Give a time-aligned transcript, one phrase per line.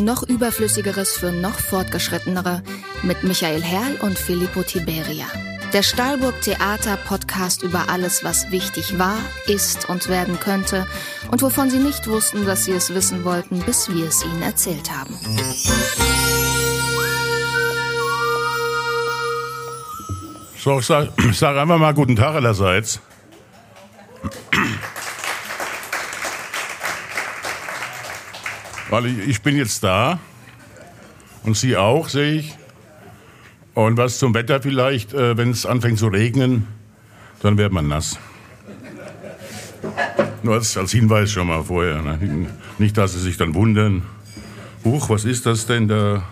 [0.00, 2.62] noch Überflüssigeres für noch Fortgeschrittenere
[3.02, 5.26] mit Michael Herrl und Filippo Tiberia.
[5.72, 10.86] Der Stahlburg Theater Podcast über alles, was wichtig war, ist und werden könnte
[11.30, 14.90] und wovon Sie nicht wussten, dass Sie es wissen wollten, bis wir es Ihnen erzählt
[14.90, 15.16] haben.
[20.58, 23.00] So, ich sag, ich sag einfach mal guten Tag allerseits.
[28.90, 30.18] Weil ich, ich bin jetzt da
[31.44, 32.56] und Sie auch, sehe ich.
[33.74, 36.66] Und was zum Wetter vielleicht, äh, wenn es anfängt zu regnen,
[37.40, 38.18] dann wird man nass.
[40.42, 42.02] Nur als, als Hinweis schon mal vorher.
[42.02, 42.48] Ne?
[42.78, 44.02] Nicht, dass Sie sich dann wundern.
[44.84, 46.24] Huch, was ist das denn da?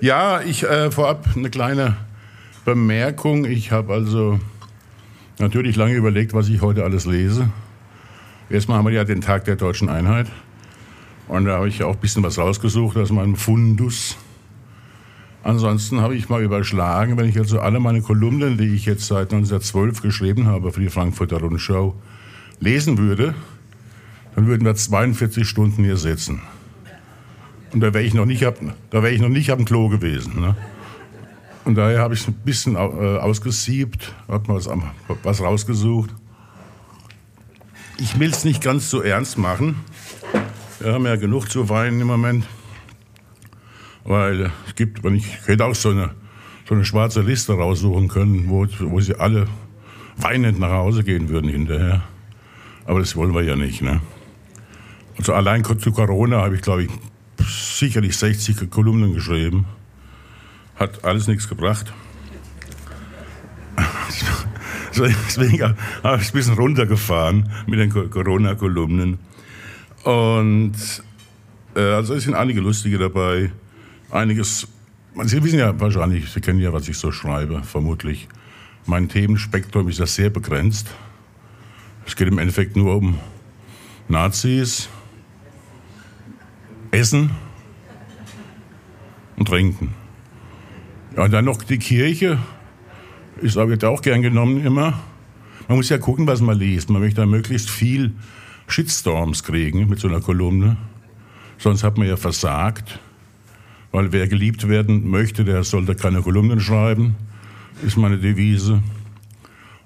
[0.00, 1.96] Ja, ich äh, vorab eine kleine
[2.64, 3.46] Bemerkung.
[3.46, 4.38] Ich habe also
[5.38, 7.48] natürlich lange überlegt, was ich heute alles lese.
[8.50, 10.26] Erstmal haben wir ja den Tag der deutschen Einheit.
[11.28, 14.16] Und da habe ich auch ein bisschen was rausgesucht aus meinem Fundus.
[15.42, 19.32] Ansonsten habe ich mal überschlagen, wenn ich also alle meine Kolumnen, die ich jetzt seit
[19.32, 21.94] 1912 geschrieben habe für die Frankfurter Rundschau,
[22.60, 23.34] lesen würde,
[24.34, 26.40] dann würden wir 42 Stunden hier sitzen.
[27.72, 28.56] Und da wäre ich noch nicht, ab,
[28.90, 30.40] da wäre ich noch nicht am Klo gewesen.
[30.40, 30.56] Ne?
[31.64, 34.68] Und daher habe ich ein bisschen äh, ausgesiebt, habe mal was,
[35.22, 36.10] was rausgesucht.
[37.98, 39.76] Ich will es nicht ganz so ernst machen.
[40.80, 42.46] Wir haben ja genug zu weinen im Moment.
[44.04, 46.10] Weil es gibt, wenn ich hätte auch so eine,
[46.68, 49.48] so eine schwarze Liste raussuchen können, wo, wo sie alle
[50.16, 52.02] weinend nach Hause gehen würden hinterher.
[52.84, 53.82] Aber das wollen wir ja nicht.
[53.82, 54.00] Ne?
[55.18, 56.90] Also allein zu Corona habe ich, glaube ich,
[57.44, 59.66] sicherlich 60 Kolumnen geschrieben.
[60.76, 61.92] Hat alles nichts gebracht.
[64.96, 69.18] Deswegen habe ich es ein bisschen runtergefahren mit den Corona-Kolumnen.
[70.08, 70.72] Und
[71.76, 73.52] äh, also es sind einige lustige dabei.
[74.10, 74.66] Einiges,
[75.24, 78.26] Sie wissen ja wahrscheinlich, Sie kennen ja, was ich so schreibe, vermutlich.
[78.86, 80.86] Mein Themenspektrum ist ja sehr begrenzt.
[82.06, 83.18] Es geht im Endeffekt nur um
[84.08, 84.88] Nazis,
[86.90, 87.30] Essen
[89.36, 89.92] und Trinken.
[91.16, 92.38] Ja, und dann noch die Kirche,
[93.42, 94.98] ist wird auch gern genommen immer.
[95.68, 96.88] Man muss ja gucken, was man liest.
[96.88, 98.14] Man möchte da möglichst viel
[98.68, 100.76] Shitstorms kriegen mit so einer Kolumne.
[101.58, 103.00] Sonst hat man ja versagt.
[103.90, 107.16] Weil wer geliebt werden möchte, der sollte keine Kolumnen schreiben,
[107.84, 108.82] ist meine Devise.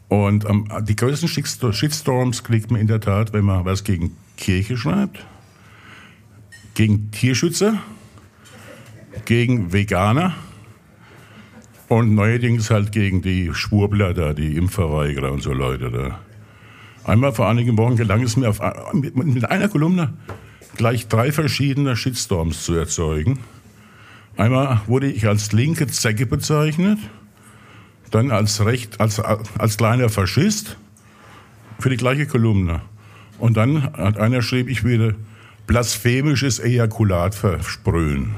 [0.08, 4.76] Und ähm, die größten Shitstorms kriegt man in der Tat, wenn man was gegen Kirche
[4.76, 5.24] schreibt,
[6.74, 7.78] gegen Tierschützer,
[9.24, 10.34] gegen Veganer
[11.88, 16.31] und neuerdings halt gegen die Schwurbler da, die Impfverweigerer und so Leute da.
[17.04, 18.60] Einmal vor einigen Wochen gelang es mir, auf,
[18.92, 20.12] mit einer Kolumne
[20.76, 23.40] gleich drei verschiedene Shitstorms zu erzeugen.
[24.36, 26.98] Einmal wurde ich als linke Zecke bezeichnet,
[28.10, 30.76] dann als, recht, als, als kleiner Faschist
[31.78, 32.82] für die gleiche Kolumne.
[33.38, 35.16] Und dann hat einer geschrieben, ich würde
[35.66, 38.34] blasphemisches Ejakulat versprühen.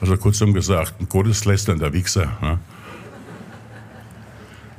[0.00, 2.38] Also kurzum gesagt, ein gotteslästernder Wichser.
[2.40, 2.58] Ne?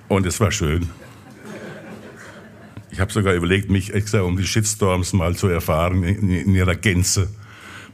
[0.07, 0.89] Und es war schön.
[2.91, 6.75] Ich habe sogar überlegt, mich extra um die Shitstorms mal zu erfahren in, in ihrer
[6.75, 7.29] Gänze,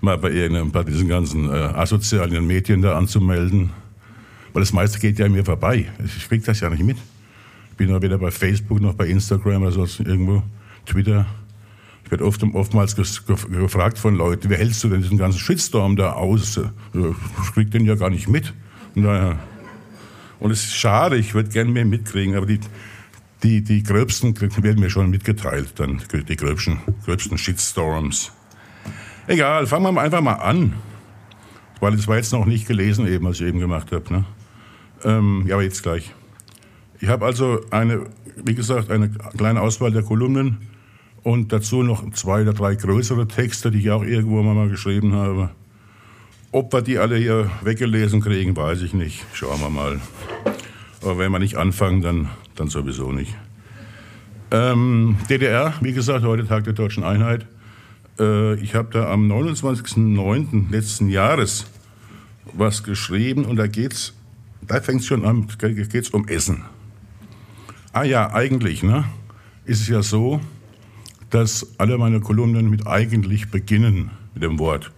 [0.01, 3.69] mal bei irgendeinem bei diesen ganzen äh, asozialen Medien da anzumelden.
[4.53, 5.85] Weil das meiste geht ja an mir vorbei.
[6.03, 6.97] Ich krieg das ja nicht mit.
[7.71, 10.41] Ich bin ja weder bei Facebook noch bei Instagram oder sonst irgendwo,
[10.87, 11.27] Twitter.
[12.03, 16.13] Ich werde oft, oftmals gefragt von Leuten, wie hältst du denn diesen ganzen Shitstorm da
[16.13, 16.59] aus?
[16.93, 18.53] Ich krieg den ja gar nicht mit.
[18.95, 19.37] Naja.
[20.39, 22.59] Und es ist schade, ich würde gerne mehr mitkriegen, aber die,
[23.43, 28.31] die, die gröbsten werden mir schon mitgeteilt, dann die gröbsten, gröbsten Shitstorms.
[29.27, 30.73] Egal, fangen wir einfach mal an.
[31.79, 34.11] Weil es war jetzt noch nicht gelesen, eben, was ich eben gemacht habe.
[34.11, 34.25] Ne?
[35.03, 36.13] Ähm, ja, aber jetzt gleich.
[36.99, 38.07] Ich habe also eine,
[38.43, 40.57] wie gesagt, eine kleine Auswahl der Kolumnen
[41.21, 45.51] und dazu noch zwei oder drei größere Texte, die ich auch irgendwo mal geschrieben habe.
[46.51, 49.25] Ob wir die alle hier weggelesen kriegen, weiß ich nicht.
[49.33, 49.99] Schauen wir mal.
[51.01, 52.29] Aber wenn wir nicht anfangen, dann
[52.59, 53.35] dann sowieso nicht.
[54.51, 57.45] Ähm, DDR, wie gesagt, heute Tag der Deutschen Einheit.
[58.19, 60.71] Äh, ich habe da am 29.09.
[60.71, 61.67] letzten Jahres
[62.53, 64.13] was geschrieben und da geht's,
[64.61, 66.63] da fängt es schon an, geht's um Essen.
[67.93, 69.05] Ah ja, eigentlich, ne,
[69.65, 70.39] ist es ja so,
[71.29, 74.91] dass alle meine Kolumnen mit eigentlich beginnen, mit dem Wort.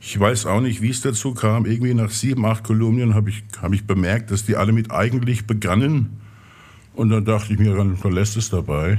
[0.00, 1.66] Ich weiß auch nicht, wie es dazu kam.
[1.66, 5.46] Irgendwie nach sieben, acht Kolumnen habe ich, hab ich bemerkt, dass die alle mit eigentlich
[5.46, 6.19] begannen.
[6.94, 8.98] Und dann dachte ich mir, dann lässt es dabei.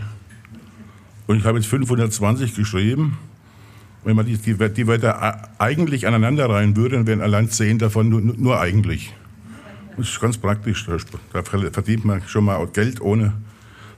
[1.27, 3.17] Und ich habe jetzt 520 geschrieben.
[4.03, 8.09] Wenn man die, die, die Wörter eigentlich aneinander reihen würde, dann wären allein zehn davon
[8.09, 9.13] nur, nur eigentlich.
[9.97, 10.87] Das ist ganz praktisch.
[11.33, 13.33] Da verdient man schon mal Geld, ohne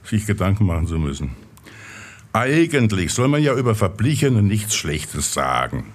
[0.04, 1.30] sich Gedanken machen zu müssen.
[2.32, 5.86] Eigentlich soll man ja über Verblichene nichts Schlechtes sagen.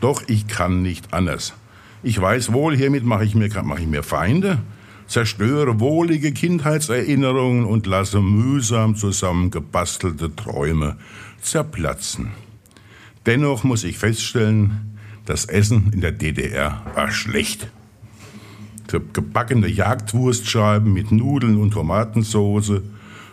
[0.00, 1.54] Doch ich kann nicht anders.
[2.02, 4.58] Ich weiß wohl, hiermit mache ich mir, mache ich mir Feinde,
[5.06, 10.96] zerstöre wohlige Kindheitserinnerungen und lasse mühsam zusammengebastelte Träume
[11.40, 12.32] zerplatzen.
[13.26, 17.68] Dennoch muss ich feststellen, das Essen in der DDR war schlecht.
[19.12, 22.82] Gebackene Jagdwurstscheiben mit Nudeln und Tomatensoße,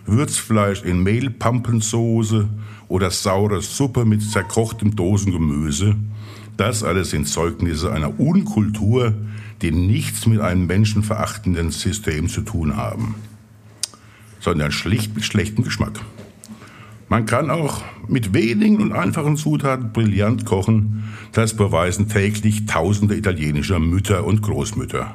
[0.05, 2.47] Würzfleisch in Mehlpampensoße
[2.87, 5.95] oder saure Suppe mit zerkochtem Dosengemüse.
[6.57, 9.13] Das alles sind Zeugnisse einer Unkultur,
[9.61, 13.15] die nichts mit einem menschenverachtenden System zu tun haben,
[14.39, 15.99] sondern schlicht mit schlechtem Geschmack.
[17.11, 21.03] Man kann auch mit wenigen und einfachen Zutaten brillant kochen.
[21.33, 25.13] Das beweisen täglich tausende italienischer Mütter und Großmütter.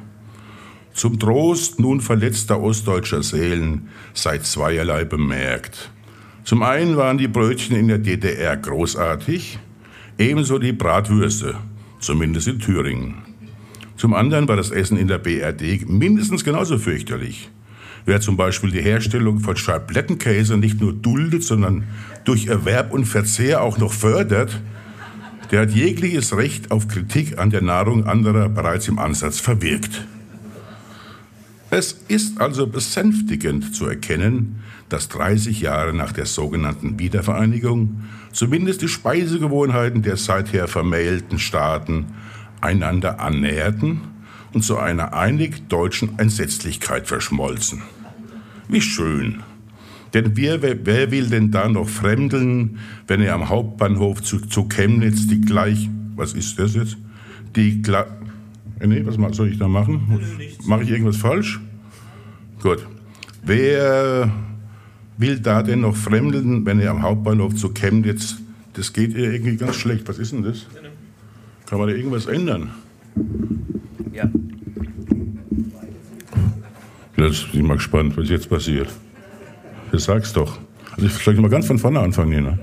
[0.92, 5.90] Zum Trost nun verletzter ostdeutscher Seelen sei zweierlei bemerkt.
[6.44, 9.58] Zum einen waren die Brötchen in der DDR großartig,
[10.18, 11.54] ebenso die Bratwürste,
[11.98, 13.25] zumindest in Thüringen.
[13.96, 17.50] Zum anderen war das Essen in der BRD mindestens genauso fürchterlich.
[18.04, 21.84] Wer zum Beispiel die Herstellung von Scheiblettenkäse nicht nur duldet, sondern
[22.24, 24.60] durch Erwerb und Verzehr auch noch fördert,
[25.50, 30.06] der hat jegliches Recht auf Kritik an der Nahrung anderer bereits im Ansatz verwirkt.
[31.70, 38.02] Es ist also besänftigend zu erkennen, dass 30 Jahre nach der sogenannten Wiedervereinigung
[38.32, 42.06] zumindest die Speisegewohnheiten der seither vermählten Staaten
[42.60, 44.00] einander annäherten
[44.52, 47.82] und zu einer einig deutschen Entsetzlichkeit verschmolzen.
[48.68, 49.42] Wie schön.
[50.14, 55.26] Denn wer, wer, will denn da noch fremdeln, wenn er am Hauptbahnhof zu, zu Chemnitz
[55.26, 56.96] die gleich, was ist das jetzt?
[57.54, 60.20] Die, äh, nee, was soll ich da machen?
[60.66, 61.60] Mache ich irgendwas falsch?
[62.62, 62.86] Gut.
[63.44, 64.32] Wer
[65.18, 68.36] will da denn noch fremdeln, wenn er am Hauptbahnhof zu Chemnitz,
[68.72, 70.08] das geht ihr irgendwie ganz schlecht.
[70.08, 70.66] Was ist denn das?
[71.66, 72.70] Kann man da irgendwas ändern?
[74.12, 74.30] Ja.
[77.16, 78.88] Jetzt bin ich mal gespannt, was jetzt passiert.
[79.90, 80.58] Das sag's doch.
[80.92, 82.42] Also ich soll mal ganz von vorne anfangen hier.
[82.42, 82.58] Ne?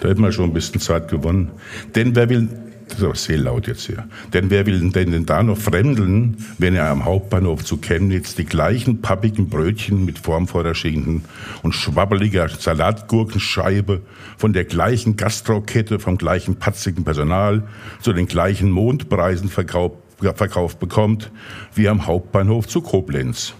[0.00, 1.50] Da hätten wir schon ein bisschen Zeit gewonnen.
[1.94, 2.48] Denn wer will,
[2.88, 4.08] das ist aber sehr laut jetzt hier.
[4.32, 8.44] Denn wer will denn, denn da noch fremdeln, wenn er am Hauptbahnhof zu Chemnitz die
[8.44, 11.24] gleichen pappigen Brötchen mit Formvorderschinken
[11.62, 14.02] und schwabbeliger Salatgurkenscheibe
[14.36, 17.66] von der gleichen Gastrokette vom gleichen patzigen Personal
[18.00, 19.96] zu den gleichen Mondpreisen verkauft,
[20.36, 21.32] verkauft bekommt
[21.74, 23.54] wie am Hauptbahnhof zu Koblenz.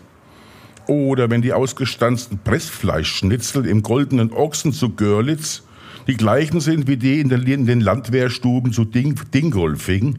[0.87, 5.66] Oder wenn die ausgestanzten Pressfleischschnitzel im goldenen Ochsen zu Görlitz
[6.06, 7.29] die gleichen sind wie die in
[7.67, 10.19] den Landwehrstuben zu Ding, Dingolfing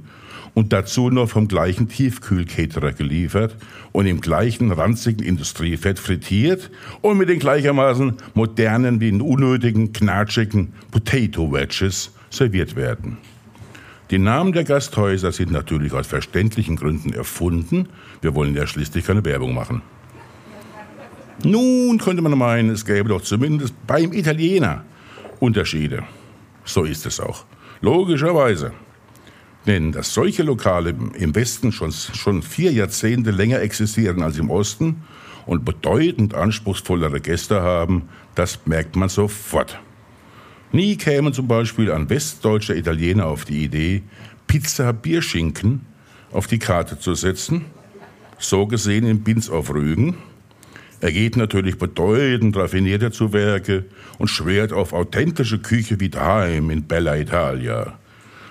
[0.54, 3.56] und dazu noch vom gleichen Tiefkühlcaterer geliefert
[3.92, 11.54] und im gleichen ranzigen Industriefett frittiert und mit den gleichermaßen modernen wie unnötigen, knatschigen Potato
[11.54, 13.18] Wedges serviert werden.
[14.10, 17.90] Die Namen der Gasthäuser sind natürlich aus verständlichen Gründen erfunden.
[18.22, 19.82] Wir wollen ja schließlich keine Werbung machen.
[21.44, 24.84] Nun könnte man meinen, es gäbe doch zumindest beim Italiener
[25.40, 26.04] Unterschiede.
[26.66, 27.46] So ist es auch.
[27.82, 28.74] Logischerweise.
[29.66, 35.04] Denn dass solche Lokale im Westen schon, schon vier Jahrzehnte länger existieren als im Osten
[35.46, 39.80] und bedeutend anspruchsvollere Gäste haben, das merkt man sofort.
[40.72, 44.04] Nie kämen zum Beispiel ein westdeutscher Italiener auf die Idee,
[44.48, 45.86] Pizza Bierschinken
[46.32, 47.66] auf die Karte zu setzen.
[48.38, 50.18] So gesehen in Binz auf Rügen
[51.00, 53.86] er geht natürlich bedeutend raffinierter zu Werke
[54.18, 57.98] und schwert auf authentische Küche wie daheim in Bella Italia.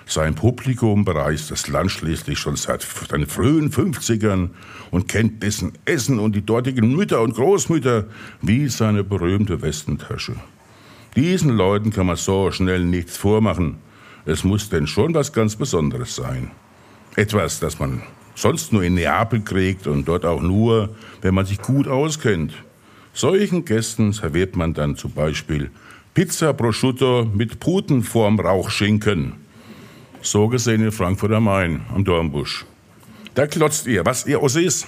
[0.05, 4.51] Sein Publikum bereist das Land schließlich schon seit den frühen 50ern
[4.89, 8.05] und kennt dessen Essen und die dortigen Mütter und Großmütter
[8.41, 10.35] wie seine berühmte Westentasche.
[11.17, 13.79] Diesen Leuten kann man so schnell nichts vormachen.
[14.25, 16.51] Es muss denn schon was ganz Besonderes sein.
[17.17, 18.01] Etwas, das man
[18.37, 22.53] sonst nur in Neapel kriegt und dort auch nur, wenn man sich gut auskennt.
[23.13, 25.71] Solchen Gästen serviert man dann zum Beispiel
[26.13, 29.33] Pizza Prosciutto mit Putenform Rauchschinken.
[30.21, 32.65] So gesehen in Frankfurt am Main, am Dornbusch.
[33.33, 34.87] Da klotzt ihr, was ihr Ossis?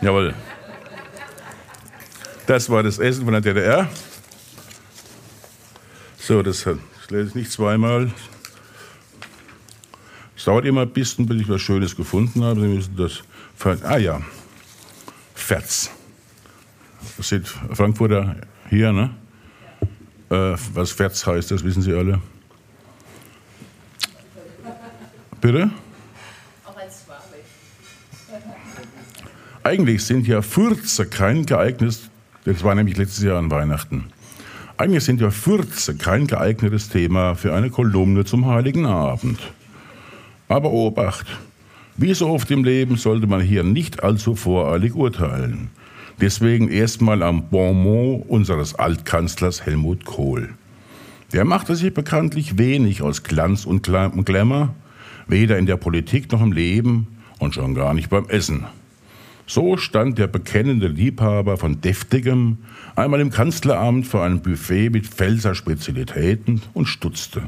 [0.00, 0.34] Jawohl.
[2.46, 3.88] Das war das Essen von der DDR.
[6.16, 6.64] So, das
[7.08, 8.12] lese ich nicht zweimal.
[10.38, 12.60] Es dauert immer ein bisschen, bis ich was Schönes gefunden habe.
[12.60, 13.22] Sie müssen das.
[13.82, 14.22] Ah ja,
[15.34, 15.90] Ferz.
[17.16, 18.36] Das sind Frankfurter
[18.70, 19.10] hier, ne?
[20.30, 22.20] Äh, was Ferz heißt, das wissen Sie alle.
[25.40, 25.70] Bitte?
[26.64, 27.04] Auch als.
[29.64, 32.10] Eigentlich sind ja Fürze kein geeignetes,
[32.44, 34.04] das war nämlich letztes Jahr an Weihnachten.
[34.76, 39.40] Eigentlich sind ja Fürze kein geeignetes Thema für eine Kolumne zum Heiligen Abend.
[40.48, 41.26] Aber Obacht,
[41.96, 45.68] wie so oft im Leben sollte man hier nicht allzu voreilig urteilen.
[46.20, 50.48] Deswegen erstmal am Bonmot unseres Altkanzlers Helmut Kohl.
[51.32, 54.74] Der machte sich bekanntlich wenig aus Glanz und Glamour,
[55.26, 57.06] weder in der Politik noch im Leben
[57.38, 58.64] und schon gar nicht beim Essen.
[59.46, 62.58] So stand der bekennende Liebhaber von Deftigem
[62.96, 67.42] einmal im Kanzleramt vor einem Buffet mit Pfälzer Spezialitäten und stutzte.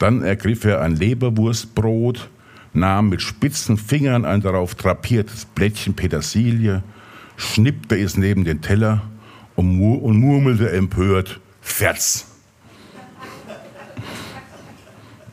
[0.00, 2.30] Dann ergriff er ein Leberwurstbrot,
[2.72, 6.82] nahm mit spitzen Fingern ein darauf drapiertes Blättchen Petersilie,
[7.36, 9.02] schnippte es neben den Teller
[9.56, 12.26] und, mu und murmelte empört, Ferz.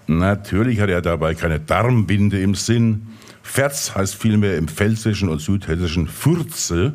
[0.06, 3.08] Natürlich hat er dabei keine Darmbinde im Sinn.
[3.44, 6.94] Ferz heißt vielmehr im Pfälzischen und Südhessischen Fürze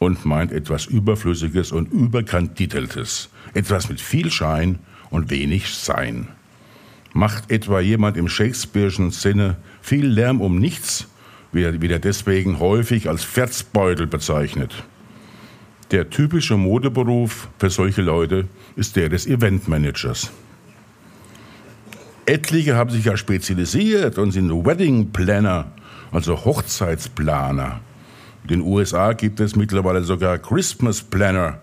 [0.00, 3.28] und meint etwas Überflüssiges und Überkandideltes.
[3.54, 6.35] Etwas mit viel Schein und wenig Sein.
[7.16, 11.08] Macht etwa jemand im Shakespeare'schen Sinne viel Lärm um nichts,
[11.50, 14.84] wird er deswegen häufig als Verzbeutel bezeichnet.
[15.92, 20.30] Der typische Modeberuf für solche Leute ist der des Eventmanagers.
[22.26, 25.72] Etliche haben sich ja spezialisiert und sind Wedding Planner,
[26.12, 27.80] also Hochzeitsplaner.
[28.42, 31.62] In den USA gibt es mittlerweile sogar Christmas Planner,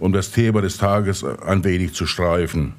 [0.00, 2.74] um das Thema des Tages ein wenig zu streifen.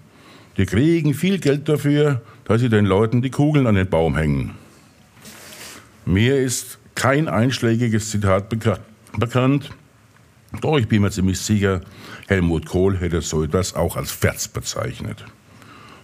[0.57, 4.55] Die kriegen viel Geld dafür, dass sie den Leuten die Kugeln an den Baum hängen.
[6.05, 8.79] Mir ist kein einschlägiges Zitat beka
[9.17, 9.71] bekannt,
[10.61, 11.81] doch ich bin mir ziemlich sicher,
[12.27, 15.25] Helmut Kohl hätte so etwas auch als Ferz bezeichnet.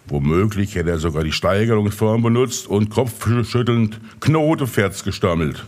[0.07, 5.65] Womöglich hätte er sogar die Steigerungsform benutzt und kopfschüttelnd Knoteferz gestammelt.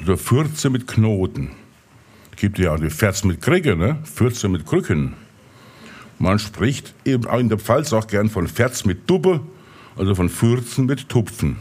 [0.00, 1.50] Also Fürze mit Knoten.
[2.36, 3.98] Gibt ja auch die Ferz mit Kricke, ne?
[4.02, 5.14] Fürze mit Krücken.
[6.22, 9.40] Man spricht eben auch in der Pfalz auch gern von Ferz mit Duppe,
[9.96, 11.56] also von Fürzen mit Tupfen.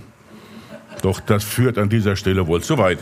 [1.01, 2.99] Doch das führt an dieser Stelle wohl zu weit.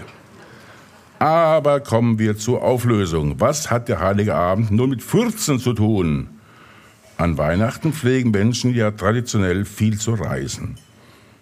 [1.18, 3.40] Aber kommen wir zur Auflösung.
[3.40, 6.30] Was hat der Heilige Abend nur mit Fürzen zu tun?
[7.18, 10.76] An Weihnachten pflegen Menschen ja traditionell viel zu reisen.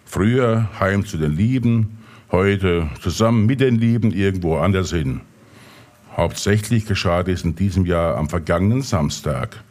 [0.06, 1.98] Früher heim zu den Lieben,
[2.30, 5.20] heute zusammen mit den Lieben irgendwo anders hin.
[6.16, 9.62] Hauptsächlich geschah dies in diesem Jahr am vergangenen Samstag.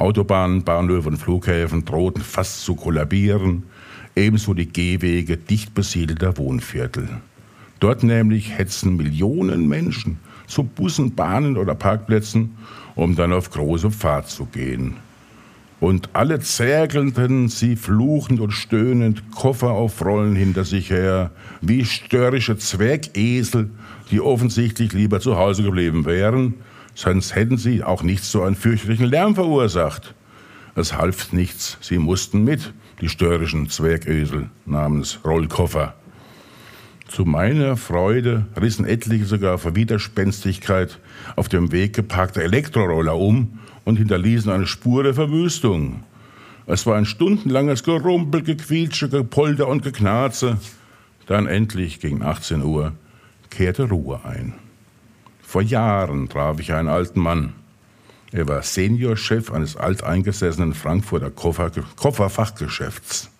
[0.00, 3.64] Autobahnen, Bahnhöfe und Flughäfen drohten fast zu kollabieren
[4.16, 7.08] ebenso die Gehwege dicht besiedelter Wohnviertel.
[7.80, 12.56] Dort nämlich hetzen Millionen Menschen zu Bussen, Bahnen oder Parkplätzen,
[12.94, 14.96] um dann auf große Fahrt zu gehen.
[15.78, 21.30] Und alle zergelten sie fluchend und stöhnend Koffer auf Rollen hinter sich her,
[21.62, 23.70] wie störrische Zwergesel,
[24.10, 26.54] die offensichtlich lieber zu Hause geblieben wären,
[26.94, 30.14] sonst hätten sie auch nicht so einen fürchterlichen Lärm verursacht.
[30.74, 35.94] Es half nichts, sie mussten mit die störrischen Zwergösel namens Rollkoffer.
[37.08, 41.00] Zu meiner Freude rissen etliche sogar vor Widerspenstigkeit
[41.34, 46.04] auf dem Weg geparkte Elektroroller um und hinterließen eine Spur der Verwüstung.
[46.66, 50.58] Es war ein stundenlanges Gerumpel, Gequietsche, Gepolter und Geknarze.
[51.26, 52.92] Dann endlich gegen 18 Uhr
[53.50, 54.54] kehrte Ruhe ein.
[55.50, 57.54] Vor Jahren traf ich einen alten Mann.
[58.30, 63.30] Er war Seniorchef eines alteingesessenen Frankfurter Koffer Kofferfachgeschäfts.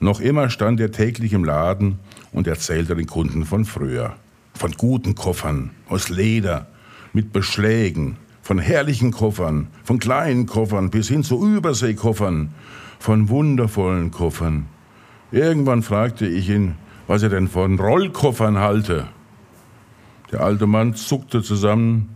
[0.00, 2.00] Noch immer stand er täglich im Laden
[2.32, 4.16] und erzählte den Kunden von früher.
[4.54, 6.66] Von guten Koffern aus Leder,
[7.12, 12.52] mit Beschlägen, von herrlichen Koffern, von kleinen Koffern bis hin zu Überseekoffern,
[12.98, 14.66] von wundervollen Koffern.
[15.30, 16.74] Irgendwann fragte ich ihn,
[17.06, 19.06] was er denn von Rollkoffern halte.
[20.32, 22.14] Der alte Mann zuckte zusammen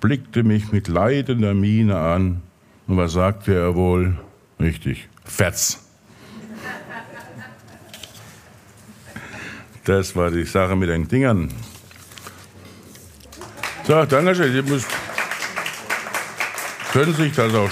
[0.00, 2.42] blickte mich mit leidender Miene an
[2.86, 4.18] und was sagte er wohl?
[4.58, 5.86] Richtig, Fetz.
[9.84, 11.52] Das war die Sache mit den Dingern.
[13.86, 14.52] So, danke schön.
[14.52, 14.88] Sie müssen,
[16.92, 17.70] können sich das auch.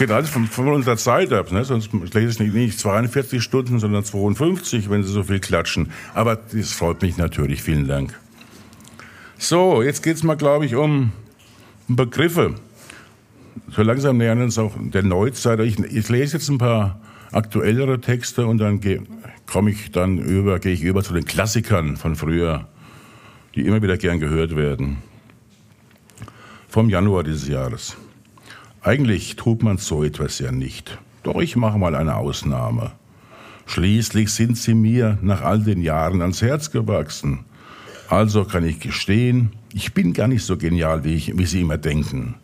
[0.00, 1.62] Geht alles von, von unserer Zeit ab, ne?
[1.62, 5.90] sonst lese ich nicht, nicht 42 Stunden, sondern 52, wenn Sie so viel klatschen.
[6.14, 7.62] Aber das freut mich natürlich.
[7.62, 8.18] Vielen Dank.
[9.36, 11.12] So, jetzt geht es mal, glaube ich, um
[11.86, 12.54] Begriffe.
[13.76, 15.60] So langsam nähern uns auch der Neuzeit.
[15.60, 16.98] Ich, ich lese jetzt ein paar
[17.30, 18.80] aktuellere Texte und dann
[19.44, 22.68] komme ich dann über, gehe ich über zu den Klassikern von früher,
[23.54, 24.96] die immer wieder gern gehört werden.
[26.70, 27.98] Vom Januar dieses Jahres.
[28.82, 30.98] Eigentlich tut man so etwas ja nicht.
[31.22, 32.92] Doch ich mache mal eine Ausnahme.
[33.66, 37.44] Schließlich sind sie mir nach all den Jahren ans Herz gewachsen.
[38.08, 41.78] Also kann ich gestehen, ich bin gar nicht so genial, wie, ich, wie Sie immer
[41.78, 42.36] denken.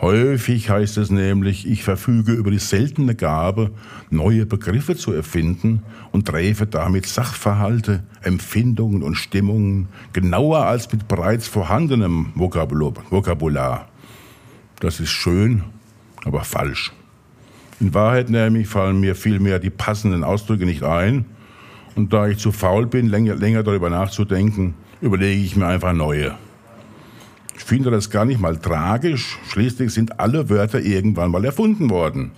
[0.00, 3.70] Häufig heißt es nämlich, ich verfüge über die seltene Gabe,
[4.10, 11.46] neue Begriffe zu erfinden und treffe damit Sachverhalte, Empfindungen und Stimmungen genauer als mit bereits
[11.46, 13.89] vorhandenem Vokabular.
[14.80, 15.62] Das ist schön,
[16.24, 16.92] aber falsch.
[17.80, 21.26] In Wahrheit nämlich fallen mir vielmehr die passenden Ausdrücke nicht ein.
[21.96, 26.34] Und da ich zu faul bin, länger, länger darüber nachzudenken, überlege ich mir einfach neue.
[27.56, 29.38] Ich finde das gar nicht mal tragisch.
[29.48, 32.32] Schließlich sind alle Wörter irgendwann mal erfunden worden.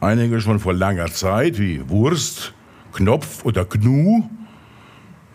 [0.00, 2.52] Einige schon vor langer Zeit, wie Wurst,
[2.92, 4.28] Knopf oder Gnu.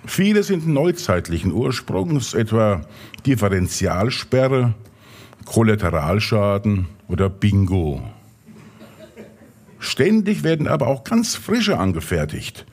[0.06, 2.82] Viele sind neuzeitlichen Ursprungs, etwa
[3.26, 4.74] Differentialsperre,
[5.46, 8.02] Kollateralschaden oder Bingo.
[9.80, 12.66] Ständig werden aber auch ganz frische angefertigt.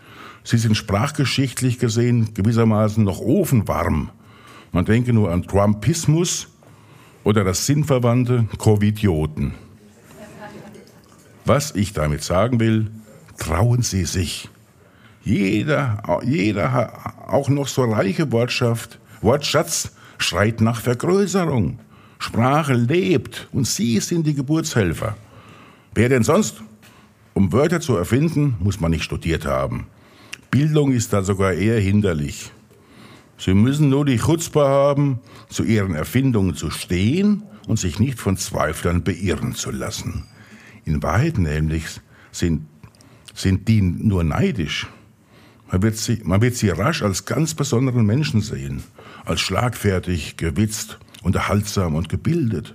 [0.44, 4.10] Sie sind sprachgeschichtlich gesehen gewissermaßen noch ofenwarm.
[4.72, 6.48] Man denke nur an Trumpismus
[7.22, 9.54] oder das sinnverwandte Covidioten.
[11.44, 12.90] Was ich damit sagen will,
[13.38, 14.48] trauen Sie sich.
[15.24, 16.92] Jeder, jeder
[17.28, 21.78] auch noch so reiche Wortschaft, Wortschatz schreit nach Vergrößerung.
[22.22, 25.16] Sprache lebt und Sie sind die Geburtshelfer.
[25.92, 26.62] Wer denn sonst?
[27.34, 29.88] Um Wörter zu erfinden, muss man nicht studiert haben.
[30.50, 32.52] Bildung ist da sogar eher hinderlich.
[33.38, 38.36] Sie müssen nur die Chutzpe haben, zu ihren Erfindungen zu stehen und sich nicht von
[38.36, 40.24] Zweiflern beirren zu lassen.
[40.84, 42.00] In Wahrheit nämlich
[42.30, 42.66] sind,
[43.34, 44.86] sind die nur neidisch.
[45.72, 48.84] Man wird, sie, man wird sie rasch als ganz besonderen Menschen sehen,
[49.24, 52.74] als schlagfertig, gewitzt, unterhaltsam und gebildet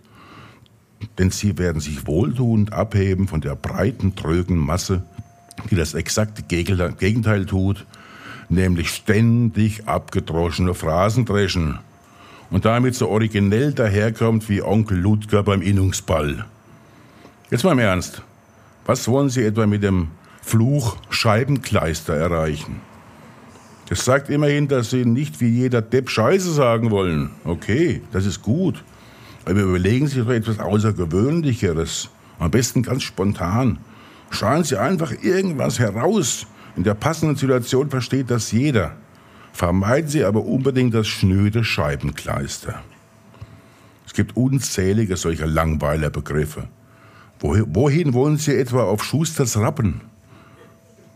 [1.18, 5.04] denn sie werden sich wohltuend abheben von der breiten, trögen Masse,
[5.70, 7.86] die das exakte Gegenteil tut,
[8.50, 11.80] nämlich ständig abgedroschene Phrasen dreschen
[12.50, 16.46] und damit so originell daherkommt wie Onkel Ludger beim Innungsball.
[17.50, 18.22] Jetzt mal im Ernst.
[18.86, 20.10] Was wollen Sie etwa mit dem
[20.42, 22.80] Fluch Scheibenkleister erreichen?
[23.90, 27.30] Das sagt immerhin, dass Sie nicht wie jeder Depp Scheiße sagen wollen.
[27.46, 28.84] Okay, das ist gut.
[29.46, 32.10] Aber überlegen Sie doch etwas Außergewöhnlicheres.
[32.38, 33.80] Am besten ganz spontan.
[34.30, 36.48] Schreien Sie einfach irgendwas heraus.
[36.76, 38.98] In der passenden Situation versteht das jeder.
[39.54, 42.84] Vermeiden Sie aber unbedingt das schnöde Scheibenkleister.
[44.06, 46.68] Es gibt unzählige solcher Langweilerbegriffe.
[47.40, 50.02] Wohin wollen Sie etwa auf Schusters Rappen?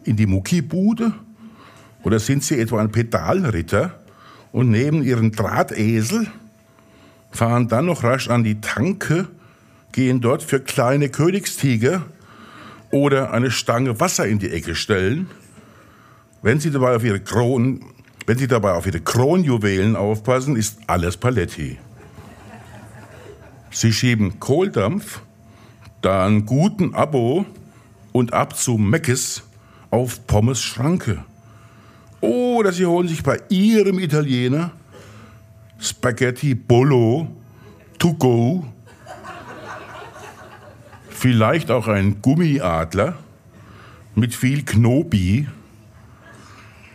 [0.05, 1.13] In die Muckibude?
[2.03, 3.99] Oder sind Sie etwa ein Pedalritter
[4.51, 6.27] und neben Ihren Drahtesel
[7.31, 9.27] fahren dann noch rasch an die Tanke,
[9.91, 12.03] gehen dort für kleine Königstiger
[12.91, 15.29] oder eine Stange Wasser in die Ecke stellen.
[16.41, 17.85] Wenn Sie dabei auf Ihre Kronen,
[18.25, 21.77] wenn Sie dabei auf Ihre Kronjuwelen aufpassen, ist alles Paletti.
[23.71, 25.21] Sie schieben Kohldampf,
[26.01, 27.45] dann guten Abo
[28.11, 29.43] und ab zu Meckes
[29.91, 31.23] auf Pommes Schranke.
[32.21, 34.71] Oder Sie holen sich bei Ihrem Italiener
[35.79, 37.27] Spaghetti Bolo
[37.97, 38.63] to go.
[41.09, 43.17] Vielleicht auch ein Gummiadler
[44.13, 45.47] mit viel Knobi.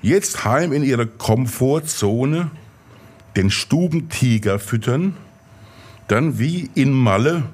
[0.03, 2.53] Jetzt heim in ihre Komfortzone,
[3.35, 5.17] den Stubentiger füttern,
[6.07, 7.45] dann wie in Malle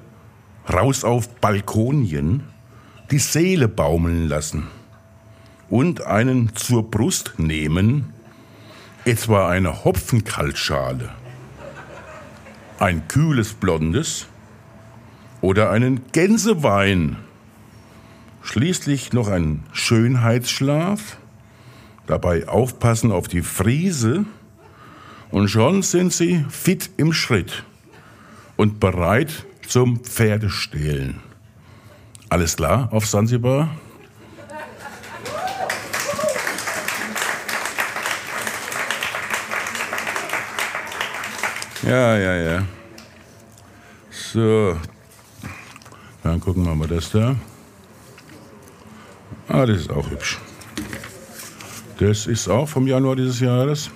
[0.71, 2.43] raus auf Balkonien,
[3.09, 4.67] die Seele baumeln lassen
[5.69, 8.13] und einen zur Brust nehmen,
[9.05, 11.09] etwa eine Hopfenkaltschale
[12.83, 14.27] ein kühles Blondes
[15.39, 17.17] oder einen Gänsewein.
[18.41, 21.17] Schließlich noch ein Schönheitsschlaf,
[22.07, 24.25] dabei aufpassen auf die Friese
[25.31, 27.63] und schon sind sie fit im Schritt
[28.57, 31.21] und bereit zum Pferdestehlen.
[32.27, 33.69] Alles klar auf Sansibar?
[41.85, 42.63] Ja, ja, ja.
[44.09, 44.77] So.
[46.23, 47.35] Dann gucken wir mal das da.
[49.49, 50.39] Ah, das ist auch hübsch.
[51.99, 53.91] Das ist auch vom Januar dieses Jahres.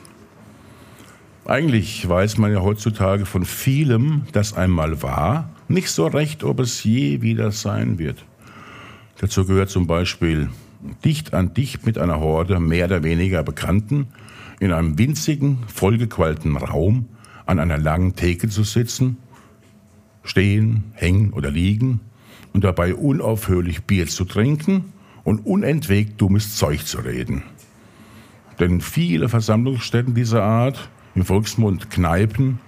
[1.45, 6.84] Eigentlich weiß man ja heutzutage von vielem, das einmal war, nicht so recht, ob es
[6.84, 8.26] je wieder sein wird.
[9.19, 10.50] Dazu gehört zum Beispiel
[11.06, 14.08] dicht an dicht mit einer Horde mehr oder weniger Bekannten
[14.60, 17.08] in einem winzigen, vollgequalten Raum
[17.47, 19.17] an einer langen Theke zu sitzen,
[20.23, 22.01] stehen, hängen oder liegen
[22.53, 27.43] und dabei unaufhörlich Bier zu trinken und unentwegt dummes Zeug zu reden.
[28.60, 32.60] Denn viele Versammlungsstätten dieser Art, im Volksmund Kneipen,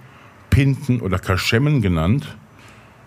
[0.48, 2.36] Pinten oder Kaschemmen genannt,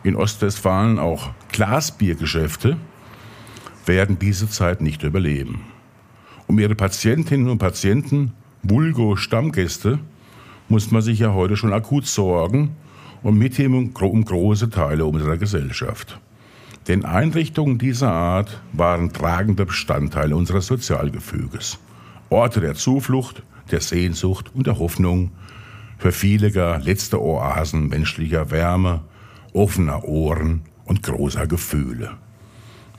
[0.04, 2.78] in Ostwestfalen auch Glasbiergeschäfte,
[3.86, 5.62] werden diese Zeit nicht überleben.
[6.48, 10.00] Um ihre Patientinnen und Patienten, vulgo Stammgäste,
[10.70, 12.76] muss man sich ja heute schon akut sorgen
[13.22, 16.20] und mit ihm um große Teile unserer Gesellschaft.
[16.88, 21.80] Denn Einrichtungen dieser Art waren tragende Bestandteile unseres Sozialgefüges.
[22.30, 25.32] Orte der Zuflucht, der Sehnsucht und der Hoffnung,
[25.98, 29.02] für viele gar letzte Oasen menschlicher Wärme,
[29.54, 32.12] offener Ohren und großer Gefühle.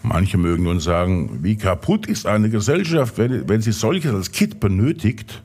[0.02, 4.60] Manche mögen nun sagen, wie kaputt ist eine Gesellschaft, wenn, wenn sie solches als Kit
[4.60, 5.42] benötigt.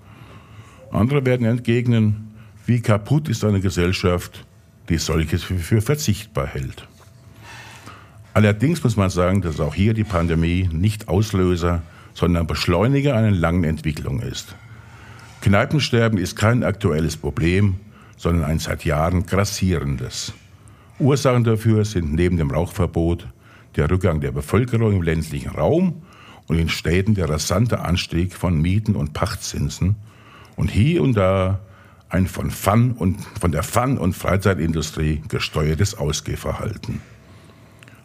[0.92, 2.34] Andere werden entgegnen,
[2.66, 4.46] wie kaputt ist eine Gesellschaft,
[4.90, 6.88] die solches für verzichtbar hält.
[8.34, 11.82] Allerdings muss man sagen, dass auch hier die Pandemie nicht Auslöser,
[12.14, 14.56] sondern Beschleuniger einer langen Entwicklung ist.
[15.42, 17.76] Kneipensterben ist kein aktuelles Problem,
[18.18, 20.34] sondern ein seit Jahren grassierendes.
[21.00, 23.28] Ursachen dafür sind neben dem Rauchverbot
[23.76, 26.02] der Rückgang der Bevölkerung im ländlichen Raum
[26.48, 29.96] und in Städten der rasante Anstieg von Mieten und Pachtzinsen
[30.60, 31.62] und hier und da
[32.10, 37.00] ein von, Fun und, von der Fun- und Freizeitindustrie gesteuertes Ausgehverhalten.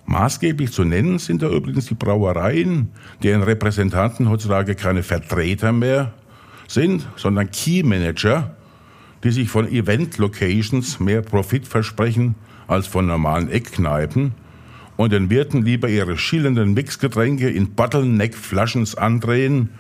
[0.06, 2.92] Maßgeblich zu nennen sind da übrigens die Brauereien,
[3.24, 6.12] deren Repräsentanten heutzutage keine Vertreter mehr
[6.68, 8.54] sind, sondern Key Manager,
[9.24, 12.36] die sich von Event-Locations mehr Profit versprechen
[12.68, 14.32] als von normalen Eckkneipen
[14.96, 19.70] und den Wirten lieber ihre schillernden Mixgetränke in Bottleneck-Flaschens andrehen,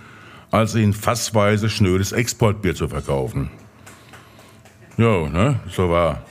[0.50, 3.50] als ihnen fassweise schnödes Exportbier zu verkaufen.
[4.96, 6.22] Ja, ne, so war.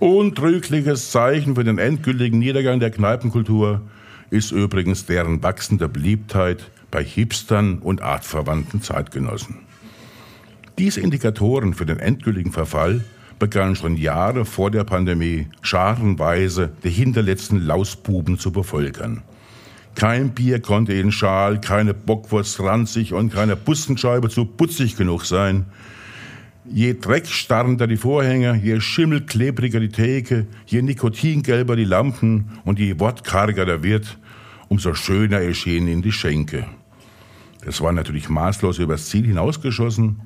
[0.00, 3.82] Untrügliches Zeichen für den endgültigen Niedergang der Kneipenkultur
[4.30, 9.60] ist übrigens deren wachsende Beliebtheit bei Hipstern und artverwandten Zeitgenossen.
[10.78, 13.04] Diese Indikatoren für den endgültigen Verfall
[13.38, 19.22] begannen schon Jahre vor der Pandemie scharenweise die hinterletzten Lausbuben zu bevölkern.
[19.98, 25.64] Kein Bier konnte in Schal, keine Bockwurst ranzig und keine Bussenscheibe zu putzig genug sein.
[26.70, 33.66] Je dreckstarrender die Vorhänge, je schimmelklebriger die Theke, je nikotingelber die Lampen und je wortkarger
[33.66, 34.18] der Wirt,
[34.68, 36.66] umso schöner erschienen ihnen die Schenke.
[37.64, 40.20] Das war natürlich maßlos übers Ziel hinausgeschossen,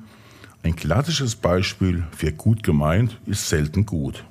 [0.61, 4.23] ein klassisches Beispiel für gut gemeint ist selten gut.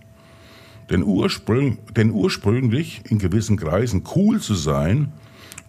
[0.88, 5.12] Denn ursprünglich in gewissen Kreisen cool zu sein,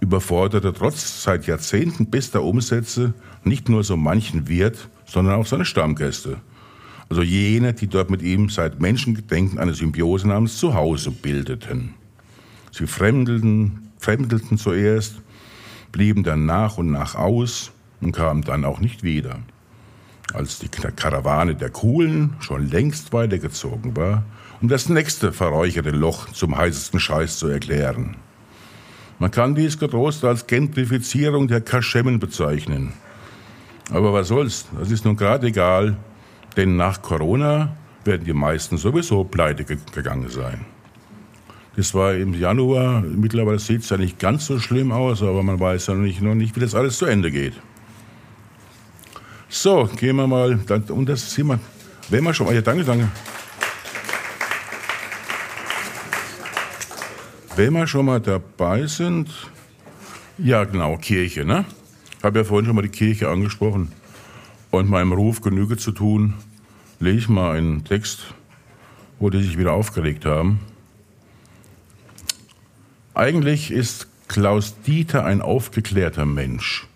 [0.03, 3.13] überforderte trotz seit Jahrzehnten bester Umsätze
[3.43, 6.37] nicht nur so manchen Wirt, sondern auch seine Stammgäste.
[7.09, 11.95] Also jene, die dort mit ihm seit Menschengedenken eine Symbiose namens Zuhause bildeten.
[12.71, 15.21] Sie fremdelten, fremdelten zuerst,
[15.91, 19.39] blieben dann nach und nach aus und kamen dann auch nicht wieder
[20.33, 24.23] als die Karawane der Coolen schon längst weitergezogen war,
[24.61, 28.15] um das nächste verräucherte Loch zum heißesten Scheiß zu erklären.
[29.23, 32.91] Man kann dies getrost als Gentrifizierung der Kaschemmen bezeichnen.
[33.89, 35.95] Aber was soll's, das ist nun gerade egal,
[36.57, 40.65] denn nach Corona werden die meisten sowieso pleite gegangen sein.
[41.77, 45.57] Das war im Januar, mittlerweile sieht es ja nicht ganz so schlimm aus, aber man
[45.57, 47.53] weiß ja noch nicht, wie das alles zu Ende geht.
[49.47, 50.59] So, gehen wir mal.
[50.89, 51.61] Und das ist jemand.
[52.09, 52.53] Wenn wir schon.
[52.53, 53.07] Ja, danke, danke.
[57.55, 59.29] Wenn wir schon mal dabei sind.
[60.39, 61.65] Ja, genau, Kirche, ne?
[62.17, 63.91] Ich habe ja vorhin schon mal die Kirche angesprochen.
[64.71, 66.33] Und meinem Ruf Genüge zu tun,
[66.99, 68.33] lese ich mal einen Text,
[69.19, 70.61] wo die sich wieder aufgeregt haben.
[73.13, 76.87] Eigentlich ist Klaus Dieter ein aufgeklärter Mensch.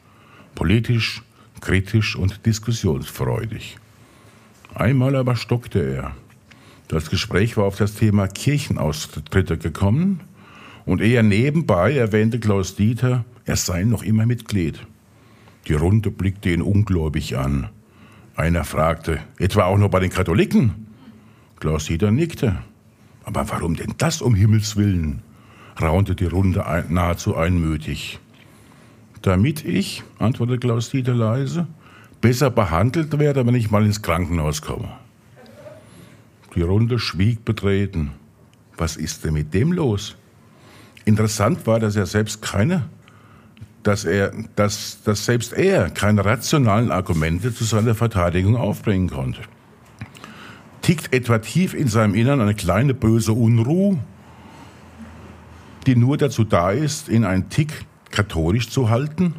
[0.56, 1.22] Politisch,
[1.62, 3.78] kritisch und diskussionsfreudig.
[4.74, 6.16] Einmal aber stockte er.
[6.88, 10.22] Das Gespräch war auf das Thema Kirchenaustritte gekommen
[10.88, 14.80] und eher nebenbei erwähnte Klaus Dieter, er sei noch immer Mitglied.
[15.68, 17.70] Die Runde blickte ihn ungläubig an.
[18.36, 20.88] Einer fragte, etwa auch noch bei den Katholiken?
[21.60, 22.58] Klaus Dieter nickte.
[23.26, 25.22] Aber warum denn das um Himmels willen?
[25.80, 28.20] raunte die Runde nahezu einmütig.
[29.22, 31.68] Damit ich, antwortete Klaus-Dieter leise,
[32.22, 34.90] besser behandelt werde, wenn ich mal ins Krankenhaus komme.
[36.56, 38.12] Die Runde schwieg betreten.
[38.78, 40.16] Was ist denn mit dem los?
[41.08, 42.84] Interessant war, dass er selbst keine,
[43.82, 49.40] dass er, dass, dass selbst er keine rationalen Argumente zu seiner Verteidigung aufbringen konnte.
[50.82, 54.00] Tickt etwa tief in seinem Innern eine kleine böse Unruhe,
[55.86, 59.34] die nur dazu da ist, in einen Tick katholisch zu halten?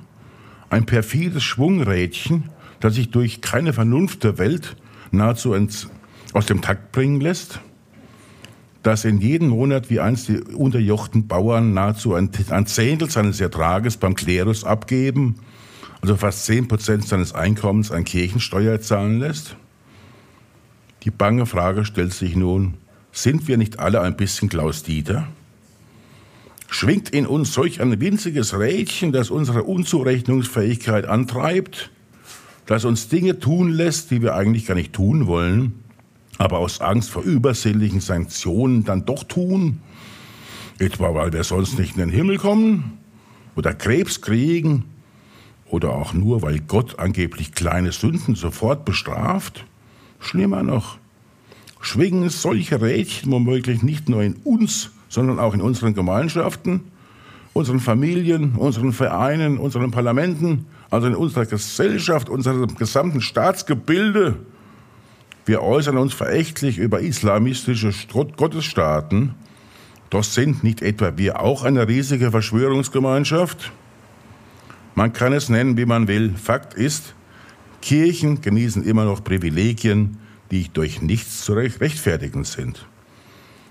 [0.70, 2.44] Ein perfides Schwungrädchen,
[2.81, 4.74] das sich durch keine Vernunft der Welt
[5.11, 5.54] nahezu
[6.33, 7.61] aus dem Takt bringen lässt?
[8.88, 13.98] Das in jedem Monat wie einst die unterjochten Bauern nahezu ein, ein Zehntel seines Ertrages
[13.98, 15.40] beim Klerus abgeben,
[16.01, 19.57] also fast zehn Prozent seines Einkommens an Kirchensteuer zahlen lässt?
[21.03, 22.79] Die bange Frage stellt sich nun,
[23.12, 25.29] sind wir nicht alle ein bisschen Klaus Dieter?
[26.70, 31.90] Schwingt in uns solch ein winziges Rädchen, das unsere Unzurechnungsfähigkeit antreibt,
[32.64, 35.74] das uns Dinge tun lässt, die wir eigentlich gar nicht tun wollen,
[36.38, 39.81] aber aus Angst vor übersinnlichen Sanktionen dann doch tun?
[40.79, 42.98] Etwa weil wir sonst nicht in den Himmel kommen
[43.57, 44.85] oder Krebs kriegen
[45.66, 49.64] oder auch nur, weil Gott angeblich kleine Sünden sofort bestraft?
[50.20, 50.98] Schlimmer noch,
[51.81, 56.83] schwingen solche Rädchen womöglich nicht nur in uns, sondern auch in unseren Gemeinschaften,
[57.53, 64.37] unseren Familien, unseren Vereinen, unseren Parlamenten, also in unserer Gesellschaft, unserem gesamten Staatsgebilde.
[65.48, 69.34] Wir äußern uns verächtlich über islamistische Gottesstaaten,
[70.11, 73.72] doch sind nicht etwa wir auch eine riesige Verschwörungsgemeinschaft?
[74.94, 76.34] Man kann es nennen, wie man will.
[76.37, 77.14] Fakt ist,
[77.80, 80.18] Kirchen genießen immer noch Privilegien,
[80.50, 82.87] die durch nichts zu rechtfertigen sind.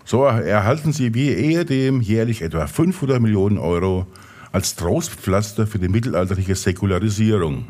[0.04, 4.08] So erhalten sie wie ehedem jährlich etwa 500 Millionen Euro
[4.52, 7.68] als Trostpflaster für die mittelalterliche Säkularisierung.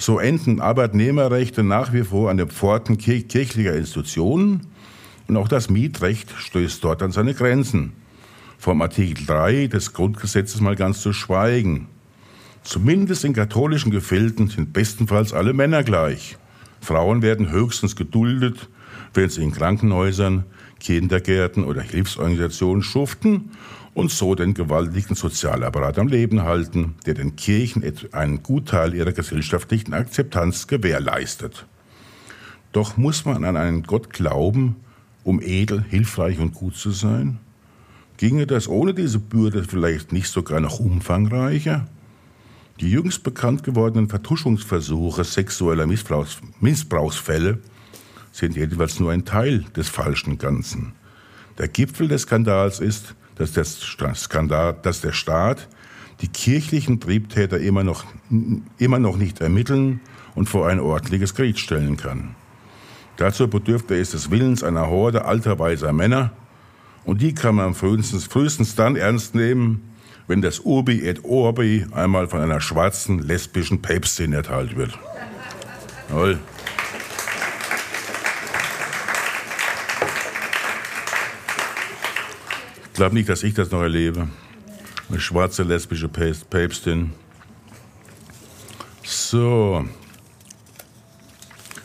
[0.00, 4.68] So enden Arbeitnehmerrechte nach wie vor an den Pforten kirchlicher Institutionen
[5.26, 7.92] und auch das Mietrecht stößt dort an seine Grenzen.
[8.58, 11.88] Vom Artikel 3 des Grundgesetzes mal ganz zu schweigen.
[12.62, 16.38] Zumindest in katholischen Gefilden sind bestenfalls alle Männer gleich.
[16.80, 18.68] Frauen werden höchstens geduldet,
[19.14, 20.44] wenn sie in Krankenhäusern,
[20.78, 23.50] Kindergärten oder Hilfsorganisationen schuften
[23.98, 27.82] und so den gewaltigen Sozialapparat am Leben halten, der den Kirchen
[28.12, 31.66] einen Gutteil ihrer gesellschaftlichen Akzeptanz gewährleistet.
[32.70, 34.76] Doch muss man an einen Gott glauben,
[35.24, 37.40] um edel, hilfreich und gut zu sein?
[38.18, 41.88] Ginge das ohne diese Bürde vielleicht nicht sogar noch umfangreicher?
[42.80, 47.58] Die jüngst bekannt gewordenen Vertuschungsversuche sexueller Missbrauchs Missbrauchsfälle
[48.30, 50.92] sind jedenfalls nur ein Teil des falschen Ganzen.
[51.58, 55.68] Der Gipfel des Skandals ist, dass der, Skandal, dass der Staat
[56.20, 58.04] die kirchlichen Triebtäter immer noch,
[58.78, 60.00] immer noch nicht ermitteln
[60.34, 62.34] und vor ein ordentliches Gericht stellen kann.
[63.16, 66.32] Dazu bedürfte es des Willens einer Horde alter weiser Männer,
[67.04, 69.80] und die kann man frühestens, frühestens dann ernst nehmen,
[70.26, 74.98] wenn das Urbi et Orbi einmal von einer schwarzen lesbischen Päpstin erteilt wird.
[76.10, 76.38] Jawohl.
[82.98, 84.26] Glaube nicht, dass ich das noch erlebe.
[85.08, 87.12] Eine schwarze lesbische Päpstin.
[89.04, 89.86] So.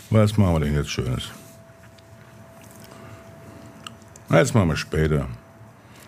[0.09, 1.29] Was machen wir denn jetzt Schönes?
[4.27, 5.27] Das machen wir später.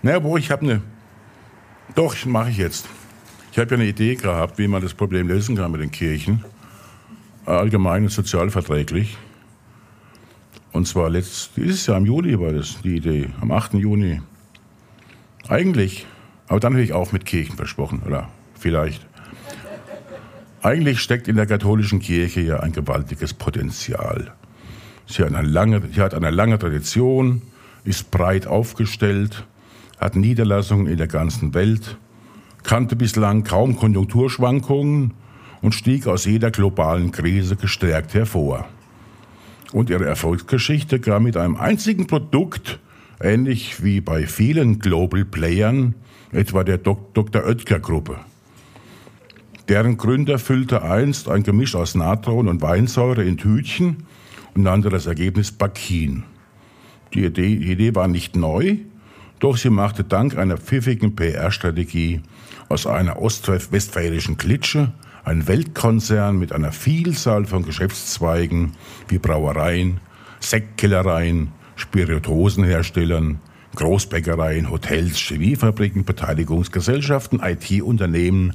[0.01, 0.81] Na, wo ich habe eine
[1.93, 2.87] doch, mache ich jetzt.
[3.51, 6.43] Ich habe ja eine Idee gehabt, wie man das Problem lösen kann mit den Kirchen.
[7.45, 9.17] Allgemein und sozial verträglich.
[10.71, 13.75] Und zwar letzt, dieses Jahr im Juli war das die Idee, am 8.
[13.75, 14.19] Juni.
[15.47, 16.05] Eigentlich,
[16.47, 18.29] aber dann höre ich auf mit Kirchen versprochen, oder
[18.59, 19.05] vielleicht.
[20.61, 24.33] Eigentlich steckt in der katholischen Kirche ja ein gewaltiges Potenzial.
[25.05, 27.43] Sie hat eine lange, sie hat eine lange Tradition,
[27.83, 29.45] ist breit aufgestellt,
[29.99, 31.97] hat Niederlassungen in der ganzen Welt,
[32.63, 35.13] kannte bislang kaum Konjunkturschwankungen
[35.61, 38.67] und stieg aus jeder globalen Krise gestärkt hervor.
[39.71, 42.79] Und ihre Erfolgsgeschichte kam mit einem einzigen Produkt,
[43.21, 45.95] ähnlich wie bei vielen Global Playern,
[46.31, 47.45] etwa der Dr.
[47.45, 48.17] Oetker Gruppe.
[49.67, 54.05] Deren Gründer füllte einst ein Gemisch aus Natron und Weinsäure in Tütchen
[54.53, 56.23] und nannte das Ergebnis Bakin.
[57.13, 58.77] Die Idee, die Idee war nicht neu,
[59.39, 62.21] doch sie machte dank einer pfiffigen PR-Strategie
[62.69, 68.73] aus einer ostwestfälischen Klitsche einen Weltkonzern mit einer Vielzahl von Geschäftszweigen
[69.07, 69.99] wie Brauereien,
[70.39, 73.39] Sektkellereien, Spirituosenherstellern,
[73.75, 78.53] Großbäckereien, Hotels, Chemiefabriken, Beteiligungsgesellschaften, IT-Unternehmen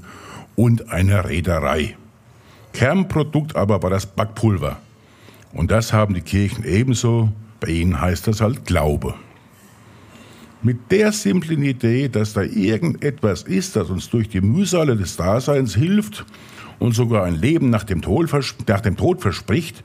[0.57, 1.97] und einer Reederei.
[2.73, 4.79] Kernprodukt aber war das Backpulver.
[5.53, 7.31] Und das haben die Kirchen ebenso.
[7.61, 9.15] Bei ihnen heißt das halt Glaube.
[10.63, 15.75] Mit der simplen Idee, dass da irgendetwas ist, das uns durch die Mühsale des Daseins
[15.75, 16.27] hilft
[16.79, 18.31] und sogar ein Leben nach dem Tod,
[18.67, 19.83] nach dem Tod verspricht,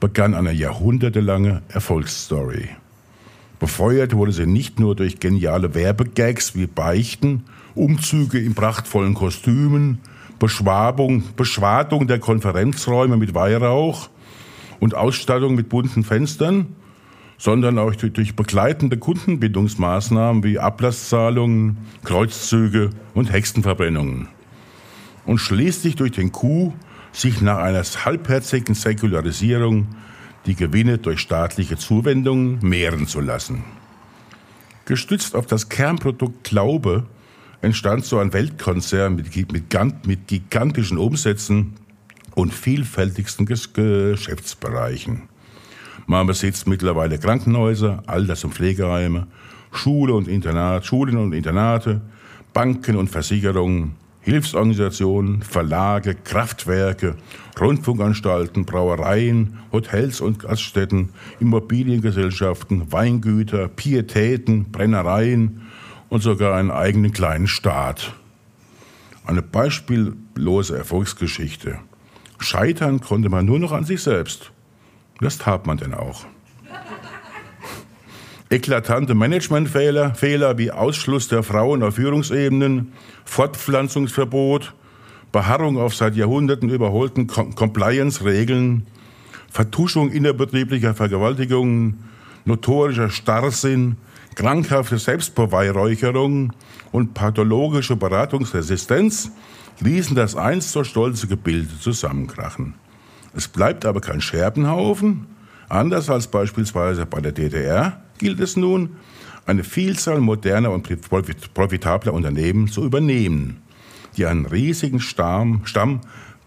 [0.00, 2.70] begann eine jahrhundertelange Erfolgsstory.
[3.58, 9.98] Befeuert wurde sie nicht nur durch geniale Werbegags wie Beichten, Umzüge in prachtvollen Kostümen,
[10.38, 14.08] Beschwabung, Beschwadung der Konferenzräume mit Weihrauch
[14.80, 16.74] und Ausstattung mit bunten Fenstern,
[17.36, 24.28] sondern auch durch begleitende Kundenbindungsmaßnahmen wie Ablasszahlungen, Kreuzzüge und Hexenverbrennungen.
[25.26, 26.72] Und schließlich durch den Coup,
[27.12, 29.88] sich nach einer halbherzigen Säkularisierung
[30.46, 33.64] die Gewinne durch staatliche Zuwendungen mehren zu lassen.
[34.86, 37.06] Gestützt auf das Kernprodukt Glaube
[37.62, 39.52] entstand so ein Weltkonzern mit,
[40.06, 41.74] mit, gigantischen Umsätzen
[42.34, 45.28] und vielfältigsten Geschäftsbereichen.
[46.06, 49.26] Man besitzt mittlerweile Krankenhäuser, Alters- und Pflegeheime,
[49.70, 52.00] Schule und Internat, Schulen und Internate,
[52.52, 57.16] Banken und Versicherungen, Hilfsorganisationen, Verlage, Kraftwerke,
[57.58, 65.62] Rundfunkanstalten, Brauereien, Hotels und Gaststätten, Immobiliengesellschaften, Weingüter, Pietäten, Brennereien
[66.10, 68.14] und sogar einen eigenen kleinen Staat.
[69.24, 71.78] Eine beispiellose Erfolgsgeschichte.
[72.38, 74.52] Scheitern konnte man nur noch an sich selbst.
[75.20, 76.26] Das tat man denn auch.
[78.52, 82.90] Eklatante Managementfehler, Fehler wie Ausschluss der Frauen auf Führungsebenen,
[83.24, 84.74] Fortpflanzungsverbot,
[85.30, 88.88] Beharrung auf seit Jahrhunderten überholten Compliance-Regeln,
[89.48, 92.02] Vertuschung innerbetrieblicher Vergewaltigungen,
[92.44, 93.98] notorischer Starrsinn,
[94.34, 96.52] krankhafte Selbstbeweihräucherung
[96.90, 99.30] und pathologische Beratungsresistenz
[99.78, 102.74] ließen das einst so stolze Gebilde zusammenkrachen.
[103.32, 105.28] Es bleibt aber kein Scherbenhaufen.
[105.68, 108.90] Anders als beispielsweise bei der DDR gilt es nun,
[109.46, 110.88] eine Vielzahl moderner und
[111.54, 113.62] profitabler Unternehmen zu übernehmen,
[114.16, 116.02] die einen riesigen Stamm, Stamm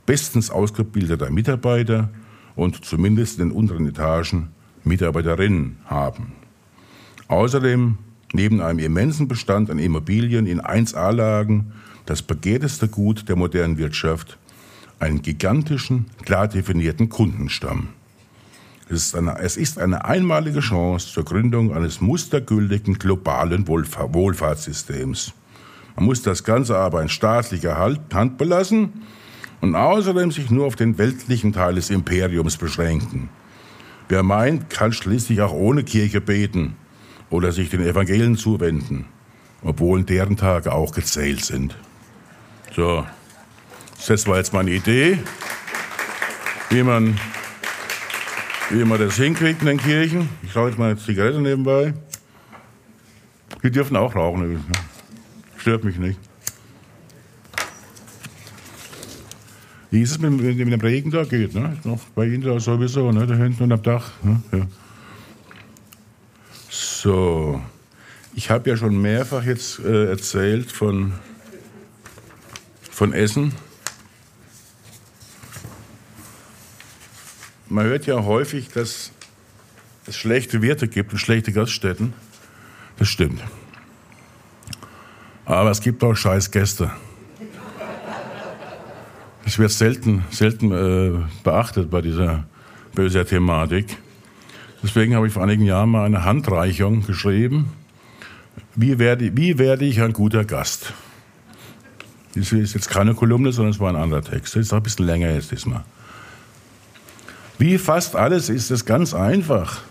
[0.05, 2.09] bestens ausgebildeter Mitarbeiter
[2.55, 4.49] und zumindest in den unteren Etagen
[4.83, 6.33] Mitarbeiterinnen haben.
[7.27, 7.97] Außerdem
[8.33, 11.73] neben einem immensen Bestand an Immobilien in 1A-Lagen
[12.05, 14.37] das begehrteste Gut der modernen Wirtschaft,
[14.99, 17.89] einen gigantischen, klar definierten Kundenstamm.
[18.89, 25.33] Es ist, eine, es ist eine einmalige Chance zur Gründung eines mustergültigen globalen Wohlfahrtssystems.
[25.95, 29.03] Man muss das Ganze aber in staatlicher Hand belassen
[29.61, 33.29] und außerdem sich nur auf den weltlichen Teil des Imperiums beschränken.
[34.09, 36.75] Wer meint, kann schließlich auch ohne Kirche beten
[37.29, 39.05] oder sich den Evangelien zuwenden,
[39.63, 41.77] obwohl deren Tage auch gezählt sind.
[42.75, 43.05] So,
[44.07, 45.19] das war jetzt meine Idee,
[46.69, 47.17] wie man
[48.73, 50.29] wie man das hinkriegt in den Kirchen.
[50.41, 51.93] Ich rauche jetzt mal eine Zigarette nebenbei.
[53.61, 54.63] Die dürfen auch rauchen.
[55.57, 56.19] Stört mich nicht.
[59.91, 61.53] Wie ist es mit, mit, dem Regen da geht?
[61.53, 61.77] Ne?
[61.83, 63.27] Noch bei Ihnen da sowieso, ne?
[63.27, 64.11] da hinten am Dach.
[64.23, 64.41] Ne?
[64.51, 64.67] Ja.
[66.69, 67.61] So,
[68.33, 71.13] ich habe ja schon mehrfach jetzt äh, erzählt von,
[72.89, 73.53] von Essen.
[77.69, 79.11] Man hört ja häufig, dass
[80.05, 82.13] es schlechte Werte gibt und schlechte Gaststätten.
[82.97, 83.41] Das stimmt.
[85.45, 86.91] Aber es gibt auch scheiß Gäste.
[89.43, 92.45] Das wird selten, selten äh, beachtet bei dieser
[92.95, 93.97] böser Thematik.
[94.81, 97.71] Deswegen habe ich vor einigen Jahren mal eine Handreichung geschrieben.
[98.75, 100.93] Wie werde, wie werde ich ein guter Gast?
[102.35, 104.55] Das ist jetzt keine Kolumne, sondern es war ein anderer Text.
[104.55, 105.83] Das ist auch ein bisschen länger jetzt diesmal.
[107.57, 109.81] Wie fast alles ist es ganz einfach.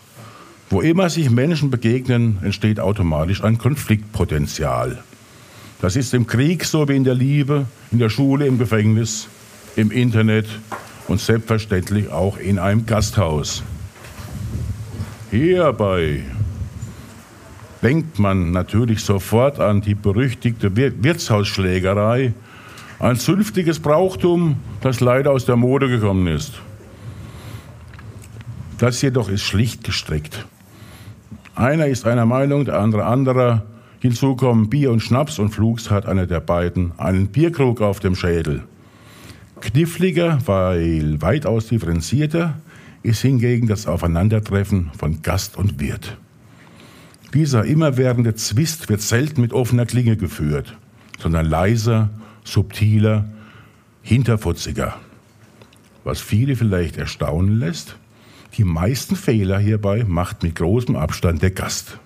[0.70, 5.02] Wo immer sich Menschen begegnen, entsteht automatisch ein Konfliktpotenzial.
[5.80, 9.28] Das ist im Krieg so wie in der Liebe, in der Schule, im Gefängnis,
[9.76, 10.46] im Internet
[11.08, 13.62] und selbstverständlich auch in einem Gasthaus.
[15.30, 16.22] Hierbei
[17.82, 22.32] denkt man natürlich sofort an die berüchtigte Wirtshausschlägerei,
[22.98, 26.52] ein zünftiges Brauchtum, das leider aus der Mode gekommen ist.
[28.82, 30.44] Das jedoch ist schlicht gestrickt.
[31.54, 33.64] Einer ist einer Meinung, der andere anderer.
[34.00, 38.16] Hinzu kommen Bier und Schnaps und flugs hat einer der beiden einen Bierkrug auf dem
[38.16, 38.64] Schädel.
[39.60, 42.54] Kniffliger, weil weitaus differenzierter,
[43.04, 46.18] ist hingegen das Aufeinandertreffen von Gast und Wirt.
[47.34, 50.76] Dieser immerwährende Zwist wird selten mit offener Klinge geführt,
[51.20, 52.10] sondern leiser,
[52.42, 53.26] subtiler,
[54.02, 54.96] hinterfutziger.
[56.02, 57.96] Was viele vielleicht erstaunen lässt,
[58.56, 61.98] die meisten Fehler hierbei macht mit großem Abstand der Gast.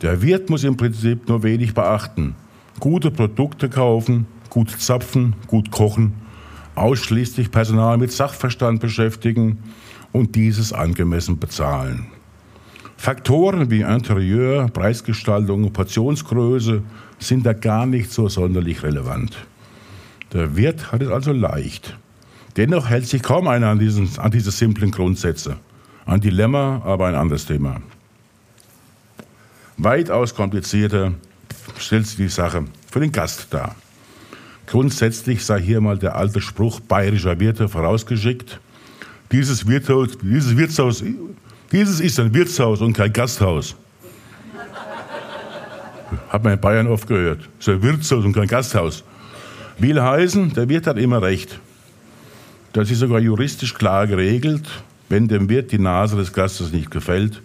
[0.00, 2.34] Der Wirt muss im Prinzip nur wenig beachten.
[2.80, 6.14] Gute Produkte kaufen, gut zapfen, gut kochen,
[6.76, 9.58] ausschließlich Personal mit Sachverstand beschäftigen
[10.12, 12.06] und dieses angemessen bezahlen.
[12.96, 16.82] Faktoren wie Interieur, Preisgestaltung, Portionsgröße
[17.18, 19.36] sind da gar nicht so sonderlich relevant.
[20.32, 21.97] Der Wirt hat es also leicht.
[22.58, 25.58] Dennoch hält sich kaum einer an, diesen, an diese simplen Grundsätze.
[26.06, 27.80] Ein Dilemma, aber ein anderes Thema.
[29.76, 31.12] Weitaus komplizierter
[31.78, 33.76] stellt sich die Sache für den Gast dar.
[34.66, 38.58] Grundsätzlich sei hier mal der alte Spruch bayerischer Wirte vorausgeschickt.
[39.30, 41.04] Dieses Wirtshaus, dieses Wirtshaus,
[41.70, 43.76] dieses ist ein Wirtshaus und kein Gasthaus.
[46.28, 47.48] Hat man in Bayern oft gehört.
[47.60, 49.04] Es ist ein Wirtshaus und kein Gasthaus.
[49.78, 51.60] Will heißen, der Wirt hat immer recht.
[52.72, 54.68] Das ist sogar juristisch klar geregelt.
[55.08, 57.40] Wenn dem Wirt die Nase des Gastes nicht gefällt,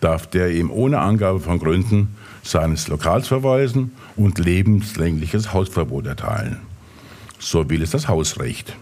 [0.00, 6.58] darf der ihm ohne Angabe von Gründen seines Lokals verweisen und lebenslängliches Hausverbot erteilen.
[7.38, 8.76] So will es das Hausrecht.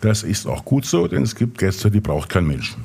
[0.00, 2.76] Das ist auch gut so, denn es gibt Gäste, die braucht kein Mensch.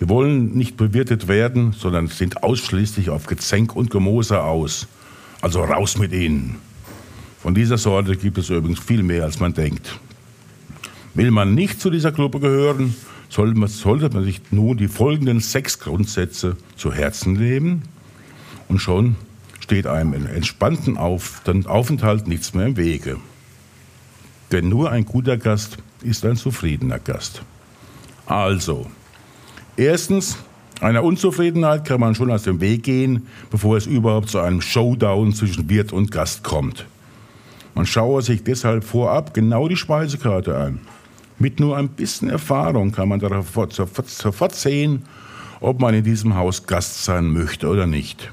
[0.00, 4.88] Die wollen nicht bewirtet werden, sondern sind ausschließlich auf Gezänk und Gemoser aus.
[5.40, 6.56] Also raus mit ihnen.
[7.40, 9.98] Von dieser Sorte gibt es übrigens viel mehr, als man denkt.
[11.14, 12.94] Will man nicht zu dieser Gruppe gehören,
[13.28, 17.82] sollte man, sollte man sich nun die folgenden sechs Grundsätze zu Herzen nehmen
[18.68, 19.16] und schon
[19.60, 23.18] steht einem im entspannten Aufenthalt nichts mehr im Wege.
[24.50, 27.42] Denn nur ein guter Gast ist ein zufriedener Gast.
[28.26, 28.86] Also,
[29.76, 30.38] erstens,
[30.80, 35.32] einer Unzufriedenheit kann man schon aus dem Weg gehen, bevor es überhaupt zu einem Showdown
[35.32, 36.86] zwischen Wirt und Gast kommt.
[37.74, 40.80] Man schaue sich deshalb vorab genau die Speisekarte an.
[41.42, 45.02] Mit nur ein bisschen Erfahrung kann man sofort sehen,
[45.58, 48.32] ob man in diesem Haus Gast sein möchte oder nicht.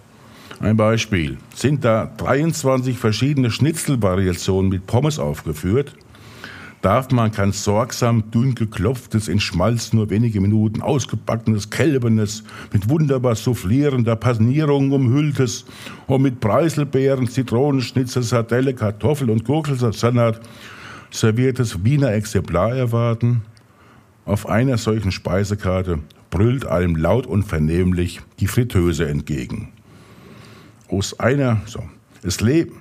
[0.59, 1.39] Ein Beispiel.
[1.55, 5.95] Sind da 23 verschiedene Schnitzelvariationen mit Pommes aufgeführt,
[6.83, 13.33] darf man kein sorgsam dünn geklopftes, in Schmalz nur wenige Minuten ausgebackenes, kälbernes, mit wunderbar
[13.33, 15.65] soufflierender Panierung umhülltes
[16.05, 20.41] und mit Preiselbeeren, Zitronenschnitzel, Sardelle, Kartoffel und Gurkelsalat
[21.11, 23.41] serviertes Wiener Exemplar erwarten.
[24.25, 25.99] Auf einer solchen Speisekarte
[26.29, 29.69] brüllt einem laut und vernehmlich die Fritteuse entgegen.
[30.87, 31.83] Aus einer, so,
[32.23, 32.75] es leben,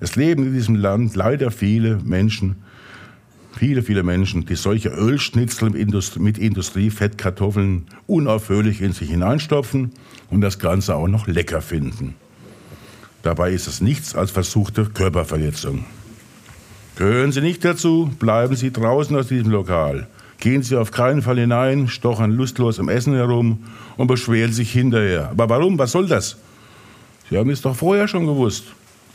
[0.00, 2.56] es leben in diesem Land leider viele Menschen,
[3.56, 9.92] viele, viele Menschen, die solche Ölschnitzel mit Industriefettkartoffeln unaufhörlich in sich hineinstopfen
[10.30, 12.14] und das Ganze auch noch lecker finden.
[13.22, 15.84] Dabei ist es nichts als versuchte Körperverletzung.
[16.96, 20.06] Gehören Sie nicht dazu, bleiben Sie draußen aus diesem Lokal.
[20.38, 23.64] Gehen Sie auf keinen Fall hinein, stochern lustlos im Essen herum
[23.96, 25.30] und beschweren sich hinterher.
[25.30, 25.78] Aber warum?
[25.78, 26.36] Was soll das?
[27.28, 28.66] Sie haben es doch vorher schon gewusst.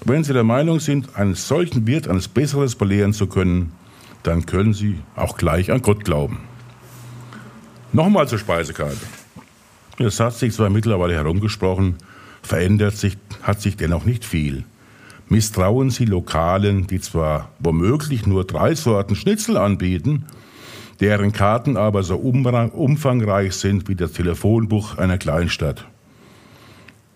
[0.03, 3.71] Wenn Sie der Meinung sind, einen solchen Wirt eines Besseres belehren zu können,
[4.23, 6.39] dann können Sie auch gleich an Gott glauben.
[7.93, 8.97] Nochmal zur Speisekarte.
[9.99, 11.95] Es hat sich zwar mittlerweile herumgesprochen,
[12.41, 14.63] verändert sich, hat sich dennoch nicht viel.
[15.29, 20.25] Misstrauen Sie Lokalen, die zwar womöglich nur drei Sorten Schnitzel anbieten,
[20.99, 25.85] deren Karten aber so umfangreich sind wie das Telefonbuch einer Kleinstadt.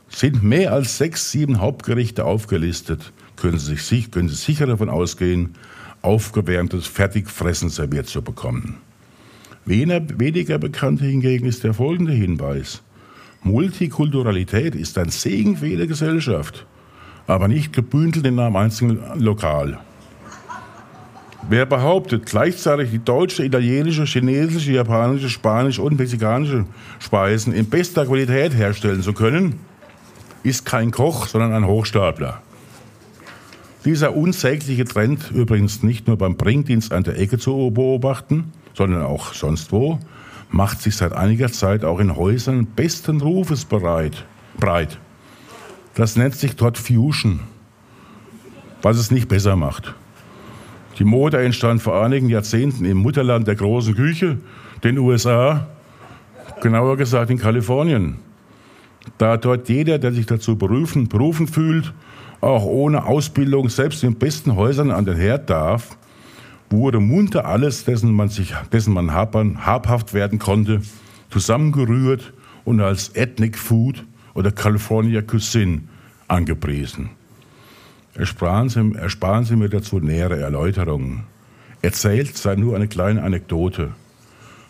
[0.09, 5.55] Sind mehr als sechs, sieben Hauptgerichte aufgelistet, können Sie, sich, können Sie sicher davon ausgehen,
[6.03, 8.77] aufgewärmtes Fertigfressen serviert zu bekommen.
[9.65, 12.83] Weniger bekannt hingegen ist der folgende Hinweis.
[13.41, 16.67] Multikulturalität ist ein Segen für jede Gesellschaft,
[17.27, 19.79] aber nicht gebündelt in einem einzigen Lokal.
[21.49, 26.65] Wer behauptet, gleichzeitig die deutsche, italienische, chinesische, japanische, spanische und mexikanische
[26.99, 29.59] Speisen in bester Qualität herstellen zu können,
[30.43, 32.41] ist kein Koch, sondern ein Hochstapler.
[33.83, 39.33] Dieser unsägliche Trend, übrigens nicht nur beim Bringdienst an der Ecke zu beobachten, sondern auch
[39.33, 39.99] sonst wo,
[40.49, 44.25] macht sich seit einiger Zeit auch in Häusern besten Rufes bereit,
[44.57, 44.97] breit.
[45.95, 47.39] Das nennt sich dort Fusion,
[48.81, 49.93] was es nicht besser macht.
[50.97, 54.37] Die Mode entstand vor einigen Jahrzehnten im Mutterland der großen Küche,
[54.83, 55.67] den USA,
[56.61, 58.17] genauer gesagt in Kalifornien.
[59.17, 61.93] Da dort jeder, der sich dazu berufen, berufen fühlt,
[62.41, 65.97] auch ohne Ausbildung selbst in besten Häusern an den Herd darf,
[66.69, 70.81] wurde munter alles, dessen man, sich, dessen man habhaft werden konnte,
[71.29, 72.33] zusammengerührt
[72.65, 74.03] und als Ethnic Food
[74.33, 75.81] oder California Cuisine
[76.27, 77.09] angepriesen.
[78.15, 81.23] Ersparen Sie, ersparen Sie mir dazu nähere Erläuterungen.
[81.81, 83.91] Erzählt sei nur eine kleine Anekdote.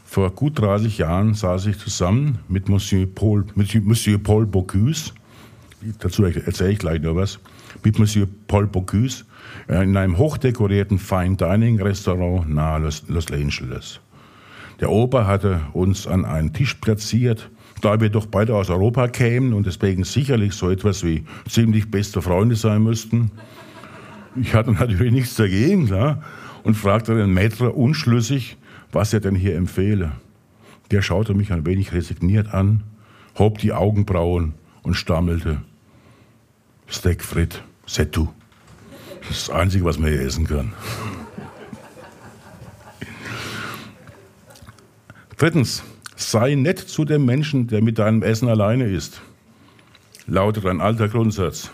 [0.05, 5.11] Vor gut 30 Jahren saß ich zusammen mit Monsieur Paul, Monsieur Paul Bocuse,
[5.99, 7.39] dazu erzähle ich gleich noch was,
[7.83, 9.25] mit Monsieur Paul Bocuse
[9.67, 13.99] äh, in einem hochdekorierten Fine Dining Restaurant nahe Los, Los Angeles.
[14.79, 17.49] Der Ober hatte uns an einen Tisch platziert,
[17.83, 22.21] da wir doch beide aus Europa kämen und deswegen sicherlich so etwas wie ziemlich beste
[22.21, 23.31] Freunde sein müssten.
[24.39, 26.23] Ich hatte natürlich nichts dagegen, klar,
[26.63, 28.57] und fragte den Maître unschlüssig,
[28.93, 30.13] was er denn hier empfehle.
[30.91, 32.83] Der schaute mich ein wenig resigniert an,
[33.37, 35.61] hob die Augenbrauen und stammelte.
[36.89, 38.29] Steak frit, c'est tout.
[39.21, 40.71] Das ist das Einzige, was man hier essen kann.
[45.37, 45.83] Drittens,
[46.15, 49.21] sei nett zu dem Menschen, der mit deinem Essen alleine ist.
[50.27, 51.69] Lautet ein alter Grundsatz.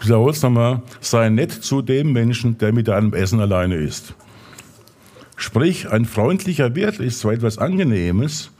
[0.00, 0.82] Ich wiederhole es nochmal.
[1.00, 4.14] Sei nett zu dem Menschen, der mit deinem Essen alleine ist.
[5.36, 8.50] Sprich, ein freundlicher Wirt ist zwar etwas Angenehmes,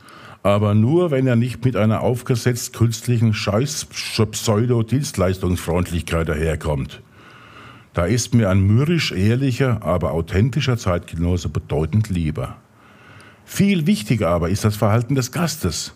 [0.43, 7.01] aber nur, wenn er nicht mit einer aufgesetzt künstlichen Scheiß-Pseudo-Dienstleistungsfreundlichkeit daherkommt.
[7.93, 12.55] Da ist mir ein mürrisch ehrlicher, aber authentischer Zeitgenosse bedeutend lieber.
[13.49, 15.93] Viel wichtiger aber ist das Verhalten des Gastes.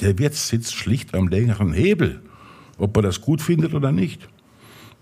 [0.00, 2.22] Der Wirt sitzt schlicht am längeren Hebel,
[2.78, 4.26] ob er das gut findet oder nicht.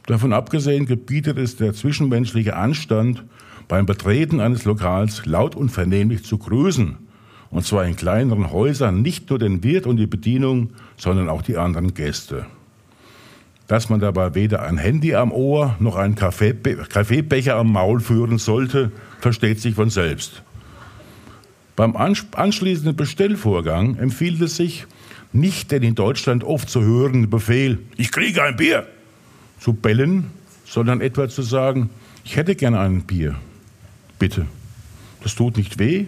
[0.07, 3.25] Davon abgesehen gebietet es der zwischenmenschliche Anstand,
[3.69, 6.99] beim Betreten eines Lokals laut und vernehmlich zu grüßen.
[7.51, 11.57] Und zwar in kleineren Häusern nicht nur den Wirt und die Bedienung, sondern auch die
[11.57, 12.47] anderen Gäste.
[13.69, 18.39] Dass man dabei weder ein Handy am Ohr noch einen Kaffeebe Kaffeebecher am Maul führen
[18.39, 18.91] sollte,
[19.21, 20.43] versteht sich von selbst.
[21.77, 24.87] Beim anschließenden Bestellvorgang empfiehlt es sich,
[25.33, 28.87] nicht den in Deutschland oft zu hörenden Befehl, ich kriege ein Bier,
[29.59, 30.27] zu bellen,
[30.65, 31.91] sondern etwa zu sagen,
[32.25, 33.37] ich hätte gerne ein Bier.
[34.19, 34.47] Bitte.
[35.23, 36.07] Das tut nicht weh,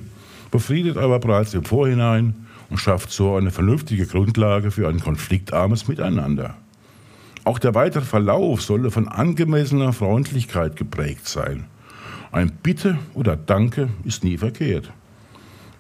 [0.51, 2.35] befriedet aber bereits im Vorhinein
[2.71, 6.55] und schafft so eine vernünftige Grundlage für ein konfliktarmes Miteinander.
[7.45, 11.67] Auch der weitere Verlauf solle von angemessener Freundlichkeit geprägt sein.
[12.31, 14.91] Ein Bitte oder Danke ist nie verkehrt.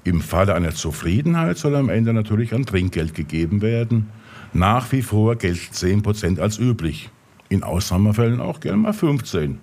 [0.04, 4.08] Im Falle einer Zufriedenheit soll am Ende natürlich ein Trinkgeld gegeben werden.
[4.52, 7.10] Nach wie vor gilt 10% als üblich.
[7.48, 9.58] In Ausnahmefällen auch gerne mal 15.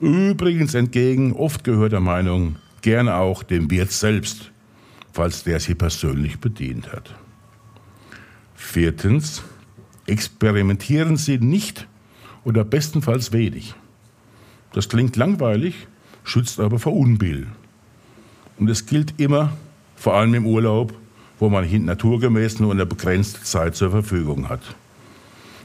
[0.00, 4.50] Übrigens entgegen oft gehörter Meinung, gerne auch dem Wirt selbst,
[5.12, 7.14] falls der sie persönlich bedient hat.
[8.54, 9.42] Viertens,
[10.06, 11.86] experimentieren Sie nicht
[12.44, 13.74] oder bestenfalls wenig.
[14.72, 15.86] Das klingt langweilig,
[16.24, 17.46] schützt aber vor Unbill.
[18.58, 19.52] Und es gilt immer,
[20.02, 20.92] vor allem im Urlaub,
[21.38, 24.60] wo man naturgemäß nur eine begrenzte Zeit zur Verfügung hat.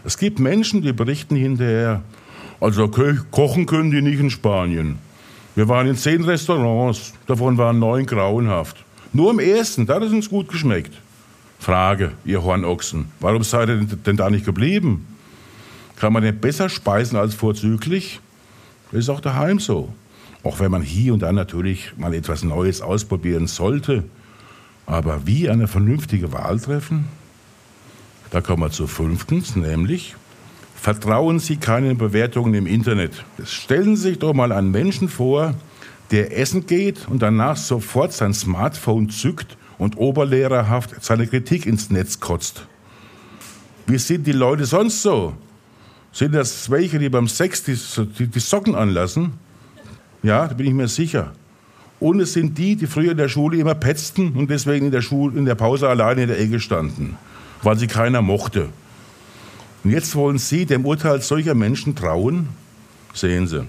[0.06, 2.04] Es gibt Menschen, die berichten hinterher,
[2.62, 5.00] also kochen können die nicht in Spanien.
[5.56, 8.78] Wir waren in zehn Restaurants, davon waren neun grauenhaft.
[9.12, 10.94] Nur im ersten, da hat es uns gut geschmeckt.
[11.58, 15.08] Frage, ihr Hornochsen, warum seid ihr denn da nicht geblieben?
[15.96, 18.20] Kann man denn besser speisen als vorzüglich?
[18.92, 19.92] Das ist auch daheim so.
[20.44, 24.04] Auch wenn man hier und da natürlich mal etwas Neues ausprobieren sollte.
[24.88, 27.06] Aber wie eine vernünftige Wahl treffen?
[28.32, 30.16] Da kommen wir zu fünftens, nämlich
[30.76, 33.26] vertrauen Sie keinen Bewertungen im Internet.
[33.44, 35.54] Stellen Sie sich doch mal einen Menschen vor,
[36.12, 42.22] der essen geht und danach sofort sein Smartphone zückt und oberlehrerhaft seine Kritik ins Netz
[42.22, 42.66] kotzt.
[43.88, 45.34] Wie sind die Leute sonst so?
[46.14, 47.76] Sind das welche, die beim Sex die,
[48.28, 49.34] die Socken anlassen?
[50.24, 51.34] Ja, da bin ich mir sicher.
[52.00, 55.02] Und es sind die, die früher in der Schule immer petzten und deswegen in der,
[55.02, 57.18] Schule, in der Pause alleine in der Ecke standen,
[57.64, 58.70] weil sie keiner mochte.
[59.84, 62.50] Und jetzt wollen Sie dem Urteil solcher Menschen trauen?
[63.14, 63.66] Sehen Sie.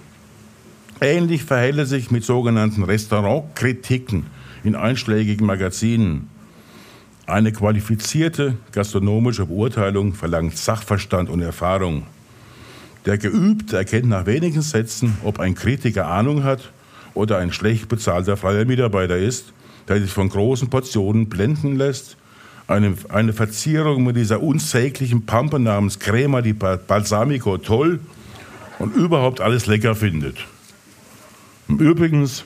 [1.01, 4.27] Ähnlich verhält es sich mit sogenannten Restaurantkritiken
[4.65, 6.29] in einschlägigen Magazinen.
[7.27, 12.05] Eine qualifizierte gastronomische Beurteilung verlangt Sachverstand und Erfahrung.
[13.07, 16.73] Der Geübte erkennt nach wenigen Sätzen, ob ein Kritiker Ahnung hat
[17.19, 19.53] oder ein schlecht bezahlter freier Mitarbeiter ist,
[19.89, 22.17] der sich von großen Portionen blenden lässt
[22.69, 27.99] eine, eine Verzierung mit dieser unsäglichen Pampe namens Crema di Balsamico toll
[28.79, 30.37] und überhaupt alles lecker findet.
[31.67, 32.45] Übrigens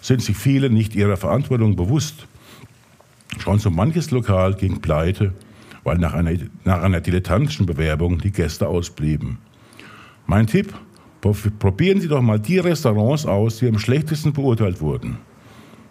[0.00, 2.26] sind sich viele nicht ihrer Verantwortung bewusst.
[3.38, 5.32] Schon so manches Lokal ging pleite,
[5.82, 6.32] weil nach einer,
[6.64, 9.38] nach einer dilettantischen Bewerbung die Gäste ausblieben.
[10.26, 10.72] Mein Tipp,
[11.32, 15.18] probieren Sie doch mal die Restaurants aus, die am schlechtesten beurteilt wurden.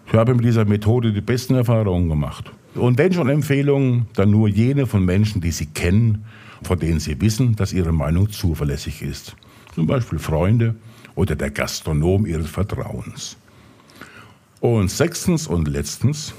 [0.08, 2.52] Ich habe mit dieser Methode die besten Erfahrungen gemacht.
[2.76, 6.26] Und wenn schon Empfehlungen, dann nur jene von Menschen, die Sie kennen,
[6.64, 9.36] von denen Sie wissen, dass Ihre Meinung zuverlässig ist.
[9.74, 10.76] Zum Beispiel Freunde
[11.16, 13.38] oder der Gastronom Ihres Vertrauens.
[14.60, 16.34] Und sechstens und letztens,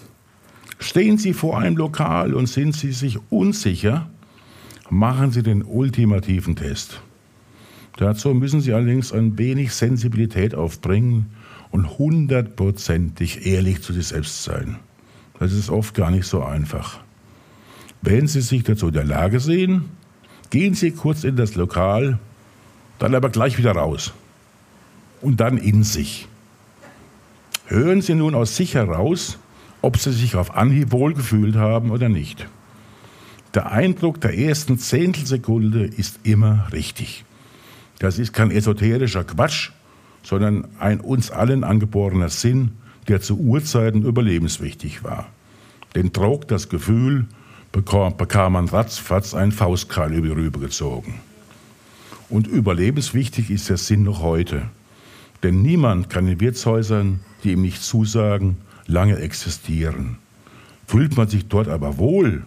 [0.79, 4.09] stehen Sie vor einem Lokal und sind Sie sich unsicher,
[4.91, 7.01] machen Sie den ultimativen Test.
[7.97, 11.27] Dazu müssen Sie allerdings ein wenig Sensibilität aufbringen
[11.71, 14.77] und hundertprozentig ehrlich zu sich selbst sein.
[15.39, 17.01] Das ist oft gar nicht so einfach.
[18.03, 19.85] Wenn Sie sich dazu in der Lage sehen,
[20.51, 22.19] gehen Sie kurz in das Lokal,
[22.99, 24.13] dann aber gleich wieder raus.
[25.21, 26.29] Und dann in sich.
[27.67, 29.39] Hören Sie nun aus sich heraus,
[29.83, 32.47] ob Sie sich auf Anhieb wohlgefühlt haben oder nicht.
[33.55, 37.25] Der Eindruck der ersten Zehntelsekunde ist immer richtig.
[37.99, 39.71] Das ist kein esoterischer Quatsch,
[40.23, 42.73] sondern ein uns allen angeborener Sinn,
[43.09, 45.27] der zu Urzeiten überlebenswichtig war.
[45.95, 47.27] Den trug das Gefühl,
[47.73, 51.15] bekam, bekam man ratzfatz einen Faustkeil über rübergezogen.
[52.31, 54.63] Und überlebenswichtig ist der Sinn noch heute.
[55.43, 60.17] Denn niemand kann in Wirtshäusern, die ihm nicht zusagen, lange existieren.
[60.87, 62.45] Fühlt man sich dort aber wohl,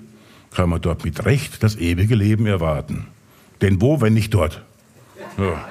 [0.52, 3.06] kann man dort mit Recht das ewige Leben erwarten.
[3.62, 4.64] Denn wo, wenn nicht dort?
[5.38, 5.70] Ja.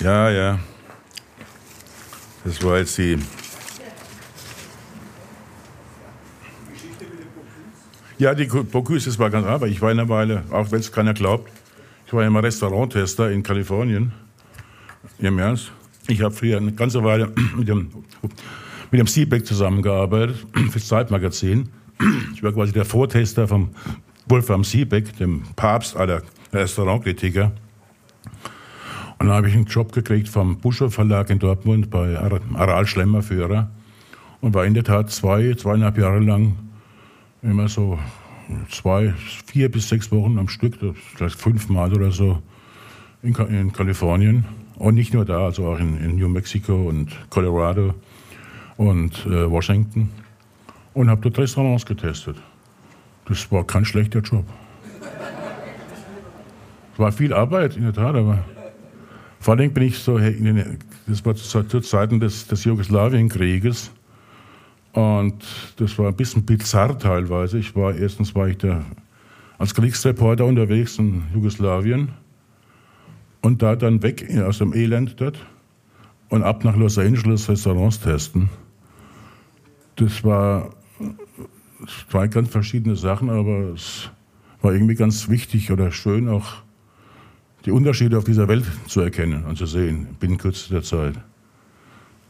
[0.00, 0.58] Ja, ja.
[2.44, 3.18] Das war jetzt die.
[8.18, 11.14] Ja, die Bocuse, das war ganz aber ich war eine Weile, auch wenn es keiner
[11.14, 11.50] glaubt,
[12.06, 14.12] ich war immer Restauranttester in Kalifornien.
[15.18, 15.72] Im Ernst.
[16.06, 17.90] Ich habe früher eine ganze Weile mit dem,
[18.90, 21.70] mit dem Seebeck zusammengearbeitet, fürs Zeitmagazin.
[22.34, 23.70] Ich war quasi der Vortester vom
[24.26, 26.22] Wolfram Siebeck, dem Papst aller
[26.52, 27.52] Restaurantkritiker.
[29.18, 33.70] Und dann habe ich einen Job gekriegt vom Buschow Verlag in Dortmund bei Aral Schlemmerführer
[34.40, 36.56] und war in der Tat zwei, zweieinhalb Jahre lang
[37.42, 37.98] immer so
[38.70, 39.12] zwei,
[39.46, 40.78] vier bis sechs Wochen am Stück,
[41.14, 42.42] vielleicht fünfmal oder so
[43.22, 44.44] in, in, Kalifornien.
[44.76, 47.94] Und nicht nur da, also auch in, in New Mexico und Colorado
[48.78, 50.08] und äh, Washington.
[51.00, 52.36] Und habe dort Restaurants getestet.
[53.26, 54.44] Das war kein schlechter Job.
[56.92, 58.44] Es war viel Arbeit, in der Tat, aber
[59.38, 63.90] vor allem bin ich so, das war zu Zeiten des, des Jugoslawienkrieges.
[64.92, 65.42] Und
[65.78, 67.56] das war ein bisschen bizarr teilweise.
[67.56, 68.84] Ich war, erstens war ich da
[69.56, 72.10] als Kriegsreporter unterwegs in Jugoslawien
[73.40, 75.38] und da dann weg aus dem Elend dort
[76.28, 78.50] und ab nach Los Angeles Restaurants testen.
[79.96, 80.74] Das war
[82.10, 84.10] zwei ganz verschiedene Sachen, aber es
[84.62, 86.62] war irgendwie ganz wichtig oder schön auch
[87.64, 91.14] die Unterschiede auf dieser Welt zu erkennen und zu sehen, binnen kürzester Zeit.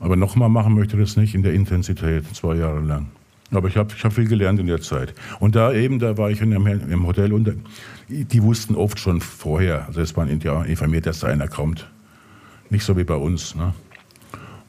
[0.01, 3.09] Aber nochmal machen möchte ich das nicht in der Intensität, zwei Jahre lang.
[3.53, 5.15] Aber ich habe ich hab viel gelernt in der Zeit.
[5.41, 7.53] Und da eben, da war ich in einem, im Hotel und
[8.09, 11.89] die wussten oft schon vorher, also es waren informiert, dass da einer kommt.
[12.71, 13.57] Nicht so wie bei uns.
[13.57, 13.75] Ne?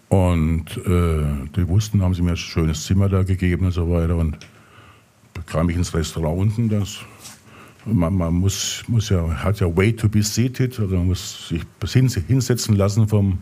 [0.09, 4.17] Und äh, die wussten, haben sie mir ein schönes Zimmer da gegeben und so weiter.
[4.17, 4.37] Und
[5.33, 6.99] bekam ich ins Restaurant unten, das
[7.85, 11.63] man, man, muss, muss ja, hat ja Way to be seated, also man muss sich
[12.27, 13.39] hinsetzen lassen vom,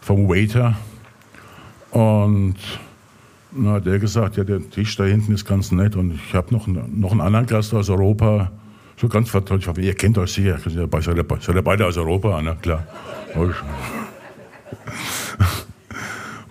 [0.00, 0.76] vom Waiter.
[1.90, 2.56] Und
[3.52, 6.54] dann hat er gesagt, ja, der Tisch da hinten ist ganz nett und ich habe
[6.54, 8.50] noch, noch einen anderen Gast aus Europa,
[8.96, 9.60] so ganz vertraut.
[9.60, 12.56] Ich hoffe, ihr kennt euch sicher, ihr, seid ihr beide aus Europa, ne?
[12.62, 12.86] klar.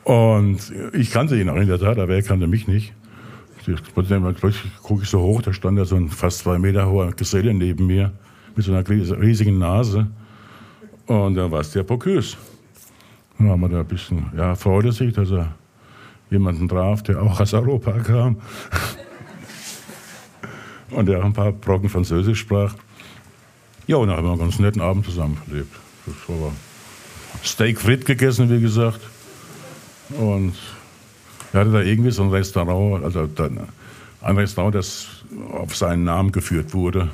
[0.03, 2.93] Und ich kannte ihn auch in der Tat, aber er kannte mich nicht.
[4.83, 7.87] Gucke ich so hoch, da stand da so ein fast zwei Meter hoher Geselle neben
[7.87, 8.11] mir
[8.55, 10.07] mit so einer riesigen Nase.
[11.07, 12.37] Und dann war es der Bocuse.
[13.37, 15.55] Dann haben wir da ein bisschen, ja, freute sich, dass er
[16.29, 18.37] jemanden traf, der auch aus Europa kam.
[20.91, 22.75] und der auch ein paar Brocken Französisch sprach.
[23.87, 25.73] Ja, und dann haben wir einen ganz netten Abend zusammen verlebt.
[27.43, 28.99] Steak frit gegessen, wie gesagt.
[30.09, 30.53] Und
[31.53, 33.27] er hatte da irgendwie so ein Restaurant, also
[34.21, 35.07] ein Restaurant, das
[35.51, 37.09] auf seinen Namen geführt wurde,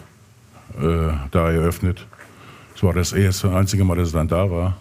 [0.80, 2.06] äh, da eröffnet.
[2.74, 4.78] Das war das erste, einzige Mal, dass er dann da war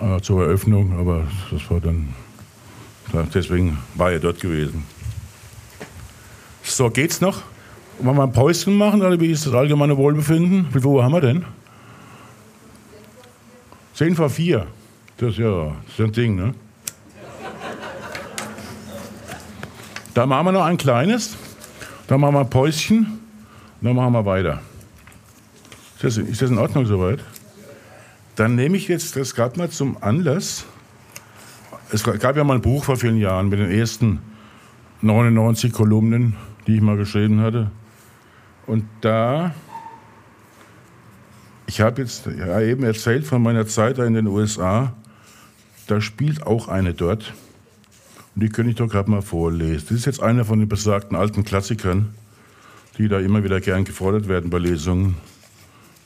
[0.00, 2.14] äh, zur Eröffnung, aber das war dann,
[3.32, 4.84] deswegen war er dort gewesen.
[6.62, 7.42] So, geht's noch?
[8.00, 10.66] Wollen wir ein Päuschen machen oder wie ist das allgemeine Wohlbefinden?
[10.72, 11.44] Wie viel haben wir denn?
[13.94, 14.66] 10 vor 4.
[15.18, 16.54] Das ist ja, das ist ein Ding, ne?
[20.14, 21.36] Da machen wir noch ein kleines,
[22.06, 23.18] dann machen wir ein Päuschen,
[23.80, 24.62] dann machen wir weiter.
[25.96, 27.18] Ist das, ist das in Ordnung soweit?
[28.36, 30.66] Dann nehme ich jetzt das gerade mal zum Anlass.
[31.90, 34.20] Es gab ja mal ein Buch vor vielen Jahren mit den ersten
[35.02, 36.36] 99 Kolumnen,
[36.66, 37.72] die ich mal geschrieben hatte.
[38.66, 39.52] Und da,
[41.66, 44.92] ich habe jetzt ja eben erzählt von meiner Zeit in den USA,
[45.88, 47.34] da spielt auch eine dort.
[48.34, 49.86] Und die könnte ich doch gerade mal vorlesen.
[49.88, 52.14] Das ist jetzt einer von den besagten alten Klassikern,
[52.98, 55.16] die da immer wieder gern gefordert werden bei Lesungen.